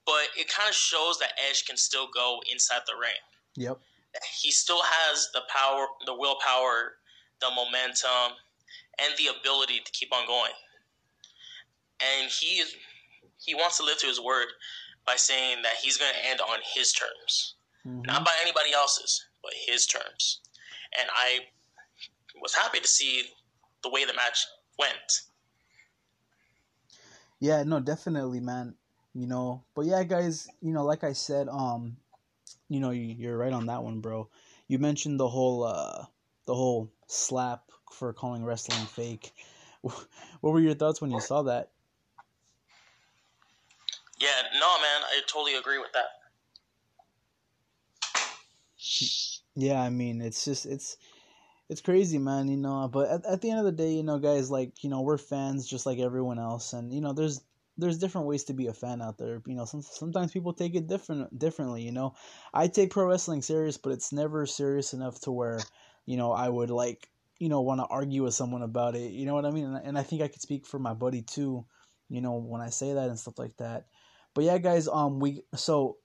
but 0.05 0.27
it 0.37 0.49
kind 0.49 0.67
of 0.67 0.75
shows 0.75 1.19
that 1.19 1.33
Edge 1.49 1.65
can 1.65 1.77
still 1.77 2.07
go 2.13 2.41
inside 2.51 2.81
the 2.87 2.93
ring. 2.99 3.21
Yep. 3.55 3.79
He 4.41 4.51
still 4.51 4.81
has 4.81 5.29
the 5.33 5.41
power, 5.47 5.87
the 6.05 6.15
willpower, 6.15 6.97
the 7.39 7.49
momentum, 7.55 8.35
and 8.99 9.13
the 9.17 9.27
ability 9.39 9.79
to 9.85 9.91
keep 9.91 10.13
on 10.13 10.27
going. 10.27 10.51
And 12.01 12.29
he 12.29 12.59
is 12.59 12.75
he 13.37 13.55
wants 13.55 13.77
to 13.77 13.83
live 13.83 13.97
to 13.99 14.07
his 14.07 14.19
word 14.19 14.47
by 15.05 15.15
saying 15.15 15.61
that 15.63 15.73
he's 15.81 15.97
going 15.97 16.11
to 16.13 16.29
end 16.29 16.41
on 16.41 16.59
his 16.75 16.91
terms, 16.93 17.55
mm-hmm. 17.85 18.01
not 18.03 18.25
by 18.25 18.31
anybody 18.41 18.73
else's, 18.73 19.25
but 19.43 19.53
his 19.67 19.85
terms. 19.85 20.41
And 20.99 21.09
I 21.15 21.39
was 22.41 22.55
happy 22.55 22.79
to 22.79 22.87
see 22.87 23.23
the 23.83 23.89
way 23.89 24.05
the 24.05 24.13
match 24.13 24.45
went. 24.77 25.21
Yeah, 27.39 27.63
no, 27.63 27.79
definitely, 27.79 28.39
man. 28.39 28.75
You 29.13 29.27
know, 29.27 29.63
but 29.75 29.85
yeah, 29.85 30.03
guys, 30.03 30.47
you 30.61 30.71
know, 30.71 30.85
like 30.85 31.03
I 31.03 31.13
said, 31.13 31.49
um, 31.49 31.97
you 32.69 32.79
know, 32.79 32.91
you're 32.91 33.37
right 33.37 33.51
on 33.51 33.65
that 33.65 33.83
one, 33.83 33.99
bro. 33.99 34.29
You 34.67 34.79
mentioned 34.79 35.19
the 35.19 35.27
whole, 35.27 35.63
uh, 35.63 36.05
the 36.45 36.55
whole 36.55 36.89
slap 37.07 37.71
for 37.91 38.13
calling 38.13 38.45
wrestling 38.45 38.85
fake. 38.85 39.33
What 39.83 40.53
were 40.53 40.59
your 40.59 40.75
thoughts 40.75 41.01
when 41.01 41.11
you 41.11 41.19
saw 41.19 41.41
that? 41.43 41.69
Yeah, 44.19 44.29
no, 44.53 44.67
man, 44.77 45.01
I 45.03 45.21
totally 45.27 45.55
agree 45.55 45.79
with 45.79 45.91
that. 45.93 46.20
Yeah, 49.55 49.81
I 49.81 49.89
mean, 49.89 50.21
it's 50.21 50.45
just 50.45 50.65
it's 50.65 50.97
it's 51.69 51.81
crazy, 51.81 52.17
man. 52.19 52.49
You 52.49 52.57
know, 52.57 52.89
but 52.91 53.09
at, 53.09 53.25
at 53.25 53.41
the 53.41 53.49
end 53.51 53.59
of 53.59 53.65
the 53.65 53.71
day, 53.71 53.93
you 53.93 54.03
know, 54.03 54.19
guys, 54.19 54.51
like 54.51 54.83
you 54.83 54.89
know, 54.89 55.01
we're 55.01 55.17
fans 55.17 55.67
just 55.67 55.85
like 55.85 55.99
everyone 55.99 56.39
else, 56.39 56.73
and 56.73 56.93
you 56.93 57.01
know, 57.01 57.13
there's 57.13 57.41
there's 57.77 57.97
different 57.99 58.27
ways 58.27 58.45
to 58.45 58.53
be 58.53 58.67
a 58.67 58.73
fan 58.73 59.01
out 59.01 59.17
there. 59.17 59.41
You 59.45 59.55
know, 59.55 59.65
some, 59.65 59.81
sometimes 59.81 60.31
people 60.31 60.53
take 60.53 60.75
it 60.75 60.87
different 60.87 61.37
differently. 61.39 61.83
You 61.83 61.91
know, 61.91 62.15
I 62.53 62.67
take 62.67 62.91
pro 62.91 63.05
wrestling 63.07 63.41
serious, 63.41 63.77
but 63.77 63.93
it's 63.93 64.13
never 64.13 64.45
serious 64.45 64.93
enough 64.93 65.19
to 65.21 65.31
where 65.31 65.59
you 66.05 66.17
know 66.17 66.31
I 66.31 66.49
would 66.49 66.69
like 66.71 67.09
you 67.39 67.49
know 67.49 67.61
want 67.61 67.79
to 67.81 67.87
argue 67.87 68.23
with 68.23 68.33
someone 68.35 68.63
about 68.63 68.95
it. 68.95 69.11
You 69.11 69.25
know 69.25 69.35
what 69.35 69.45
I 69.45 69.51
mean? 69.51 69.65
And, 69.65 69.85
and 69.85 69.97
I 69.97 70.03
think 70.03 70.21
I 70.21 70.27
could 70.29 70.41
speak 70.41 70.65
for 70.65 70.79
my 70.79 70.93
buddy 70.93 71.21
too. 71.23 71.65
You 72.09 72.21
know, 72.21 72.33
when 72.37 72.61
I 72.61 72.69
say 72.69 72.93
that 72.93 73.09
and 73.09 73.19
stuff 73.19 73.39
like 73.39 73.57
that. 73.57 73.85
But 74.33 74.43
yeah, 74.45 74.57
guys, 74.59 74.87
um, 74.87 75.19
we 75.19 75.43
so 75.55 75.97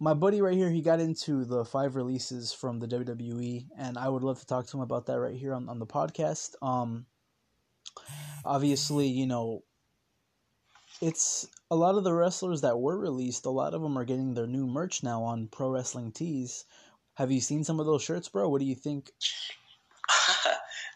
my 0.00 0.14
buddy 0.14 0.40
right 0.40 0.56
here, 0.56 0.70
he 0.70 0.80
got 0.80 0.98
into 0.98 1.44
the 1.44 1.62
five 1.62 1.94
releases 1.94 2.54
from 2.54 2.78
the 2.78 2.88
WWE, 2.88 3.66
and 3.78 3.98
I 3.98 4.08
would 4.08 4.24
love 4.24 4.40
to 4.40 4.46
talk 4.46 4.66
to 4.66 4.78
him 4.78 4.82
about 4.82 5.06
that 5.06 5.20
right 5.20 5.36
here 5.36 5.52
on, 5.52 5.68
on 5.68 5.78
the 5.78 5.86
podcast. 5.86 6.54
Um, 6.62 7.04
obviously, 8.42 9.08
you 9.08 9.26
know, 9.26 9.62
it's 11.02 11.46
a 11.70 11.76
lot 11.76 11.96
of 11.96 12.04
the 12.04 12.14
wrestlers 12.14 12.62
that 12.62 12.80
were 12.80 12.98
released. 12.98 13.44
A 13.44 13.50
lot 13.50 13.74
of 13.74 13.82
them 13.82 13.98
are 13.98 14.06
getting 14.06 14.32
their 14.32 14.46
new 14.46 14.66
merch 14.66 15.02
now 15.02 15.22
on 15.22 15.48
Pro 15.48 15.68
Wrestling 15.68 16.12
Tees. 16.12 16.64
Have 17.14 17.30
you 17.30 17.40
seen 17.40 17.62
some 17.62 17.78
of 17.78 17.84
those 17.84 18.02
shirts, 18.02 18.28
bro? 18.28 18.48
What 18.48 18.60
do 18.60 18.66
you 18.66 18.74
think? 18.74 19.10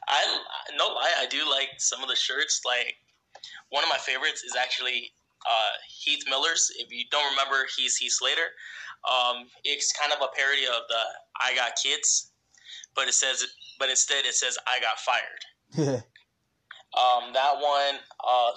I 0.09 0.41
no 0.79 0.87
lie, 0.87 1.13
I 1.19 1.27
do 1.27 1.49
like 1.49 1.69
some 1.77 2.03
of 2.03 2.09
the 2.09 2.17
shirts. 2.17 2.63
Like 2.65 2.97
one 3.69 3.85
of 3.85 3.91
my 3.91 3.99
favorites 3.99 4.43
is 4.43 4.57
actually 4.57 5.13
uh, 5.47 5.73
Heath 5.89 6.25
Miller's. 6.29 6.71
If 6.77 6.93
you 6.93 7.05
don't 7.11 7.29
remember, 7.31 7.67
he's 7.77 7.97
Heath 7.97 8.13
Slater. 8.13 8.53
Um, 9.05 9.47
it's 9.65 9.93
kind 9.93 10.13
of 10.13 10.19
a 10.23 10.35
parody 10.35 10.65
of 10.67 10.89
the 10.89 11.03
"I 11.41 11.55
Got 11.55 11.77
Kids," 11.77 12.33
but 12.95 13.09
it 13.09 13.15
says, 13.15 13.45
but 13.79 13.91
instead 13.91 14.25
it 14.25 14.35
says 14.35 14.59
"I 14.67 14.81
Got 14.81 14.99
Fired." 14.99 15.43
um, 16.97 17.33
that 17.33 17.55
one, 17.55 18.01
uh, 18.27 18.53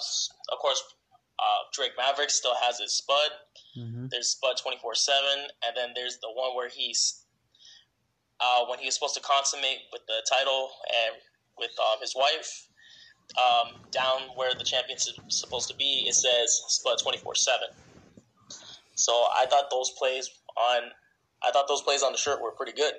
of 0.52 0.58
course, 0.60 0.82
uh, 1.38 1.68
Drake 1.72 1.92
Maverick 1.98 2.30
still 2.30 2.54
has 2.62 2.78
his 2.78 2.96
Spud. 2.96 3.30
Mm-hmm. 3.76 4.06
There's 4.10 4.30
Spud 4.30 4.56
twenty 4.56 4.78
four 4.78 4.94
seven, 4.94 5.48
and 5.66 5.76
then 5.76 5.90
there's 5.94 6.18
the 6.18 6.30
one 6.32 6.56
where 6.56 6.68
he's 6.68 7.24
uh, 8.40 8.64
when 8.66 8.78
he 8.78 8.86
was 8.86 8.94
supposed 8.94 9.14
to 9.14 9.20
consummate 9.20 9.80
with 9.92 10.02
the 10.06 10.24
title 10.30 10.70
and 10.88 11.16
with 11.58 11.72
um, 11.80 12.00
his 12.00 12.14
wife 12.16 12.67
um, 13.36 13.74
down 13.90 14.22
where 14.36 14.54
the 14.54 14.64
champion's 14.64 15.12
supposed 15.28 15.68
to 15.68 15.76
be, 15.76 16.06
it 16.08 16.14
says 16.14 16.80
twenty 17.02 17.18
four 17.18 17.34
seven. 17.34 17.68
So 18.94 19.12
I 19.12 19.46
thought 19.46 19.70
those 19.70 19.90
plays 19.90 20.30
on, 20.56 20.90
I 21.42 21.50
thought 21.52 21.68
those 21.68 21.82
plays 21.82 22.02
on 22.02 22.12
the 22.12 22.18
shirt 22.18 22.42
were 22.42 22.50
pretty 22.50 22.72
good. 22.72 22.94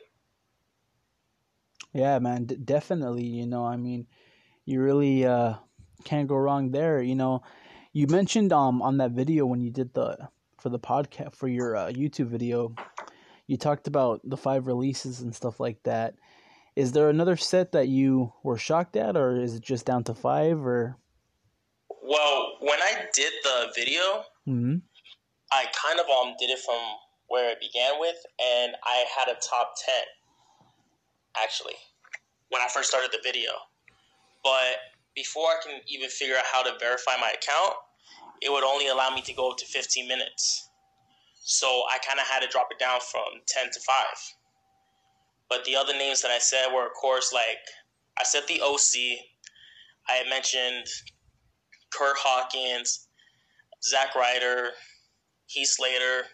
Yeah, 1.93 2.19
man, 2.19 2.45
d- 2.45 2.55
definitely. 2.55 3.25
You 3.25 3.47
know, 3.47 3.65
I 3.65 3.75
mean, 3.75 4.07
you 4.65 4.81
really 4.81 5.25
uh, 5.25 5.55
can't 6.05 6.27
go 6.27 6.35
wrong 6.35 6.71
there. 6.71 7.01
You 7.01 7.15
know, 7.15 7.41
you 7.91 8.07
mentioned 8.07 8.53
um 8.53 8.81
on 8.81 8.97
that 8.97 9.11
video 9.11 9.45
when 9.45 9.61
you 9.61 9.71
did 9.71 9.93
the 9.93 10.29
for 10.57 10.69
the 10.69 10.79
podcast 10.79 11.35
for 11.35 11.47
your 11.47 11.75
uh, 11.75 11.87
YouTube 11.87 12.27
video, 12.27 12.75
you 13.47 13.57
talked 13.57 13.87
about 13.87 14.21
the 14.23 14.37
five 14.37 14.67
releases 14.67 15.21
and 15.21 15.33
stuff 15.33 15.59
like 15.59 15.81
that. 15.83 16.15
Is 16.79 16.93
there 16.93 17.09
another 17.09 17.35
set 17.35 17.73
that 17.73 17.89
you 17.89 18.31
were 18.41 18.57
shocked 18.57 18.95
at, 18.95 19.17
or 19.17 19.35
is 19.35 19.53
it 19.55 19.61
just 19.61 19.85
down 19.85 20.05
to 20.05 20.13
five? 20.13 20.65
Or 20.65 20.95
well, 22.01 22.55
when 22.61 22.79
I 22.81 23.03
did 23.13 23.33
the 23.43 23.67
video, 23.75 24.23
mm-hmm. 24.47 24.77
I 25.51 25.65
kind 25.75 25.99
of 25.99 26.05
um 26.07 26.35
did 26.39 26.49
it 26.49 26.59
from 26.59 26.79
where 27.27 27.51
it 27.51 27.59
began 27.59 27.99
with, 27.99 28.15
and 28.39 28.77
I 28.85 29.03
had 29.13 29.27
a 29.27 29.37
top 29.41 29.73
ten 29.85 30.05
actually 31.35 31.75
when 32.47 32.61
I 32.61 32.69
first 32.69 32.87
started 32.87 33.11
the 33.11 33.19
video. 33.21 33.51
But 34.41 34.79
before 35.15 35.47
I 35.47 35.59
can 35.61 35.81
even 35.89 36.07
figure 36.07 36.37
out 36.37 36.45
how 36.49 36.63
to 36.63 36.79
verify 36.79 37.17
my 37.19 37.31
account, 37.35 37.75
it 38.41 38.49
would 38.49 38.63
only 38.63 38.87
allow 38.87 39.13
me 39.13 39.21
to 39.23 39.33
go 39.33 39.51
up 39.51 39.57
to 39.57 39.65
15 39.65 40.07
minutes. 40.07 40.69
So 41.43 41.67
I 41.91 41.97
kind 42.07 42.21
of 42.21 42.25
had 42.25 42.39
to 42.39 42.47
drop 42.47 42.69
it 42.71 42.79
down 42.79 43.01
from 43.11 43.43
10 43.47 43.65
to 43.65 43.79
5. 43.81 43.95
But 45.49 45.65
the 45.65 45.75
other 45.75 45.93
names 45.93 46.21
that 46.21 46.31
I 46.31 46.39
said 46.39 46.67
were, 46.73 46.85
of 46.85 46.93
course, 46.93 47.33
like 47.33 47.57
I 48.19 48.23
said 48.23 48.43
the 48.47 48.61
OC. 48.61 49.19
I 50.07 50.13
had 50.13 50.27
mentioned 50.29 50.87
Kurt 51.91 52.17
Hawkins, 52.17 53.07
Zack 53.83 54.15
Ryder, 54.15 54.69
Heath 55.47 55.69
Slater, 55.69 56.25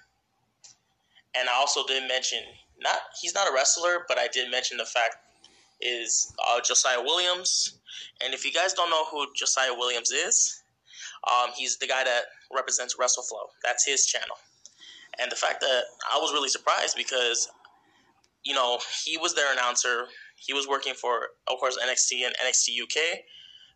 and 1.37 1.49
I 1.49 1.53
also 1.53 1.85
did 1.85 2.07
mention 2.07 2.39
not 2.81 2.97
he's 3.21 3.33
not 3.33 3.49
a 3.49 3.53
wrestler, 3.53 4.05
but 4.07 4.17
I 4.17 4.27
did 4.27 4.51
mention 4.51 4.77
the 4.77 4.85
fact 4.85 5.17
is 5.81 6.33
uh, 6.49 6.61
Josiah 6.61 7.01
Williams. 7.01 7.79
And 8.23 8.33
if 8.33 8.45
you 8.45 8.51
guys 8.51 8.73
don't 8.73 8.89
know 8.89 9.05
who 9.05 9.25
Josiah 9.35 9.73
Williams 9.73 10.11
is, 10.11 10.63
um, 11.29 11.51
he's 11.55 11.77
the 11.77 11.87
guy 11.87 12.03
that 12.03 12.23
represents 12.53 12.95
WrestleFlow. 12.95 13.47
That's 13.63 13.85
his 13.85 14.05
channel. 14.05 14.37
And 15.19 15.31
the 15.31 15.35
fact 15.35 15.61
that 15.61 15.83
I 16.13 16.17
was 16.17 16.33
really 16.33 16.49
surprised 16.49 16.95
because 16.95 17.49
you 18.45 18.53
know, 18.53 18.79
he 19.03 19.17
was 19.17 19.33
their 19.33 19.51
announcer. 19.51 20.05
He 20.37 20.53
was 20.53 20.67
working 20.67 20.93
for, 20.93 21.29
of 21.47 21.57
course, 21.59 21.77
NXT 21.83 22.25
and 22.25 22.35
NXT 22.45 22.81
UK. 22.83 23.19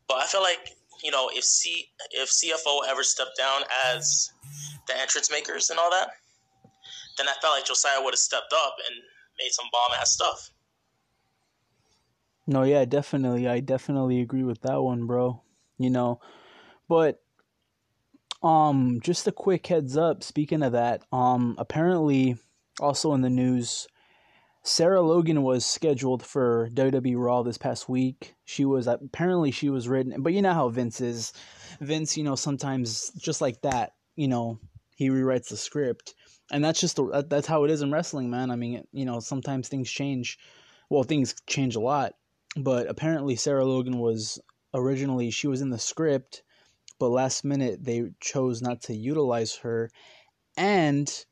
But 0.08 0.18
I 0.18 0.26
feel 0.28 0.42
like, 0.42 0.60
you 1.04 1.12
know, 1.12 1.30
if 1.34 1.44
C 1.44 1.90
if 2.12 2.30
CFO 2.30 2.82
ever 2.88 3.04
stepped 3.04 3.38
down 3.38 3.64
as 3.86 4.30
the 4.88 4.98
entrance 4.98 5.32
makers 5.32 5.70
and 5.70 5.80
all 5.80 5.90
that, 5.92 6.10
then 7.18 7.28
I 7.28 7.34
felt 7.42 7.56
like 7.56 7.66
Josiah 7.66 8.02
would 8.02 8.14
have 8.14 8.20
stepped 8.20 8.54
up 8.54 8.76
and 8.88 8.96
made 9.40 9.52
some 9.52 9.66
bomb 9.72 10.00
ass 10.00 10.12
stuff. 10.12 10.52
No, 12.46 12.64
yeah, 12.64 12.86
definitely. 12.86 13.48
I 13.48 13.60
definitely 13.60 14.22
agree 14.22 14.44
with 14.44 14.62
that 14.62 14.82
one, 14.82 15.08
bro. 15.08 15.42
You 15.78 15.90
know, 15.90 16.20
but 16.88 17.22
um 18.44 19.00
just 19.02 19.28
a 19.28 19.32
quick 19.32 19.68
heads 19.68 19.98
up 19.98 20.24
speaking 20.24 20.62
of 20.62 20.74
that, 20.74 21.04
um 21.12 21.56
apparently 21.58 22.38
also 22.80 23.14
in 23.14 23.22
the 23.22 23.30
news 23.30 23.88
Sarah 24.64 25.02
Logan 25.02 25.44
was 25.44 25.66
scheduled 25.66 26.24
for 26.24 26.70
WWE 26.74 27.16
Raw 27.18 27.44
this 27.44 27.58
past 27.58 27.88
week. 27.88 28.36
She 28.46 28.66
was 28.66 28.88
apparently 28.88 29.52
she 29.52 29.70
was 29.70 29.88
written, 29.88 30.22
but 30.22 30.34
you 30.34 30.42
know 30.42 30.54
how 30.54 30.70
Vince 30.70 31.02
is. 31.02 31.34
Vince, 31.80 32.18
you 32.18 32.24
know, 32.24 32.36
sometimes 32.36 33.12
just 33.12 33.40
like 33.42 33.62
that, 33.62 33.94
you 34.16 34.28
know, 34.28 34.60
he 34.96 35.10
rewrites 35.10 35.48
the 35.48 35.56
script, 35.56 36.14
and 36.52 36.64
that's 36.64 36.82
just 36.82 36.98
the, 36.98 37.26
that's 37.30 37.48
how 37.48 37.64
it 37.64 37.72
is 37.72 37.82
in 37.82 37.92
wrestling, 37.92 38.30
man. 38.30 38.52
I 38.52 38.58
mean, 38.58 38.84
you 38.92 39.06
know, 39.06 39.22
sometimes 39.22 39.70
things 39.70 39.90
change. 39.90 40.38
Well, 40.90 41.04
things 41.04 41.36
change 41.48 41.76
a 41.76 41.80
lot, 41.80 42.16
but 42.58 42.90
apparently 42.90 43.38
Sarah 43.38 43.66
Logan 43.66 44.00
was 44.00 44.40
originally 44.74 45.32
she 45.32 45.48
was 45.48 45.62
in 45.62 45.70
the 45.70 45.80
script, 45.80 46.44
but 47.00 47.10
last 47.10 47.46
minute 47.46 47.84
they 47.84 48.10
chose 48.20 48.62
not 48.62 48.82
to 48.84 48.94
utilize 48.94 49.56
her, 49.58 49.90
and 50.58 51.26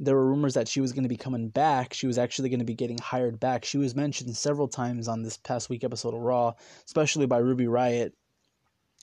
there 0.00 0.14
were 0.14 0.26
rumors 0.26 0.54
that 0.54 0.68
she 0.68 0.80
was 0.80 0.92
going 0.92 1.04
to 1.04 1.08
be 1.08 1.16
coming 1.16 1.48
back. 1.48 1.94
She 1.94 2.06
was 2.06 2.18
actually 2.18 2.48
going 2.48 2.58
to 2.58 2.64
be 2.64 2.74
getting 2.74 2.98
hired 2.98 3.38
back. 3.38 3.64
She 3.64 3.78
was 3.78 3.94
mentioned 3.94 4.36
several 4.36 4.68
times 4.68 5.08
on 5.08 5.22
this 5.22 5.36
past 5.36 5.70
week 5.70 5.84
episode 5.84 6.14
of 6.14 6.20
Raw, 6.20 6.54
especially 6.84 7.26
by 7.26 7.38
Ruby 7.38 7.66
Riott 7.66 8.12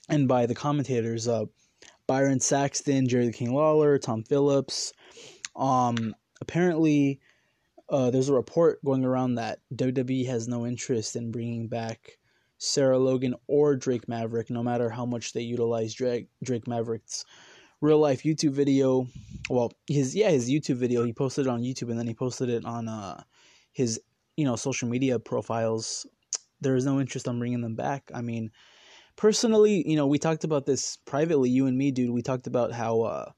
and 0.08 0.28
by 0.28 0.46
the 0.46 0.54
commentators. 0.54 1.26
Uh, 1.26 1.46
Byron 2.06 2.40
Saxton, 2.40 3.08
Jerry 3.08 3.26
the 3.26 3.32
King 3.32 3.54
Lawler, 3.54 3.98
Tom 3.98 4.22
Phillips. 4.22 4.92
Um, 5.56 6.14
apparently, 6.40 7.20
uh, 7.88 8.10
there's 8.10 8.28
a 8.28 8.34
report 8.34 8.84
going 8.84 9.04
around 9.04 9.36
that 9.36 9.60
WWE 9.74 10.26
has 10.26 10.48
no 10.48 10.66
interest 10.66 11.16
in 11.16 11.30
bringing 11.30 11.68
back 11.68 12.18
Sarah 12.58 12.98
Logan 12.98 13.34
or 13.46 13.76
Drake 13.76 14.08
Maverick, 14.08 14.50
no 14.50 14.62
matter 14.62 14.88
how 14.88 15.06
much 15.06 15.32
they 15.32 15.42
utilize 15.42 15.94
Drake, 15.94 16.28
Drake 16.42 16.66
Maverick's 16.68 17.24
real 17.82 17.98
life 17.98 18.22
YouTube 18.22 18.52
video. 18.52 19.06
Well, 19.50 19.72
his 19.86 20.14
yeah, 20.14 20.30
his 20.30 20.48
YouTube 20.48 20.76
video. 20.76 21.04
He 21.04 21.12
posted 21.12 21.46
it 21.46 21.50
on 21.50 21.60
YouTube 21.60 21.90
and 21.90 21.98
then 21.98 22.06
he 22.06 22.14
posted 22.14 22.48
it 22.48 22.64
on 22.64 22.88
uh, 22.88 23.22
his 23.72 24.00
you 24.36 24.46
know 24.46 24.56
social 24.56 24.88
media 24.88 25.18
profiles. 25.18 26.06
There 26.62 26.76
is 26.76 26.86
no 26.86 27.00
interest 27.00 27.28
on 27.28 27.38
bringing 27.38 27.60
them 27.60 27.74
back. 27.74 28.10
I 28.14 28.22
mean, 28.22 28.52
personally, 29.16 29.86
you 29.86 29.96
know, 29.96 30.06
we 30.06 30.18
talked 30.18 30.44
about 30.44 30.64
this 30.64 30.96
privately, 31.04 31.50
you 31.50 31.66
and 31.66 31.76
me, 31.76 31.90
dude. 31.90 32.10
We 32.10 32.22
talked 32.22 32.46
about 32.46 32.70
how 32.70 33.00
uh, 33.00 33.32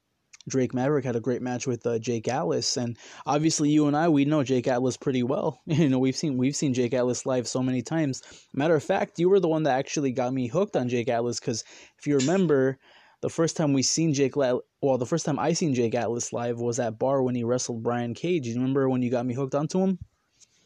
Drake 0.47 0.75
Maverick 0.75 1.05
had 1.05 1.15
a 1.15 1.19
great 1.19 1.41
match 1.41 1.65
with 1.65 1.87
uh, 1.87 1.97
Jake 1.97 2.27
Atlas, 2.27 2.77
and 2.77 2.97
obviously, 3.25 3.71
you 3.71 3.87
and 3.87 3.97
I, 3.97 4.09
we 4.09 4.25
know 4.25 4.43
Jake 4.43 4.67
Atlas 4.67 4.95
pretty 4.95 5.23
well. 5.23 5.59
you 5.65 5.89
know, 5.89 5.97
we've 5.97 6.15
seen 6.15 6.37
we've 6.37 6.55
seen 6.55 6.75
Jake 6.75 6.93
Atlas 6.93 7.25
live 7.25 7.47
so 7.47 7.63
many 7.63 7.81
times. 7.81 8.21
Matter 8.53 8.75
of 8.75 8.83
fact, 8.83 9.17
you 9.17 9.27
were 9.27 9.39
the 9.39 9.47
one 9.47 9.63
that 9.63 9.79
actually 9.79 10.11
got 10.11 10.31
me 10.31 10.47
hooked 10.47 10.75
on 10.75 10.87
Jake 10.87 11.09
Atlas 11.09 11.39
because 11.39 11.63
if 11.97 12.05
you 12.05 12.15
remember, 12.17 12.77
the 13.25 13.29
first 13.31 13.57
time 13.57 13.73
we 13.73 13.81
seen 13.81 14.13
Jake, 14.13 14.35
well, 14.35 14.61
the 14.81 15.05
first 15.05 15.25
time 15.25 15.39
I 15.39 15.53
seen 15.53 15.73
Jake 15.73 15.95
Atlas 15.95 16.31
live 16.31 16.59
was 16.59 16.79
at 16.79 16.99
bar 16.99 17.23
when 17.23 17.33
he 17.33 17.43
wrestled 17.43 17.81
Brian 17.81 18.13
Cage. 18.13 18.45
You 18.45 18.53
remember 18.53 18.87
when 18.87 19.01
you 19.01 19.09
got 19.09 19.25
me 19.25 19.33
hooked 19.33 19.55
onto 19.55 19.79
him? 19.79 19.97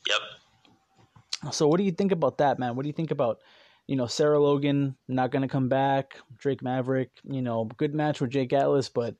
Yep. 0.10 1.54
So, 1.54 1.70
what 1.70 1.78
do 1.78 1.86
you 1.86 1.94
think 1.94 2.12
about 2.12 2.40
that, 2.40 2.60
man? 2.60 2.76
What 2.76 2.84
do 2.84 2.90
you 2.90 2.94
think 2.94 3.12
about? 3.12 3.40
you 3.88 3.96
know, 3.96 4.08
Sarah 4.08 4.40
Logan 4.40 4.96
not 5.08 5.32
going 5.32 5.42
to 5.42 5.48
come 5.48 5.70
back. 5.70 6.18
Drake 6.38 6.62
Maverick, 6.62 7.10
you 7.24 7.42
know, 7.42 7.66
good 7.78 7.96
match 7.96 8.22
with 8.22 8.30
Jake 8.30 8.54
Atlas, 8.54 8.90
but 8.90 9.16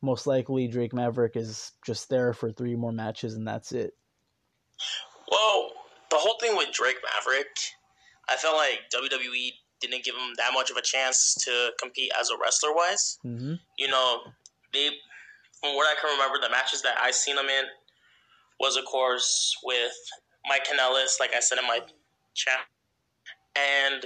most 0.00 0.26
likely 0.26 0.66
Drake 0.66 0.94
Maverick 0.94 1.36
is 1.36 1.72
just 1.84 2.08
there 2.08 2.32
for 2.32 2.50
three 2.50 2.74
more 2.74 2.90
matches 2.90 3.34
and 3.34 3.46
that's 3.46 3.72
it. 3.72 3.92
Well, 5.30 5.72
the 6.10 6.16
whole 6.16 6.38
thing 6.40 6.56
with 6.56 6.72
Drake 6.72 6.96
Maverick, 7.04 7.48
I 8.26 8.36
felt 8.36 8.56
like 8.56 8.80
WWE 8.94 9.50
didn't 9.86 10.04
give 10.04 10.14
him 10.14 10.34
that 10.36 10.50
much 10.52 10.70
of 10.70 10.76
a 10.76 10.82
chance 10.82 11.34
to 11.44 11.70
compete 11.80 12.10
as 12.18 12.30
a 12.30 12.34
wrestler 12.40 12.74
wise. 12.74 13.18
Mm-hmm. 13.24 13.54
You 13.78 13.88
know, 13.88 14.20
they, 14.72 14.88
from 15.60 15.74
what 15.76 15.86
I 15.86 16.00
can 16.00 16.10
remember, 16.10 16.38
the 16.40 16.50
matches 16.50 16.82
that 16.82 16.96
I 17.00 17.10
seen 17.10 17.36
him 17.36 17.46
in 17.46 17.64
was, 18.60 18.76
of 18.76 18.84
course, 18.84 19.56
with 19.64 19.92
Mike 20.48 20.66
Kanellis, 20.66 21.20
like 21.20 21.34
I 21.34 21.40
said 21.40 21.58
in 21.58 21.64
my 21.66 21.80
chat 22.34 22.60
and 23.56 24.04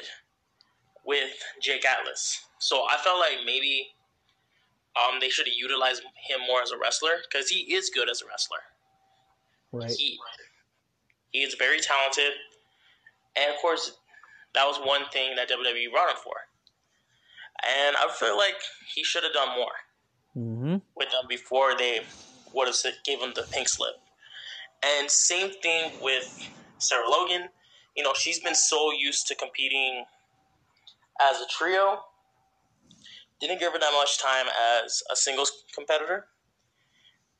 with 1.05 1.31
Jake 1.61 1.85
Atlas. 1.87 2.45
So 2.59 2.85
I 2.85 2.97
felt 3.03 3.18
like 3.18 3.45
maybe 3.45 3.89
um, 4.97 5.18
they 5.20 5.29
should 5.29 5.47
have 5.47 5.57
utilized 5.57 6.03
him 6.29 6.41
more 6.47 6.62
as 6.62 6.70
a 6.70 6.79
wrestler 6.79 7.22
because 7.29 7.49
he 7.49 7.74
is 7.74 7.91
good 7.91 8.11
as 8.11 8.22
a 8.22 8.26
wrestler. 8.26 8.59
Right. 9.72 9.91
He 9.91 10.18
he 11.31 11.41
is 11.41 11.55
very 11.55 11.79
talented, 11.79 12.33
and 13.37 13.51
of 13.51 13.61
course, 13.61 13.99
that 14.55 14.65
was 14.65 14.79
one 14.83 15.03
thing 15.13 15.37
that 15.37 15.49
WWE 15.49 15.91
brought 15.93 16.11
him 16.11 16.17
for. 16.23 16.35
And 17.87 17.97
I 17.97 18.09
feel 18.13 18.37
like 18.37 18.55
he 18.95 19.03
should 19.03 19.25
have 19.25 19.33
done 19.33 19.49
more 19.57 19.77
mm-hmm. 20.37 20.77
with 20.97 21.11
them 21.11 21.25
before 21.29 21.77
they 21.77 22.01
would 22.55 22.67
have 22.69 22.77
gave 23.05 23.21
him 23.21 23.33
the 23.35 23.47
pink 23.51 23.69
slip. 23.69 23.95
And 24.85 25.11
same 25.11 25.51
thing 25.61 25.93
with 26.01 26.49
Sarah 26.79 27.09
Logan 27.09 27.49
you 27.99 28.05
know, 28.05 28.13
she's 28.15 28.39
been 28.39 28.55
so 28.55 28.93
used 28.93 29.27
to 29.27 29.35
competing 29.35 30.05
as 31.21 31.41
a 31.41 31.47
trio. 31.51 31.99
Didn't 33.41 33.59
give 33.59 33.73
her 33.73 33.79
that 33.79 33.93
much 33.93 34.23
time 34.23 34.47
as 34.81 35.03
a 35.11 35.17
singles 35.17 35.65
competitor. 35.75 36.27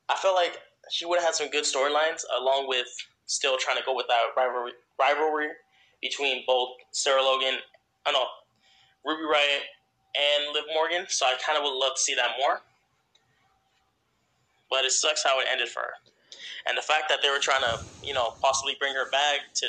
I 0.09 0.15
felt 0.15 0.35
like 0.35 0.59
she 0.91 1.05
would 1.05 1.19
have 1.19 1.27
had 1.27 1.35
some 1.35 1.49
good 1.49 1.63
storylines, 1.63 2.23
along 2.37 2.67
with 2.67 2.87
still 3.25 3.57
trying 3.57 3.77
to 3.77 3.83
go 3.85 3.95
with 3.95 4.07
that 4.09 4.19
rivalry, 4.35 4.73
rivalry 4.99 5.47
between 6.01 6.43
both 6.47 6.69
Sarah 6.91 7.21
Logan, 7.21 7.55
uh, 7.55 8.09
I 8.09 8.11
know, 8.11 8.25
Ruby 9.05 9.23
Riott, 9.23 9.63
and 10.15 10.53
Liv 10.53 10.63
Morgan. 10.73 11.05
So 11.09 11.25
I 11.25 11.35
kind 11.45 11.57
of 11.57 11.63
would 11.63 11.77
love 11.77 11.95
to 11.95 12.01
see 12.01 12.15
that 12.15 12.31
more. 12.39 12.61
But 14.69 14.85
it 14.85 14.91
sucks 14.91 15.23
how 15.23 15.39
it 15.39 15.47
ended 15.51 15.69
for 15.69 15.81
her. 15.81 15.93
And 16.67 16.77
the 16.77 16.81
fact 16.81 17.05
that 17.09 17.19
they 17.21 17.29
were 17.29 17.39
trying 17.39 17.61
to, 17.61 17.79
you 18.03 18.13
know, 18.13 18.33
possibly 18.41 18.75
bring 18.79 18.93
her 18.93 19.09
back 19.09 19.53
to 19.55 19.67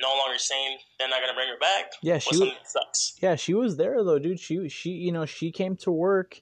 no 0.00 0.08
longer 0.08 0.38
saying 0.38 0.78
they're 0.98 1.08
not 1.08 1.20
gonna 1.20 1.34
bring 1.34 1.48
her 1.48 1.58
back. 1.58 1.92
Yeah, 2.02 2.18
she 2.18 2.38
was, 2.38 2.52
sucks. 2.64 3.16
Yeah, 3.20 3.36
she 3.36 3.54
was 3.54 3.76
there 3.76 4.02
though, 4.04 4.18
dude. 4.18 4.40
She 4.40 4.68
she 4.68 4.90
you 4.90 5.12
know 5.12 5.24
she 5.24 5.50
came 5.50 5.76
to 5.76 5.90
work, 5.90 6.40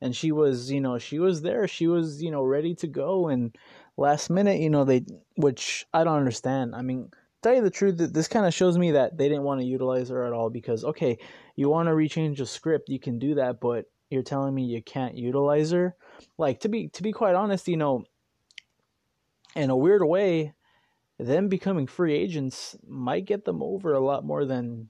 and 0.00 0.14
she 0.14 0.32
was 0.32 0.70
you 0.70 0.80
know 0.80 0.98
she 0.98 1.18
was 1.18 1.42
there. 1.42 1.66
She 1.66 1.86
was 1.86 2.22
you 2.22 2.30
know 2.30 2.42
ready 2.42 2.74
to 2.76 2.86
go, 2.86 3.28
and 3.28 3.56
last 3.96 4.30
minute 4.30 4.60
you 4.60 4.70
know 4.70 4.84
they 4.84 5.04
which 5.36 5.86
I 5.92 6.04
don't 6.04 6.18
understand. 6.18 6.74
I 6.74 6.82
mean, 6.82 7.10
tell 7.42 7.54
you 7.54 7.62
the 7.62 7.70
truth, 7.70 7.96
this 7.98 8.28
kind 8.28 8.46
of 8.46 8.54
shows 8.54 8.78
me 8.78 8.92
that 8.92 9.16
they 9.18 9.28
didn't 9.28 9.44
want 9.44 9.60
to 9.60 9.66
utilize 9.66 10.08
her 10.08 10.24
at 10.24 10.32
all 10.32 10.50
because 10.50 10.84
okay, 10.84 11.18
you 11.56 11.68
want 11.68 11.88
to 11.88 11.92
rechange 11.92 12.40
a 12.40 12.46
script, 12.46 12.88
you 12.88 12.98
can 12.98 13.18
do 13.18 13.34
that, 13.36 13.60
but 13.60 13.86
you're 14.10 14.22
telling 14.22 14.54
me 14.54 14.64
you 14.64 14.82
can't 14.82 15.16
utilize 15.16 15.70
her. 15.70 15.96
Like 16.38 16.60
to 16.60 16.68
be 16.68 16.88
to 16.88 17.02
be 17.02 17.12
quite 17.12 17.34
honest, 17.34 17.68
you 17.68 17.76
know, 17.76 18.04
in 19.54 19.70
a 19.70 19.76
weird 19.76 20.04
way 20.04 20.54
them 21.18 21.48
becoming 21.48 21.86
free 21.86 22.14
agents 22.14 22.76
might 22.86 23.24
get 23.24 23.44
them 23.44 23.62
over 23.62 23.92
a 23.92 24.00
lot 24.00 24.24
more 24.24 24.44
than 24.44 24.88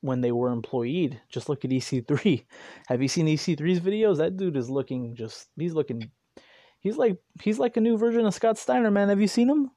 when 0.00 0.20
they 0.20 0.32
were 0.32 0.50
employed. 0.50 1.20
Just 1.28 1.48
look 1.48 1.64
at 1.64 1.70
EC3. 1.70 2.44
Have 2.88 3.02
you 3.02 3.08
seen 3.08 3.26
EC3's 3.26 3.80
videos? 3.80 4.18
That 4.18 4.36
dude 4.36 4.56
is 4.56 4.70
looking 4.70 5.14
just 5.14 5.48
he's 5.56 5.74
looking 5.74 6.10
he's 6.80 6.96
like 6.96 7.16
he's 7.42 7.58
like 7.58 7.76
a 7.76 7.80
new 7.80 7.96
version 7.96 8.26
of 8.26 8.34
Scott 8.34 8.58
Steiner, 8.58 8.90
man. 8.90 9.08
Have 9.08 9.20
you 9.20 9.28
seen 9.28 9.48
him? 9.48 9.70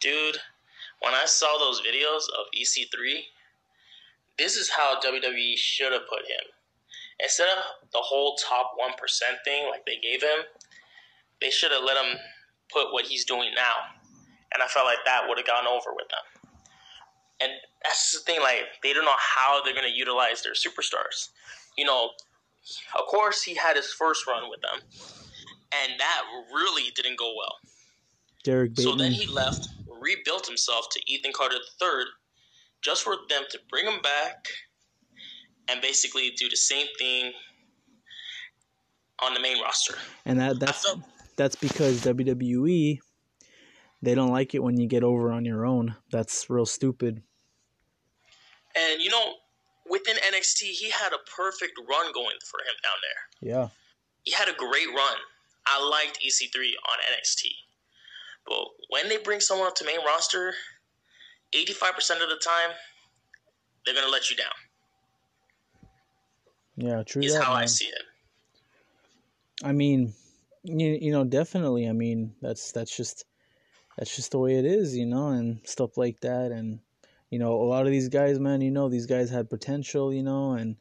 Dude, 0.00 0.38
when 1.04 1.14
I 1.14 1.24
saw 1.26 1.58
those 1.58 1.80
videos 1.80 2.24
of 2.38 2.46
EC3, 2.58 3.20
this 4.38 4.56
is 4.56 4.70
how 4.70 4.98
WWE 5.00 5.56
should 5.56 5.92
have 5.92 6.08
put 6.08 6.26
him. 6.26 6.44
Instead 7.20 7.48
of 7.56 7.64
the 7.92 7.98
whole 7.98 8.36
top 8.36 8.72
1% 8.80 8.92
thing 9.44 9.68
like 9.70 9.86
they 9.86 9.98
gave 10.02 10.22
him, 10.22 10.44
they 11.40 11.50
should 11.50 11.70
have 11.70 11.84
let 11.84 11.96
him 11.96 12.18
put 12.72 12.92
what 12.92 13.04
he's 13.04 13.24
doing 13.24 13.50
now 13.54 13.94
and 14.54 14.62
I 14.62 14.66
felt 14.68 14.86
like 14.86 15.04
that 15.04 15.22
would 15.28 15.36
have 15.36 15.46
gone 15.46 15.66
over 15.66 15.90
with 15.94 16.08
them. 16.08 16.52
And 17.40 17.52
that's 17.82 18.12
the 18.12 18.20
thing, 18.20 18.40
like 18.40 18.62
they 18.82 18.92
don't 18.92 19.04
know 19.04 19.18
how 19.18 19.62
they're 19.62 19.74
going 19.74 19.90
to 19.90 19.94
utilize 19.94 20.42
their 20.42 20.54
superstars. 20.54 21.30
You 21.76 21.84
know, 21.84 22.10
of 22.98 23.06
course 23.06 23.42
he 23.42 23.54
had 23.54 23.76
his 23.76 23.92
first 23.92 24.26
run 24.26 24.48
with 24.48 24.60
them, 24.62 24.80
and 25.72 25.98
that 25.98 26.22
really 26.52 26.90
didn't 26.94 27.18
go 27.18 27.34
well. 27.36 27.56
Derrick 28.44 28.74
Bateman. 28.74 28.92
So 28.92 29.02
then 29.02 29.12
he 29.12 29.26
left, 29.26 29.68
rebuilt 30.04 30.46
himself 30.46 30.86
to 30.92 31.00
Ethan 31.10 31.32
Carter 31.32 31.56
III, 31.56 32.04
just 32.82 33.02
for 33.02 33.16
them 33.28 33.42
to 33.50 33.58
bring 33.70 33.86
him 33.86 34.00
back 34.02 34.46
and 35.68 35.80
basically 35.80 36.30
do 36.36 36.48
the 36.48 36.56
same 36.56 36.86
thing 36.98 37.32
on 39.22 39.34
the 39.34 39.40
main 39.40 39.60
roster. 39.62 39.94
And 40.26 40.38
that 40.40 40.60
that's 40.60 40.84
felt, 40.84 41.00
that's 41.36 41.56
because 41.56 42.04
WWE 42.04 42.98
they 44.02 44.14
don't 44.14 44.30
like 44.30 44.54
it 44.54 44.62
when 44.62 44.78
you 44.78 44.86
get 44.86 45.02
over 45.02 45.32
on 45.32 45.46
your 45.46 45.64
own. 45.64 45.96
That's 46.10 46.50
real 46.50 46.66
stupid. 46.66 47.22
And 48.76 49.00
you 49.00 49.08
know, 49.08 49.34
within 49.88 50.16
NXT, 50.16 50.62
he 50.62 50.90
had 50.90 51.12
a 51.12 51.18
perfect 51.36 51.72
run 51.88 52.12
going 52.12 52.36
for 52.44 52.60
him 52.60 52.76
down 52.82 52.98
there. 53.02 53.50
Yeah. 53.52 53.68
He 54.24 54.32
had 54.32 54.48
a 54.48 54.54
great 54.56 54.88
run. 54.88 55.16
I 55.66 55.88
liked 55.88 56.18
EC3 56.20 56.56
on 56.56 56.98
NXT. 57.14 57.48
But 58.46 58.64
when 58.90 59.08
they 59.08 59.18
bring 59.18 59.40
someone 59.40 59.68
up 59.68 59.74
to 59.76 59.84
main 59.84 60.04
roster, 60.04 60.54
85% 61.54 62.22
of 62.22 62.28
the 62.28 62.40
time, 62.42 62.74
they're 63.84 63.94
going 63.94 64.06
to 64.06 64.12
let 64.12 64.30
you 64.30 64.36
down. 64.36 64.48
Yeah, 66.76 67.02
true. 67.04 67.22
Is 67.22 67.34
that, 67.34 67.44
how 67.44 67.54
man. 67.54 67.62
I 67.62 67.66
see 67.66 67.86
it. 67.86 68.02
I 69.62 69.72
mean, 69.72 70.12
you, 70.64 70.98
you 71.00 71.12
know, 71.12 71.24
definitely. 71.24 71.88
I 71.88 71.92
mean, 71.92 72.34
that's 72.42 72.72
that's 72.72 72.94
just 72.94 73.24
that's 73.96 74.14
just 74.14 74.32
the 74.32 74.38
way 74.38 74.56
it 74.56 74.64
is, 74.64 74.96
you 74.96 75.06
know, 75.06 75.28
and 75.28 75.60
stuff 75.64 75.96
like 75.96 76.20
that. 76.20 76.50
And, 76.50 76.80
you 77.30 77.38
know, 77.38 77.54
a 77.54 77.64
lot 77.64 77.86
of 77.86 77.92
these 77.92 78.08
guys, 78.08 78.38
man, 78.40 78.60
you 78.60 78.70
know, 78.70 78.88
these 78.88 79.06
guys 79.06 79.30
had 79.30 79.48
potential, 79.48 80.12
you 80.12 80.22
know, 80.22 80.52
and 80.52 80.76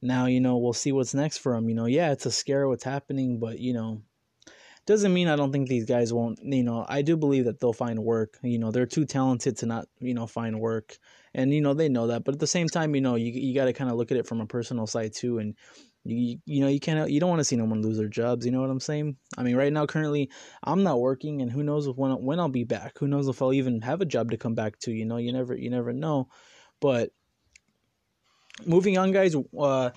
now, 0.00 0.26
you 0.26 0.40
know, 0.40 0.56
we'll 0.56 0.72
see 0.72 0.90
what's 0.90 1.14
next 1.14 1.38
for 1.38 1.54
them. 1.54 1.68
You 1.68 1.76
know, 1.76 1.86
yeah, 1.86 2.10
it's 2.10 2.26
a 2.26 2.32
scare 2.32 2.68
what's 2.68 2.84
happening, 2.84 3.38
but, 3.38 3.60
you 3.60 3.72
know, 3.72 4.02
doesn't 4.86 5.14
mean 5.14 5.28
I 5.28 5.36
don't 5.36 5.52
think 5.52 5.68
these 5.68 5.84
guys 5.84 6.12
won't, 6.12 6.38
you 6.42 6.62
know, 6.62 6.84
I 6.88 7.02
do 7.02 7.16
believe 7.16 7.44
that 7.44 7.60
they'll 7.60 7.72
find 7.72 7.98
work. 8.00 8.38
You 8.42 8.58
know, 8.58 8.70
they're 8.70 8.86
too 8.86 9.04
talented 9.04 9.56
to 9.58 9.66
not, 9.66 9.88
you 10.00 10.14
know, 10.14 10.26
find 10.26 10.58
work. 10.60 10.98
And, 11.34 11.52
you 11.54 11.60
know, 11.60 11.74
they 11.74 11.88
know 11.88 12.08
that. 12.08 12.24
But 12.24 12.34
at 12.34 12.40
the 12.40 12.46
same 12.46 12.68
time, 12.68 12.94
you 12.94 13.00
know, 13.00 13.14
you, 13.14 13.32
you 13.32 13.54
got 13.54 13.66
to 13.66 13.72
kind 13.72 13.90
of 13.90 13.96
look 13.96 14.10
at 14.10 14.16
it 14.16 14.26
from 14.26 14.40
a 14.40 14.46
personal 14.46 14.86
side 14.86 15.12
too. 15.14 15.38
And, 15.38 15.54
You 16.04 16.40
you 16.46 16.60
know 16.60 16.66
you 16.66 16.80
can't 16.80 17.08
you 17.08 17.20
don't 17.20 17.30
want 17.30 17.38
to 17.38 17.44
see 17.44 17.54
no 17.54 17.64
one 17.64 17.80
lose 17.80 17.96
their 17.96 18.08
jobs. 18.10 18.44
You 18.44 18.50
know 18.50 18.60
what 18.60 18.70
I'm 18.70 18.80
saying? 18.80 19.16
I 19.38 19.44
mean, 19.44 19.54
right 19.54 19.72
now 19.72 19.86
currently 19.86 20.30
I'm 20.64 20.82
not 20.82 20.98
working, 20.98 21.42
and 21.42 21.52
who 21.52 21.62
knows 21.62 21.86
when 21.88 22.10
when 22.26 22.40
I'll 22.40 22.48
be 22.48 22.64
back? 22.64 22.98
Who 22.98 23.06
knows 23.06 23.28
if 23.28 23.40
I'll 23.40 23.52
even 23.52 23.82
have 23.82 24.00
a 24.00 24.04
job 24.04 24.32
to 24.32 24.36
come 24.36 24.56
back 24.56 24.80
to? 24.80 24.90
You 24.90 25.06
know, 25.06 25.18
you 25.18 25.32
never 25.32 25.54
you 25.54 25.70
never 25.70 25.92
know. 25.92 26.26
But 26.80 27.10
moving 28.66 28.98
on, 28.98 29.12
guys. 29.12 29.36
Uh, 29.56 29.90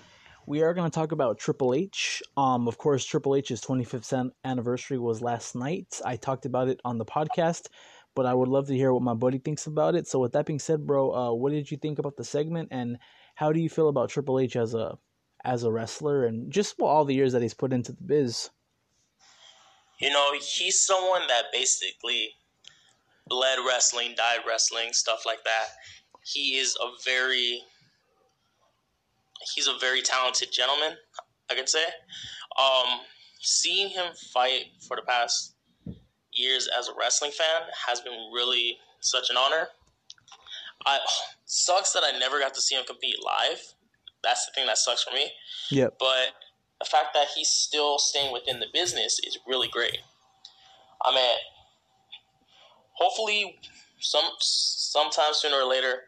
we 0.46 0.62
are 0.62 0.72
going 0.72 0.88
to 0.88 0.94
talk 0.94 1.10
about 1.10 1.38
Triple 1.38 1.74
H. 1.74 2.22
Um, 2.36 2.68
of 2.68 2.78
course, 2.78 3.04
Triple 3.04 3.34
H's 3.34 3.60
25th 3.60 4.30
anniversary 4.44 4.98
was 4.98 5.20
last 5.20 5.56
night. 5.56 6.00
I 6.04 6.16
talked 6.16 6.46
about 6.46 6.68
it 6.68 6.80
on 6.84 6.98
the 6.98 7.04
podcast, 7.04 7.66
but 8.14 8.26
I 8.26 8.34
would 8.34 8.48
love 8.48 8.68
to 8.68 8.74
hear 8.74 8.92
what 8.92 9.02
my 9.02 9.14
buddy 9.14 9.38
thinks 9.38 9.66
about 9.66 9.96
it. 9.96 10.06
So, 10.06 10.20
with 10.20 10.32
that 10.32 10.46
being 10.46 10.60
said, 10.60 10.86
bro, 10.86 11.12
uh, 11.12 11.32
what 11.32 11.50
did 11.50 11.70
you 11.70 11.76
think 11.76 11.98
about 11.98 12.16
the 12.16 12.24
segment, 12.24 12.68
and 12.70 12.96
how 13.34 13.52
do 13.52 13.60
you 13.60 13.68
feel 13.68 13.88
about 13.88 14.08
Triple 14.08 14.38
H 14.38 14.54
as 14.54 14.74
a 14.74 14.96
as 15.44 15.64
a 15.64 15.72
wrestler, 15.72 16.26
and 16.26 16.50
just 16.50 16.76
well, 16.78 16.90
all 16.90 17.04
the 17.04 17.14
years 17.14 17.32
that 17.32 17.42
he's 17.42 17.54
put 17.54 17.72
into 17.72 17.92
the 17.92 18.02
biz? 18.02 18.50
You 19.98 20.10
know, 20.10 20.32
he's 20.34 20.80
someone 20.80 21.22
that 21.26 21.46
basically 21.52 22.30
bled 23.26 23.58
wrestling, 23.66 24.14
died 24.16 24.40
wrestling, 24.46 24.92
stuff 24.92 25.24
like 25.26 25.42
that. 25.44 25.66
He 26.22 26.58
is 26.58 26.76
a 26.80 26.88
very 27.04 27.62
he's 29.54 29.66
a 29.66 29.76
very 29.80 30.02
talented 30.02 30.48
gentleman, 30.52 30.96
I 31.50 31.54
can 31.54 31.66
say. 31.66 31.84
Um, 32.60 33.00
seeing 33.40 33.90
him 33.90 34.06
fight 34.32 34.66
for 34.86 34.96
the 34.96 35.02
past 35.02 35.54
years 36.32 36.68
as 36.78 36.88
a 36.88 36.92
wrestling 36.98 37.30
fan 37.30 37.62
has 37.86 38.00
been 38.00 38.30
really 38.34 38.78
such 39.00 39.30
an 39.30 39.36
honor. 39.36 39.68
I 40.84 40.98
sucks 41.46 41.92
that 41.92 42.02
I 42.04 42.18
never 42.18 42.38
got 42.38 42.54
to 42.54 42.60
see 42.60 42.74
him 42.74 42.84
compete 42.86 43.16
live. 43.24 43.60
That's 44.22 44.46
the 44.46 44.52
thing 44.54 44.66
that 44.66 44.78
sucks 44.78 45.02
for 45.02 45.14
me. 45.14 45.30
Yep. 45.70 45.96
But 45.98 46.34
the 46.78 46.84
fact 46.84 47.08
that 47.14 47.28
he's 47.34 47.48
still 47.48 47.98
staying 47.98 48.32
within 48.32 48.60
the 48.60 48.66
business 48.72 49.18
is 49.24 49.38
really 49.46 49.68
great. 49.68 49.98
I 51.04 51.14
mean, 51.14 51.36
hopefully, 52.94 53.58
some 54.00 54.24
sometime 54.38 55.32
sooner 55.32 55.56
or 55.56 55.68
later, 55.68 56.02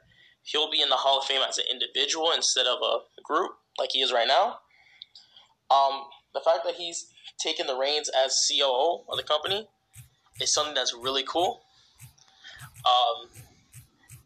he'll 0.51 0.71
be 0.71 0.81
in 0.81 0.89
the 0.89 0.97
Hall 0.97 1.19
of 1.19 1.25
Fame 1.25 1.43
as 1.47 1.59
an 1.59 1.65
individual 1.71 2.33
instead 2.35 2.67
of 2.67 2.79
a 2.83 2.99
group 3.23 3.53
like 3.79 3.91
he 3.93 4.01
is 4.01 4.13
right 4.13 4.29
now. 4.29 4.59
Um, 5.71 6.05
the 6.35 6.41
fact 6.41 6.61
that 6.65 6.75
he's 6.75 7.13
taken 7.39 7.67
the 7.67 7.77
reins 7.77 8.11
as 8.25 8.49
COO 8.49 9.05
of 9.09 9.17
the 9.17 9.23
company 9.23 9.69
is 10.41 10.53
something 10.53 10.75
that's 10.75 10.95
really 10.95 11.25
cool. 11.25 11.61
Um, 12.85 13.29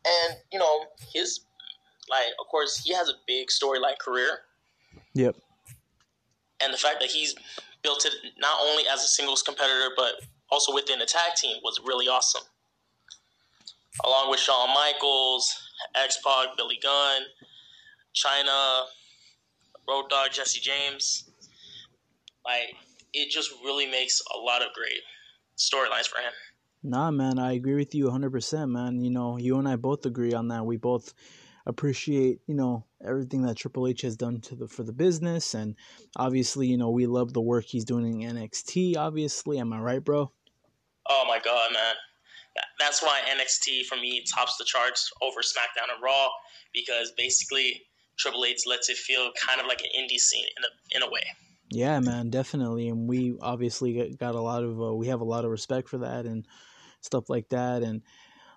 and 0.05 0.37
you 0.53 0.59
know 0.59 0.85
his 1.13 1.41
like, 2.11 2.35
of 2.41 2.47
course, 2.49 2.83
he 2.85 2.93
has 2.95 3.09
a 3.09 3.15
big 3.27 3.49
storyline 3.49 3.99
career. 3.99 4.41
Yep. 5.15 5.37
And 6.63 6.73
the 6.73 6.79
fact 6.79 7.01
that 7.01 7.11
he's 7.11 7.35
built 7.83 8.05
it 8.05 8.13
not 8.39 8.61
only 8.61 8.85
as 8.93 9.03
a 9.03 9.09
singles 9.09 9.43
competitor 9.43 9.89
but 9.97 10.23
also 10.51 10.73
within 10.73 11.01
the 11.01 11.07
tag 11.07 11.35
team 11.37 11.57
was 11.65 11.81
really 11.85 12.07
awesome. 12.07 12.43
Along 14.05 14.31
with 14.31 14.39
Shawn 14.41 14.69
Michaels, 14.69 15.62
X 15.95 16.19
Pac, 16.25 16.57
Billy 16.57 16.79
Gunn, 16.83 17.23
Chyna, 18.15 18.85
Road 19.89 20.09
Dog, 20.09 20.31
Jesse 20.33 20.61
James. 20.61 21.31
Like, 22.45 22.75
it 23.13 23.31
just 23.31 23.53
really 23.65 23.87
makes 23.87 24.21
a 24.35 24.39
lot 24.39 24.63
of 24.63 24.69
great 24.75 25.01
storylines 25.57 26.09
for 26.09 26.21
him. 26.21 26.33
Nah, 26.83 27.11
man, 27.11 27.39
I 27.39 27.53
agree 27.53 27.77
with 27.77 27.95
you 27.95 28.07
100%, 28.07 28.71
man. 28.71 29.01
You 29.01 29.11
know, 29.11 29.39
you 29.39 29.59
and 29.59 29.69
I 29.69 29.77
both 29.77 30.05
agree 30.05 30.35
on 30.35 30.49
that. 30.49 30.67
We 30.67 30.77
both 30.77 31.15
appreciate, 31.67 32.41
you 32.47 32.55
know, 32.55 32.85
everything 33.07 33.43
that 33.43 33.57
Triple 33.57 33.87
H 33.87 34.03
has 34.03 34.17
done 34.17 34.41
to 34.43 34.57
the 34.57 34.67
for 34.67 34.83
the 34.83 34.93
business 34.93 35.55
and 35.55 35.77
obviously, 36.17 36.67
you 36.67 36.77
know, 36.77 36.91
we 36.91 37.07
love 37.07 37.33
the 37.33 37.41
work 37.41 37.65
he's 37.67 37.85
doing 37.85 38.23
in 38.23 38.37
NXT, 38.37 38.97
obviously. 38.97 39.59
Am 39.59 39.73
I 39.73 39.79
right, 39.79 40.05
bro? 40.05 40.33
Oh 41.09 41.25
my 41.29 41.39
god, 41.39 41.73
man. 41.73 41.92
That's 42.83 43.01
why 43.01 43.21
NXT 43.31 43.87
for 43.87 43.95
me 43.95 44.25
tops 44.35 44.57
the 44.57 44.65
charts 44.65 45.09
over 45.23 45.39
SmackDown 45.41 45.95
and 45.95 46.03
Raw 46.03 46.29
because 46.75 47.13
basically 47.17 47.81
Triple 48.19 48.45
H 48.45 48.63
lets 48.67 48.91
it 48.91 48.97
feel 48.97 49.31
kind 49.47 49.61
of 49.61 49.69
like 49.69 49.83
an 49.83 49.91
indie 49.97 50.19
scene 50.19 50.47
in 50.57 50.65
a 50.65 50.97
in 50.97 51.09
a 51.09 51.13
way. 51.13 51.23
Yeah, 51.71 52.01
man, 52.01 52.31
definitely, 52.31 52.89
and 52.89 53.09
we 53.09 53.37
obviously 53.41 54.17
got 54.19 54.35
a 54.35 54.41
lot 54.41 54.65
of 54.65 54.83
uh, 54.83 54.95
we 54.95 55.07
have 55.07 55.21
a 55.21 55.25
lot 55.25 55.45
of 55.45 55.53
respect 55.53 55.89
for 55.89 55.99
that 55.99 56.27
and 56.27 56.45
stuff 57.03 57.31
like 57.31 57.49
that. 57.51 57.83
And 57.83 58.03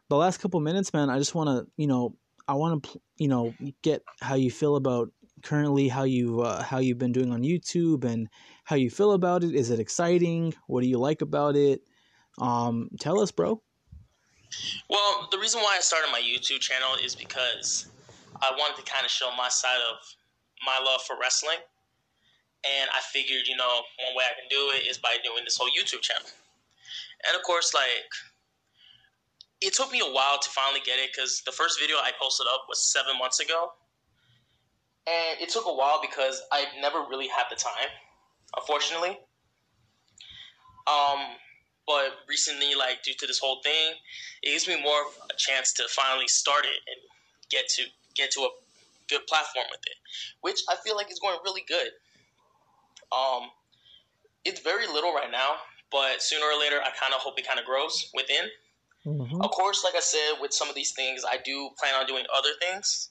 the 0.10 0.18
last 0.18 0.40
couple 0.40 0.60
minutes, 0.60 0.92
man, 0.92 1.12
I 1.12 1.20
just 1.20 1.36
want 1.36 1.50
to 1.50 1.72
you 1.78 1.86
know 1.86 2.16
I 2.48 2.56
want 2.56 2.84
to 2.84 3.02
you 3.18 3.28
know 3.28 3.54
get 3.84 4.02
how 4.22 4.36
you 4.36 4.50
feel 4.50 4.76
about 4.76 5.12
currently 5.44 5.88
how 5.88 6.04
you 6.04 6.42
uh, 6.42 6.64
how 6.64 6.80
you've 6.80 6.98
been 6.98 7.12
doing 7.12 7.32
on 7.32 7.44
YouTube 7.44 8.06
and 8.06 8.28
how 8.64 8.76
you 8.76 8.90
feel 8.90 9.12
about 9.12 9.44
it. 9.44 9.54
Is 9.54 9.70
it 9.70 9.80
exciting? 9.80 10.56
What 10.66 10.82
do 10.82 10.88
you 10.88 10.98
like 10.98 11.22
about 11.22 11.56
it? 11.56 11.82
Um, 12.40 12.90
tell 13.00 13.20
us, 13.20 13.32
bro. 13.32 13.62
Well, 14.90 15.28
the 15.32 15.38
reason 15.38 15.62
why 15.62 15.78
I 15.78 15.82
started 15.82 16.12
my 16.12 16.22
YouTube 16.22 16.60
channel 16.60 16.96
is 17.04 17.16
because 17.16 17.88
I 18.42 18.52
wanted 18.58 18.84
to 18.84 18.92
kind 18.92 19.06
of 19.06 19.12
show 19.12 19.30
my 19.38 19.50
side 19.50 19.80
of 19.90 19.98
my 20.66 20.84
love 20.84 21.02
for 21.02 21.16
wrestling. 21.20 21.58
And 22.66 22.90
I 22.90 23.02
figured, 23.14 23.48
you 23.48 23.56
know, 23.56 23.82
one 24.06 24.16
way 24.16 24.24
I 24.26 24.34
can 24.40 24.50
do 24.50 24.72
it 24.76 24.88
is 24.90 24.98
by 24.98 25.18
doing 25.24 25.44
this 25.44 25.58
whole 25.58 25.70
YouTube 25.70 26.02
channel. 26.02 26.28
And 27.28 27.36
of 27.36 27.44
course, 27.44 27.74
like, 27.74 28.10
it 29.62 29.74
took 29.74 29.92
me 29.92 30.00
a 30.00 30.12
while 30.12 30.40
to 30.40 30.50
finally 30.50 30.82
get 30.86 31.00
it 31.00 31.12
because 31.14 31.42
the 31.46 31.52
first 31.52 31.80
video 31.80 31.98
I 31.98 32.12
posted 32.20 32.48
up 32.52 32.66
was 32.68 32.92
seven 32.92 33.18
months 33.18 33.40
ago. 33.40 33.72
And 35.08 35.40
it 35.40 35.50
took 35.50 35.66
a 35.66 35.74
while 35.74 36.02
because 36.02 36.42
I 36.52 36.66
never 36.82 37.06
really 37.10 37.28
had 37.28 37.46
the 37.50 37.56
time, 37.56 37.90
unfortunately. 38.58 39.20
Um, 40.88 41.38
but 41.88 42.26
recently, 42.28 42.76
like 42.76 43.04
due 43.04 43.14
to 43.14 43.28
this 43.28 43.40
whole 43.40 43.62
thing, 43.64 43.94
it 44.42 44.52
gives 44.52 44.68
me 44.68 44.82
more 44.82 45.02
of 45.02 45.14
a 45.30 45.36
chance 45.38 45.74
to 45.74 45.84
finally 45.90 46.28
start 46.28 46.66
it 46.66 46.80
and 46.88 47.00
get 47.50 47.68
to 47.70 47.84
get 48.16 48.32
to 48.32 48.42
a 48.42 48.50
good 49.10 49.26
platform 49.28 49.66
with 49.70 49.82
it, 49.86 49.98
which 50.42 50.62
I 50.70 50.76
feel 50.84 50.96
like 50.96 51.12
is 51.12 51.20
going 51.20 51.38
really 51.44 51.64
good. 51.68 51.90
Um, 53.12 53.50
it's 54.44 54.60
very 54.62 54.88
little 54.88 55.14
right 55.14 55.32
now, 55.32 55.56
but 55.92 56.22
sooner 56.22 56.46
or 56.46 56.60
later, 56.60 56.78
I 56.82 56.90
kind 57.00 57.14
of 57.14 57.22
hope 57.22 57.38
it 57.40 57.48
kind 57.48 57.60
of 57.60 57.66
grows 57.66 58.10
within. 58.14 58.50
Mm-hmm. 59.06 59.42
Of 59.42 59.52
course, 59.52 59.84
like 59.84 59.96
I 59.96 60.00
said, 60.00 60.42
with 60.42 60.54
some 60.54 60.70
of 60.70 60.76
these 60.76 60.92
things, 60.92 61.24
I 61.30 61.38
do 61.44 61.70
plan 61.78 61.94
on 61.94 62.08
doing 62.08 62.26
other 62.36 62.50
things, 62.60 63.10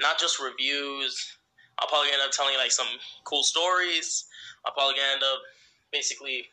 not 0.00 0.18
just 0.18 0.40
reviews. 0.40 1.38
I'll 1.78 1.88
probably 1.88 2.12
end 2.12 2.20
up 2.24 2.30
telling 2.32 2.56
like 2.56 2.70
some 2.70 2.86
cool 3.24 3.42
stories. 3.42 4.26
I'll 4.64 4.74
probably 4.74 4.96
end 5.12 5.22
up 5.22 5.40
basically 5.92 6.46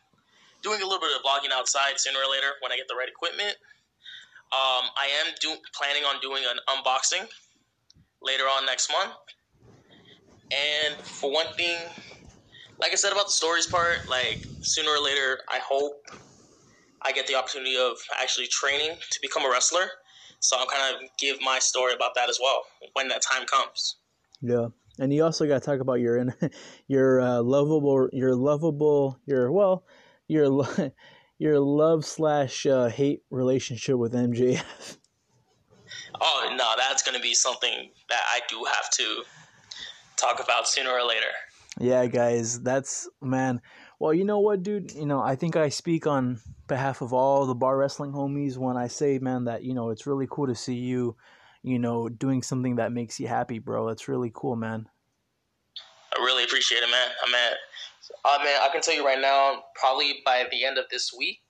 doing 0.62 0.80
a 0.82 0.84
little 0.84 1.00
bit 1.00 1.10
of 1.14 1.22
vlogging 1.22 1.52
outside 1.52 1.98
sooner 1.98 2.18
or 2.18 2.30
later 2.30 2.54
when 2.60 2.72
I 2.72 2.76
get 2.76 2.88
the 2.88 2.94
right 2.94 3.08
equipment. 3.08 3.56
Um, 4.52 4.90
I 4.96 5.08
am 5.24 5.34
do- 5.40 5.62
planning 5.74 6.04
on 6.04 6.20
doing 6.20 6.44
an 6.44 6.58
unboxing 6.68 7.28
later 8.22 8.44
on 8.44 8.66
next 8.66 8.90
month. 8.90 9.14
And 10.52 11.00
for 11.04 11.32
one 11.32 11.46
thing, 11.56 11.78
like 12.80 12.92
I 12.92 12.96
said 12.96 13.12
about 13.12 13.26
the 13.26 13.32
stories 13.32 13.66
part, 13.66 13.96
like 14.10 14.44
sooner 14.60 14.90
or 14.90 15.02
later, 15.02 15.38
I 15.50 15.58
hope 15.58 16.02
I 17.02 17.12
get 17.12 17.26
the 17.26 17.34
opportunity 17.34 17.76
of 17.76 17.96
actually 18.20 18.46
training 18.48 18.96
to 19.10 19.18
become 19.22 19.44
a 19.44 19.50
wrestler. 19.50 19.88
So 20.40 20.56
I'm 20.58 20.66
kind 20.66 20.94
of 20.94 21.02
give 21.18 21.40
my 21.40 21.58
story 21.58 21.94
about 21.94 22.14
that 22.16 22.28
as 22.28 22.38
well 22.42 22.62
when 22.94 23.08
that 23.08 23.22
time 23.22 23.46
comes. 23.46 23.96
Yeah, 24.40 24.68
and 24.98 25.12
you 25.12 25.24
also 25.24 25.46
got 25.46 25.62
to 25.62 25.64
talk 25.64 25.80
about 25.80 26.00
your 26.00 26.24
your 26.88 27.20
uh, 27.20 27.42
lovable, 27.42 28.08
your 28.12 28.34
lovable, 28.34 29.18
your 29.24 29.52
well, 29.52 29.84
your 30.32 30.66
your 31.38 31.60
love 31.60 32.04
slash 32.04 32.66
uh, 32.66 32.88
hate 32.88 33.22
relationship 33.30 33.96
with 33.96 34.12
MJF. 34.12 34.96
Oh 36.20 36.54
no, 36.56 36.72
that's 36.76 37.02
going 37.02 37.16
to 37.16 37.22
be 37.22 37.34
something 37.34 37.90
that 38.08 38.22
I 38.32 38.40
do 38.48 38.64
have 38.64 38.90
to 38.90 39.22
talk 40.16 40.42
about 40.42 40.68
sooner 40.68 40.90
or 40.90 41.06
later. 41.06 41.26
Yeah, 41.78 42.06
guys, 42.06 42.60
that's 42.60 43.08
man. 43.20 43.60
Well, 43.98 44.12
you 44.12 44.24
know 44.24 44.40
what, 44.40 44.62
dude? 44.62 44.92
You 44.92 45.06
know, 45.06 45.20
I 45.20 45.36
think 45.36 45.56
I 45.56 45.68
speak 45.68 46.06
on 46.06 46.40
behalf 46.68 47.02
of 47.02 47.12
all 47.12 47.46
the 47.46 47.54
bar 47.54 47.76
wrestling 47.76 48.12
homies 48.12 48.56
when 48.56 48.76
I 48.76 48.88
say, 48.88 49.18
man, 49.18 49.44
that 49.44 49.62
you 49.62 49.74
know 49.74 49.90
it's 49.90 50.06
really 50.06 50.26
cool 50.30 50.46
to 50.46 50.54
see 50.54 50.74
you, 50.74 51.16
you 51.62 51.78
know, 51.78 52.08
doing 52.08 52.42
something 52.42 52.76
that 52.76 52.92
makes 52.92 53.18
you 53.18 53.28
happy, 53.28 53.58
bro. 53.58 53.88
It's 53.88 54.08
really 54.08 54.30
cool, 54.34 54.56
man. 54.56 54.88
I 56.16 56.22
really 56.22 56.44
appreciate 56.44 56.82
it, 56.82 56.90
man. 56.90 57.08
I'm 57.26 57.34
at 57.34 57.56
uh, 58.24 58.38
man, 58.44 58.60
I 58.62 58.68
can 58.72 58.80
tell 58.80 58.94
you 58.94 59.04
right 59.04 59.20
now, 59.20 59.64
probably 59.74 60.22
by 60.24 60.44
the 60.50 60.64
end 60.64 60.78
of 60.78 60.84
this 60.90 61.12
week, 61.16 61.42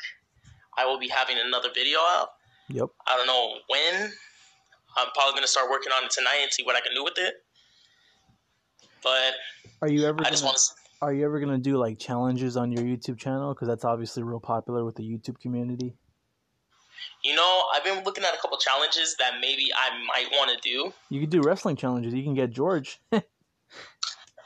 I 0.78 0.86
will 0.86 0.98
be 0.98 1.08
having 1.08 1.36
another 1.44 1.68
video 1.74 1.98
out. 1.98 2.28
Yep. 2.68 2.88
I 3.06 3.16
don't 3.16 3.26
know 3.26 3.54
when. 3.68 4.10
I'm 4.96 5.08
probably 5.14 5.32
going 5.32 5.42
to 5.42 5.48
start 5.48 5.70
working 5.70 5.92
on 5.96 6.04
it 6.04 6.10
tonight 6.10 6.40
and 6.42 6.52
see 6.52 6.62
what 6.62 6.76
I 6.76 6.80
can 6.80 6.94
do 6.94 7.04
with 7.04 7.18
it. 7.18 7.34
But 9.02 9.34
are 9.80 9.88
you 9.88 10.06
ever? 10.06 10.20
I 10.24 10.30
just 10.30 10.44
want 10.44 10.56
to. 10.56 10.62
Are 11.02 11.12
you 11.12 11.24
ever 11.24 11.40
gonna 11.40 11.58
do 11.58 11.76
like 11.76 11.98
challenges 11.98 12.56
on 12.56 12.70
your 12.70 12.84
YouTube 12.84 13.18
channel? 13.18 13.52
Because 13.52 13.66
that's 13.66 13.84
obviously 13.84 14.22
real 14.22 14.38
popular 14.38 14.84
with 14.84 14.94
the 14.94 15.02
YouTube 15.02 15.40
community. 15.40 15.96
You 17.24 17.34
know, 17.34 17.62
I've 17.74 17.82
been 17.82 18.04
looking 18.04 18.22
at 18.22 18.32
a 18.32 18.36
couple 18.40 18.56
challenges 18.58 19.16
that 19.18 19.34
maybe 19.40 19.70
I 19.74 19.98
might 20.06 20.30
want 20.30 20.50
to 20.50 20.68
do. 20.68 20.92
You 21.10 21.20
could 21.20 21.30
do 21.30 21.40
wrestling 21.42 21.74
challenges. 21.74 22.14
You 22.14 22.22
can 22.22 22.34
get 22.34 22.50
George. 22.50 23.00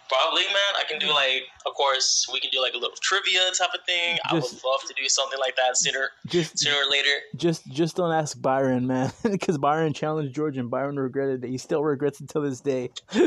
Probably, 0.09 0.43
man. 0.45 0.73
I 0.79 0.85
can 0.89 0.99
do 0.99 1.09
like, 1.09 1.43
of 1.67 1.75
course, 1.75 2.27
we 2.33 2.39
can 2.41 2.51
do 2.53 2.61
like 2.63 2.75
a 2.75 2.79
little 2.79 2.97
trivia 3.03 3.41
type 3.59 3.71
of 3.75 3.81
thing. 3.87 4.19
I 4.29 4.35
would 4.35 4.43
love 4.45 4.83
to 4.87 4.95
do 4.97 5.09
something 5.09 5.39
like 5.41 5.57
that 5.57 5.77
sooner, 5.77 6.11
Just 6.27 6.59
sooner 6.59 6.77
or 6.77 6.91
later. 6.91 7.09
just 7.37 7.67
just 7.71 7.97
don't 7.97 8.13
ask 8.13 8.41
Byron, 8.41 8.87
man, 8.87 9.13
because 9.23 9.59
Byron 9.59 9.93
challenged 9.93 10.35
George 10.35 10.57
and 10.59 10.71
Byron 10.71 10.97
regretted 10.97 11.45
it. 11.45 11.51
He 11.51 11.59
still 11.59 11.83
regrets 11.83 12.21
it 12.21 12.29
till 12.29 12.43
this 12.43 12.61
day. 12.61 12.91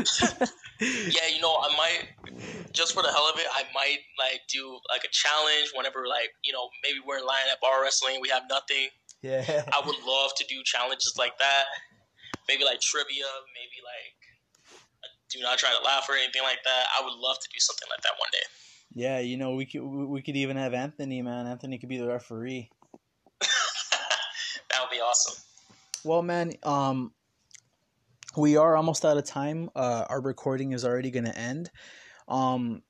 Yeah, 0.80 1.28
you 1.28 1.42
know, 1.42 1.52
I 1.60 1.68
might 1.76 2.08
just 2.72 2.94
for 2.94 3.02
the 3.02 3.10
hell 3.12 3.28
of 3.32 3.38
it, 3.38 3.44
I 3.52 3.64
might 3.74 3.98
like 4.18 4.40
do 4.48 4.78
like 4.88 5.04
a 5.04 5.12
challenge 5.12 5.72
whenever 5.76 6.08
like 6.08 6.32
you 6.42 6.54
know 6.54 6.70
maybe 6.82 7.00
we're 7.06 7.18
in 7.18 7.26
line 7.26 7.44
at 7.52 7.60
bar 7.60 7.82
wrestling, 7.82 8.16
we 8.22 8.30
have 8.30 8.44
nothing. 8.48 8.88
Yeah. 9.20 9.44
I 9.44 9.82
would 9.84 10.00
love 10.06 10.30
to 10.40 10.44
do 10.48 10.62
challenges 10.64 11.14
like 11.18 11.36
that. 11.38 11.64
Maybe 12.48 12.64
like 12.64 12.80
trivia, 12.80 13.28
maybe 13.52 13.84
like 13.84 14.16
do 15.30 15.40
not 15.40 15.58
try 15.58 15.70
to 15.70 15.84
laugh 15.84 16.06
or 16.08 16.14
anything 16.14 16.42
like 16.42 16.62
that. 16.64 16.86
I 16.98 17.04
would 17.04 17.14
love 17.18 17.38
to 17.38 17.48
do 17.52 17.58
something 17.58 17.88
like 17.90 18.02
that 18.02 18.12
one 18.18 18.28
day. 18.32 18.38
Yeah, 18.92 19.20
you 19.20 19.36
know, 19.36 19.54
we 19.54 19.66
could 19.66 19.82
we 19.82 20.04
we 20.04 20.22
could 20.22 20.36
even 20.36 20.56
have 20.56 20.74
Anthony, 20.74 21.22
man. 21.22 21.46
Anthony 21.46 21.78
could 21.78 21.88
be 21.88 21.98
the 21.98 22.08
referee. 22.08 22.70
that 23.40 24.80
would 24.80 24.90
be 24.90 25.00
awesome. 25.00 25.42
Well, 26.04 26.22
man, 26.22 26.52
um, 26.64 27.12
we 28.36 28.56
are 28.56 28.76
almost 28.76 29.04
out 29.04 29.16
of 29.16 29.24
time. 29.24 29.70
Uh, 29.76 30.06
our 30.08 30.20
recording 30.20 30.72
is 30.72 30.84
already 30.84 31.10
going 31.10 31.26
to 31.26 31.38
end. 31.38 31.70
Um, 32.26 32.82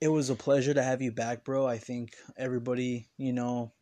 it 0.00 0.08
was 0.08 0.30
a 0.30 0.34
pleasure 0.34 0.72
to 0.72 0.82
have 0.82 1.02
you 1.02 1.12
back, 1.12 1.44
bro. 1.44 1.66
I 1.66 1.78
think 1.78 2.14
everybody, 2.36 3.08
you 3.16 3.32
know, 3.32 3.72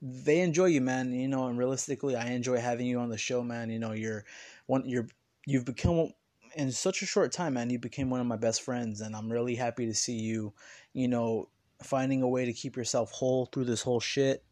they 0.00 0.40
enjoy 0.40 0.66
you, 0.66 0.80
man. 0.80 1.12
You 1.12 1.28
know, 1.28 1.46
and 1.46 1.58
realistically, 1.58 2.16
I 2.16 2.30
enjoy 2.30 2.58
having 2.58 2.86
you 2.86 2.98
on 2.98 3.10
the 3.10 3.18
show, 3.18 3.44
man. 3.44 3.70
You 3.70 3.78
know, 3.78 3.92
you're 3.92 4.24
one, 4.66 4.88
you're 4.88 5.06
you've 5.46 5.64
become 5.64 6.10
in 6.56 6.72
such 6.72 7.02
a 7.02 7.06
short 7.06 7.32
time, 7.32 7.54
man. 7.54 7.70
You 7.70 7.78
became 7.78 8.10
one 8.10 8.20
of 8.20 8.26
my 8.26 8.36
best 8.36 8.62
friends, 8.62 9.00
and 9.02 9.14
I'm 9.14 9.30
really 9.30 9.54
happy 9.54 9.86
to 9.86 9.94
see 9.94 10.18
you. 10.18 10.54
You 10.94 11.06
know, 11.06 11.48
finding 11.82 12.22
a 12.22 12.28
way 12.28 12.46
to 12.46 12.52
keep 12.52 12.76
yourself 12.76 13.12
whole 13.12 13.46
through 13.46 13.66
this 13.66 13.82
whole 13.82 14.00
shit. 14.00 14.42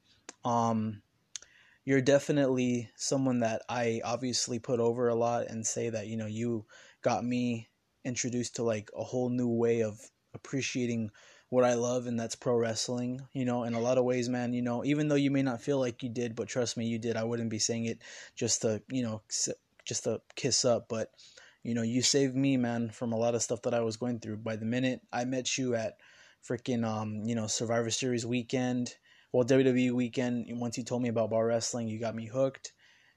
Um, 0.44 1.02
you're 1.84 2.02
definitely 2.02 2.90
someone 2.96 3.40
that 3.40 3.62
I 3.68 4.02
obviously 4.04 4.58
put 4.58 4.80
over 4.80 5.08
a 5.08 5.14
lot 5.14 5.46
and 5.48 5.66
say 5.66 5.90
that 5.90 6.06
you 6.06 6.16
know 6.16 6.26
you 6.26 6.66
got 7.02 7.24
me 7.24 7.68
introduced 8.04 8.56
to 8.56 8.62
like 8.62 8.90
a 8.96 9.02
whole 9.02 9.30
new 9.30 9.48
way 9.48 9.82
of 9.82 9.98
appreciating 10.34 11.10
what 11.48 11.64
I 11.64 11.74
love 11.74 12.06
and 12.06 12.18
that's 12.18 12.34
pro 12.34 12.56
wrestling 12.56 13.20
you 13.32 13.44
know 13.44 13.64
in 13.64 13.74
a 13.74 13.80
lot 13.80 13.98
of 13.98 14.04
ways 14.04 14.28
man 14.28 14.52
you 14.52 14.62
know 14.62 14.84
even 14.84 15.08
though 15.08 15.14
you 15.14 15.30
may 15.30 15.42
not 15.42 15.62
feel 15.62 15.78
like 15.78 16.02
you 16.02 16.08
did 16.08 16.34
but 16.34 16.48
trust 16.48 16.76
me 16.76 16.86
you 16.86 16.98
did 16.98 17.16
I 17.16 17.24
wouldn't 17.24 17.50
be 17.50 17.58
saying 17.58 17.84
it 17.84 17.98
just 18.34 18.62
to 18.62 18.82
you 18.90 19.02
know 19.02 19.22
just 19.84 20.04
to 20.04 20.20
kiss 20.34 20.64
up 20.64 20.86
but 20.88 21.10
you 21.64 21.74
know 21.74 21.82
you 21.82 22.02
saved 22.02 22.36
me 22.36 22.56
man 22.56 22.90
from 22.90 23.12
a 23.12 23.16
lot 23.16 23.34
of 23.34 23.42
stuff 23.42 23.62
that 23.62 23.74
I 23.74 23.80
was 23.80 23.96
going 23.96 24.20
through 24.20 24.36
by 24.36 24.54
the 24.56 24.66
minute 24.66 25.00
I 25.12 25.24
met 25.24 25.58
you 25.58 25.74
at 25.74 25.94
freaking 26.48 26.86
um 26.86 27.22
you 27.24 27.34
know 27.34 27.48
Survivor 27.48 27.90
Series 27.90 28.24
weekend 28.24 28.94
well 29.32 29.44
WWE 29.44 29.90
weekend 29.92 30.46
once 30.60 30.78
you 30.78 30.84
told 30.84 31.02
me 31.02 31.08
about 31.08 31.30
bar 31.30 31.46
wrestling 31.46 31.88
you 31.88 31.98
got 31.98 32.14
me 32.14 32.26
hooked 32.26 32.72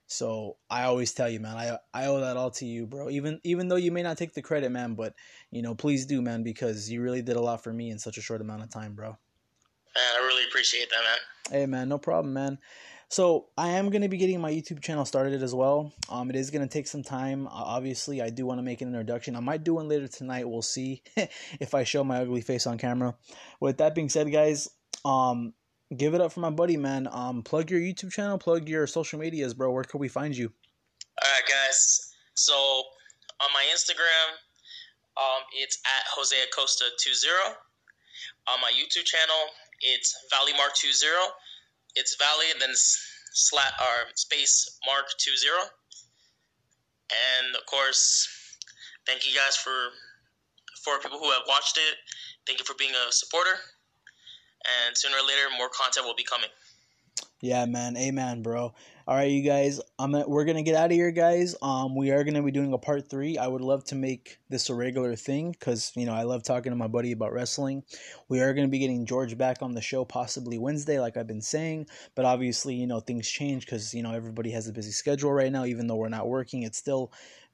so 0.06 0.56
I 0.68 0.84
always 0.84 1.12
tell 1.12 1.28
you 1.28 1.38
man 1.38 1.56
I 1.56 1.78
I 1.94 2.06
owe 2.06 2.20
that 2.20 2.36
all 2.36 2.50
to 2.52 2.66
you 2.66 2.86
bro 2.86 3.10
even 3.10 3.40
even 3.44 3.68
though 3.68 3.76
you 3.76 3.92
may 3.92 4.02
not 4.02 4.18
take 4.18 4.34
the 4.34 4.42
credit 4.42 4.70
man 4.70 4.94
but 4.94 5.14
you 5.50 5.62
know 5.62 5.74
please 5.74 6.06
do 6.06 6.22
man 6.22 6.42
because 6.42 6.90
you 6.90 7.02
really 7.02 7.22
did 7.22 7.36
a 7.36 7.40
lot 7.40 7.62
for 7.62 7.72
me 7.72 7.90
in 7.90 7.98
such 7.98 8.18
a 8.18 8.22
short 8.22 8.40
amount 8.40 8.62
of 8.62 8.70
time 8.70 8.94
bro 8.94 9.16
Man, 9.98 10.22
I 10.22 10.26
really 10.26 10.44
appreciate 10.44 10.90
that, 10.90 11.02
man. 11.02 11.60
Hey 11.60 11.66
man, 11.66 11.88
no 11.88 11.98
problem, 11.98 12.32
man. 12.32 12.58
So 13.10 13.46
I 13.56 13.70
am 13.70 13.88
gonna 13.88 14.08
be 14.08 14.18
getting 14.18 14.40
my 14.40 14.52
YouTube 14.52 14.82
channel 14.82 15.06
started 15.06 15.42
as 15.42 15.54
well. 15.54 15.92
Um, 16.10 16.28
it 16.28 16.36
is 16.36 16.50
gonna 16.50 16.68
take 16.68 16.86
some 16.86 17.02
time. 17.02 17.46
Uh, 17.46 17.50
obviously, 17.52 18.20
I 18.20 18.28
do 18.28 18.44
want 18.44 18.58
to 18.58 18.62
make 18.62 18.82
an 18.82 18.88
introduction. 18.88 19.34
I 19.34 19.40
might 19.40 19.64
do 19.64 19.74
one 19.74 19.88
later 19.88 20.08
tonight. 20.08 20.48
We'll 20.48 20.60
see 20.60 21.02
if 21.16 21.74
I 21.74 21.84
show 21.84 22.04
my 22.04 22.20
ugly 22.20 22.42
face 22.42 22.66
on 22.66 22.76
camera. 22.76 23.14
With 23.60 23.78
that 23.78 23.94
being 23.94 24.10
said, 24.10 24.30
guys, 24.30 24.68
um, 25.06 25.54
give 25.96 26.14
it 26.14 26.20
up 26.20 26.32
for 26.32 26.40
my 26.40 26.50
buddy, 26.50 26.76
man. 26.76 27.08
Um, 27.10 27.42
plug 27.42 27.70
your 27.70 27.80
YouTube 27.80 28.12
channel, 28.12 28.36
plug 28.36 28.68
your 28.68 28.86
social 28.86 29.18
medias, 29.18 29.54
bro. 29.54 29.72
Where 29.72 29.84
can 29.84 30.00
we 30.00 30.08
find 30.08 30.36
you? 30.36 30.52
All 31.22 31.30
right, 31.32 31.48
guys. 31.48 32.14
So 32.34 32.54
on 32.54 33.48
my 33.54 33.64
Instagram, 33.72 34.36
um, 35.16 35.42
it's 35.56 35.78
at 35.86 36.04
Jose 36.14 36.36
Acosta 36.46 36.84
20. 37.02 37.56
On 38.52 38.60
my 38.60 38.70
YouTube 38.70 39.04
channel, 39.04 39.48
it's 39.80 40.14
Valley 40.30 40.52
Mark 40.52 40.72
20. 40.78 40.92
It's 41.94 42.16
Valley 42.16 42.46
then 42.58 42.70
slat 42.74 43.72
or 43.80 44.10
space 44.14 44.78
Mark 44.86 45.06
20. 45.22 45.38
And 47.10 47.56
of 47.56 47.64
course, 47.66 48.28
thank 49.06 49.26
you 49.28 49.34
guys 49.34 49.56
for 49.56 49.90
for 50.84 50.98
people 51.00 51.18
who 51.18 51.30
have 51.30 51.42
watched 51.48 51.76
it. 51.76 51.96
Thank 52.46 52.58
you 52.58 52.64
for 52.64 52.74
being 52.78 52.92
a 52.92 53.12
supporter. 53.12 53.56
And 54.86 54.96
sooner 54.96 55.16
or 55.16 55.26
later, 55.26 55.48
more 55.56 55.68
content 55.68 56.06
will 56.06 56.14
be 56.14 56.24
coming. 56.24 56.50
Yeah, 57.40 57.66
man. 57.66 57.96
Amen, 57.96 58.42
bro. 58.42 58.74
All 59.08 59.14
right, 59.14 59.30
you 59.30 59.42
guys. 59.42 59.80
I'm 59.98 60.12
gonna, 60.12 60.28
we're 60.28 60.44
gonna 60.44 60.62
get 60.62 60.74
out 60.74 60.90
of 60.90 60.92
here, 60.92 61.10
guys. 61.10 61.56
Um, 61.62 61.96
we 61.96 62.10
are 62.10 62.24
gonna 62.24 62.42
be 62.42 62.50
doing 62.50 62.74
a 62.74 62.78
part 62.78 63.08
three. 63.08 63.38
I 63.38 63.46
would 63.46 63.62
love 63.62 63.82
to 63.84 63.94
make 63.94 64.38
this 64.50 64.68
a 64.68 64.74
regular 64.74 65.16
thing 65.16 65.52
because 65.52 65.92
you 65.96 66.04
know 66.04 66.12
I 66.12 66.24
love 66.24 66.42
talking 66.42 66.72
to 66.72 66.76
my 66.76 66.88
buddy 66.88 67.12
about 67.12 67.32
wrestling. 67.32 67.84
We 68.28 68.42
are 68.42 68.52
gonna 68.52 68.68
be 68.68 68.80
getting 68.80 69.06
George 69.06 69.38
back 69.38 69.62
on 69.62 69.72
the 69.72 69.80
show 69.80 70.04
possibly 70.04 70.58
Wednesday, 70.58 71.00
like 71.00 71.16
I've 71.16 71.26
been 71.26 71.40
saying. 71.40 71.86
But 72.16 72.26
obviously, 72.26 72.74
you 72.74 72.86
know 72.86 73.00
things 73.00 73.26
change 73.26 73.64
because 73.64 73.94
you 73.94 74.02
know 74.02 74.12
everybody 74.12 74.50
has 74.50 74.68
a 74.68 74.74
busy 74.74 74.90
schedule 74.90 75.32
right 75.32 75.50
now. 75.50 75.64
Even 75.64 75.86
though 75.86 75.96
we're 75.96 76.10
not 76.10 76.28
working, 76.28 76.64
it's 76.64 76.76
still 76.76 77.10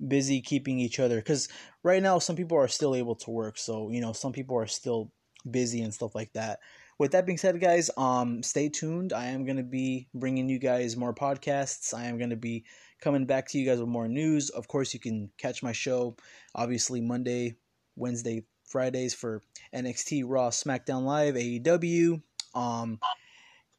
busy 0.08 0.40
keeping 0.40 0.80
each 0.80 0.98
other. 0.98 1.18
Because 1.18 1.48
right 1.84 2.02
now, 2.02 2.18
some 2.18 2.34
people 2.34 2.58
are 2.58 2.66
still 2.66 2.96
able 2.96 3.14
to 3.14 3.30
work, 3.30 3.58
so 3.58 3.90
you 3.90 4.00
know 4.00 4.12
some 4.12 4.32
people 4.32 4.56
are 4.58 4.66
still 4.66 5.12
busy 5.48 5.82
and 5.82 5.94
stuff 5.94 6.16
like 6.16 6.32
that 6.32 6.58
with 6.98 7.12
that 7.12 7.26
being 7.26 7.38
said 7.38 7.60
guys 7.60 7.90
um 7.96 8.42
stay 8.42 8.68
tuned. 8.68 9.12
I 9.12 9.26
am 9.26 9.44
going 9.44 9.56
to 9.56 9.62
be 9.62 10.08
bringing 10.14 10.48
you 10.48 10.58
guys 10.58 10.96
more 10.96 11.14
podcasts. 11.14 11.94
I 11.94 12.06
am 12.06 12.18
going 12.18 12.30
to 12.30 12.36
be 12.36 12.64
coming 13.00 13.26
back 13.26 13.48
to 13.48 13.58
you 13.58 13.66
guys 13.68 13.80
with 13.80 13.88
more 13.88 14.08
news. 14.08 14.50
Of 14.50 14.68
course 14.68 14.94
you 14.94 15.00
can 15.00 15.30
catch 15.38 15.62
my 15.62 15.72
show 15.72 16.16
obviously 16.54 17.00
monday 17.00 17.56
wednesday 17.96 18.44
fridays 18.64 19.14
for 19.14 19.42
nxt 19.74 20.22
raw 20.26 20.50
smackdown 20.50 21.04
live 21.04 21.34
aew 21.34 22.22
um 22.54 22.98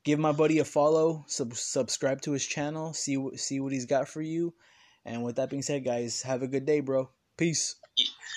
give 0.05 0.19
my 0.19 0.31
buddy 0.31 0.59
a 0.59 0.65
follow 0.65 1.25
sub- 1.27 1.55
subscribe 1.55 2.21
to 2.21 2.31
his 2.31 2.45
channel 2.45 2.93
see 2.93 3.17
what 3.17 3.39
see 3.39 3.59
what 3.59 3.73
he's 3.73 3.85
got 3.85 4.07
for 4.07 4.21
you. 4.21 4.53
And 5.03 5.23
with 5.23 5.35
that 5.35 5.49
being 5.49 5.61
said 5.61 5.83
guys 5.83 6.21
have 6.21 6.41
a 6.41 6.47
good 6.47 6.65
day 6.65 6.79
bro. 6.79 7.09
Peace. 7.37 7.75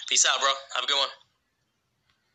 Peace 0.08 0.26
out, 0.28 0.40
bro. 0.40 0.50
Have 0.74 0.84
a 0.84 0.86
good 0.86 0.98
one. 0.98 1.27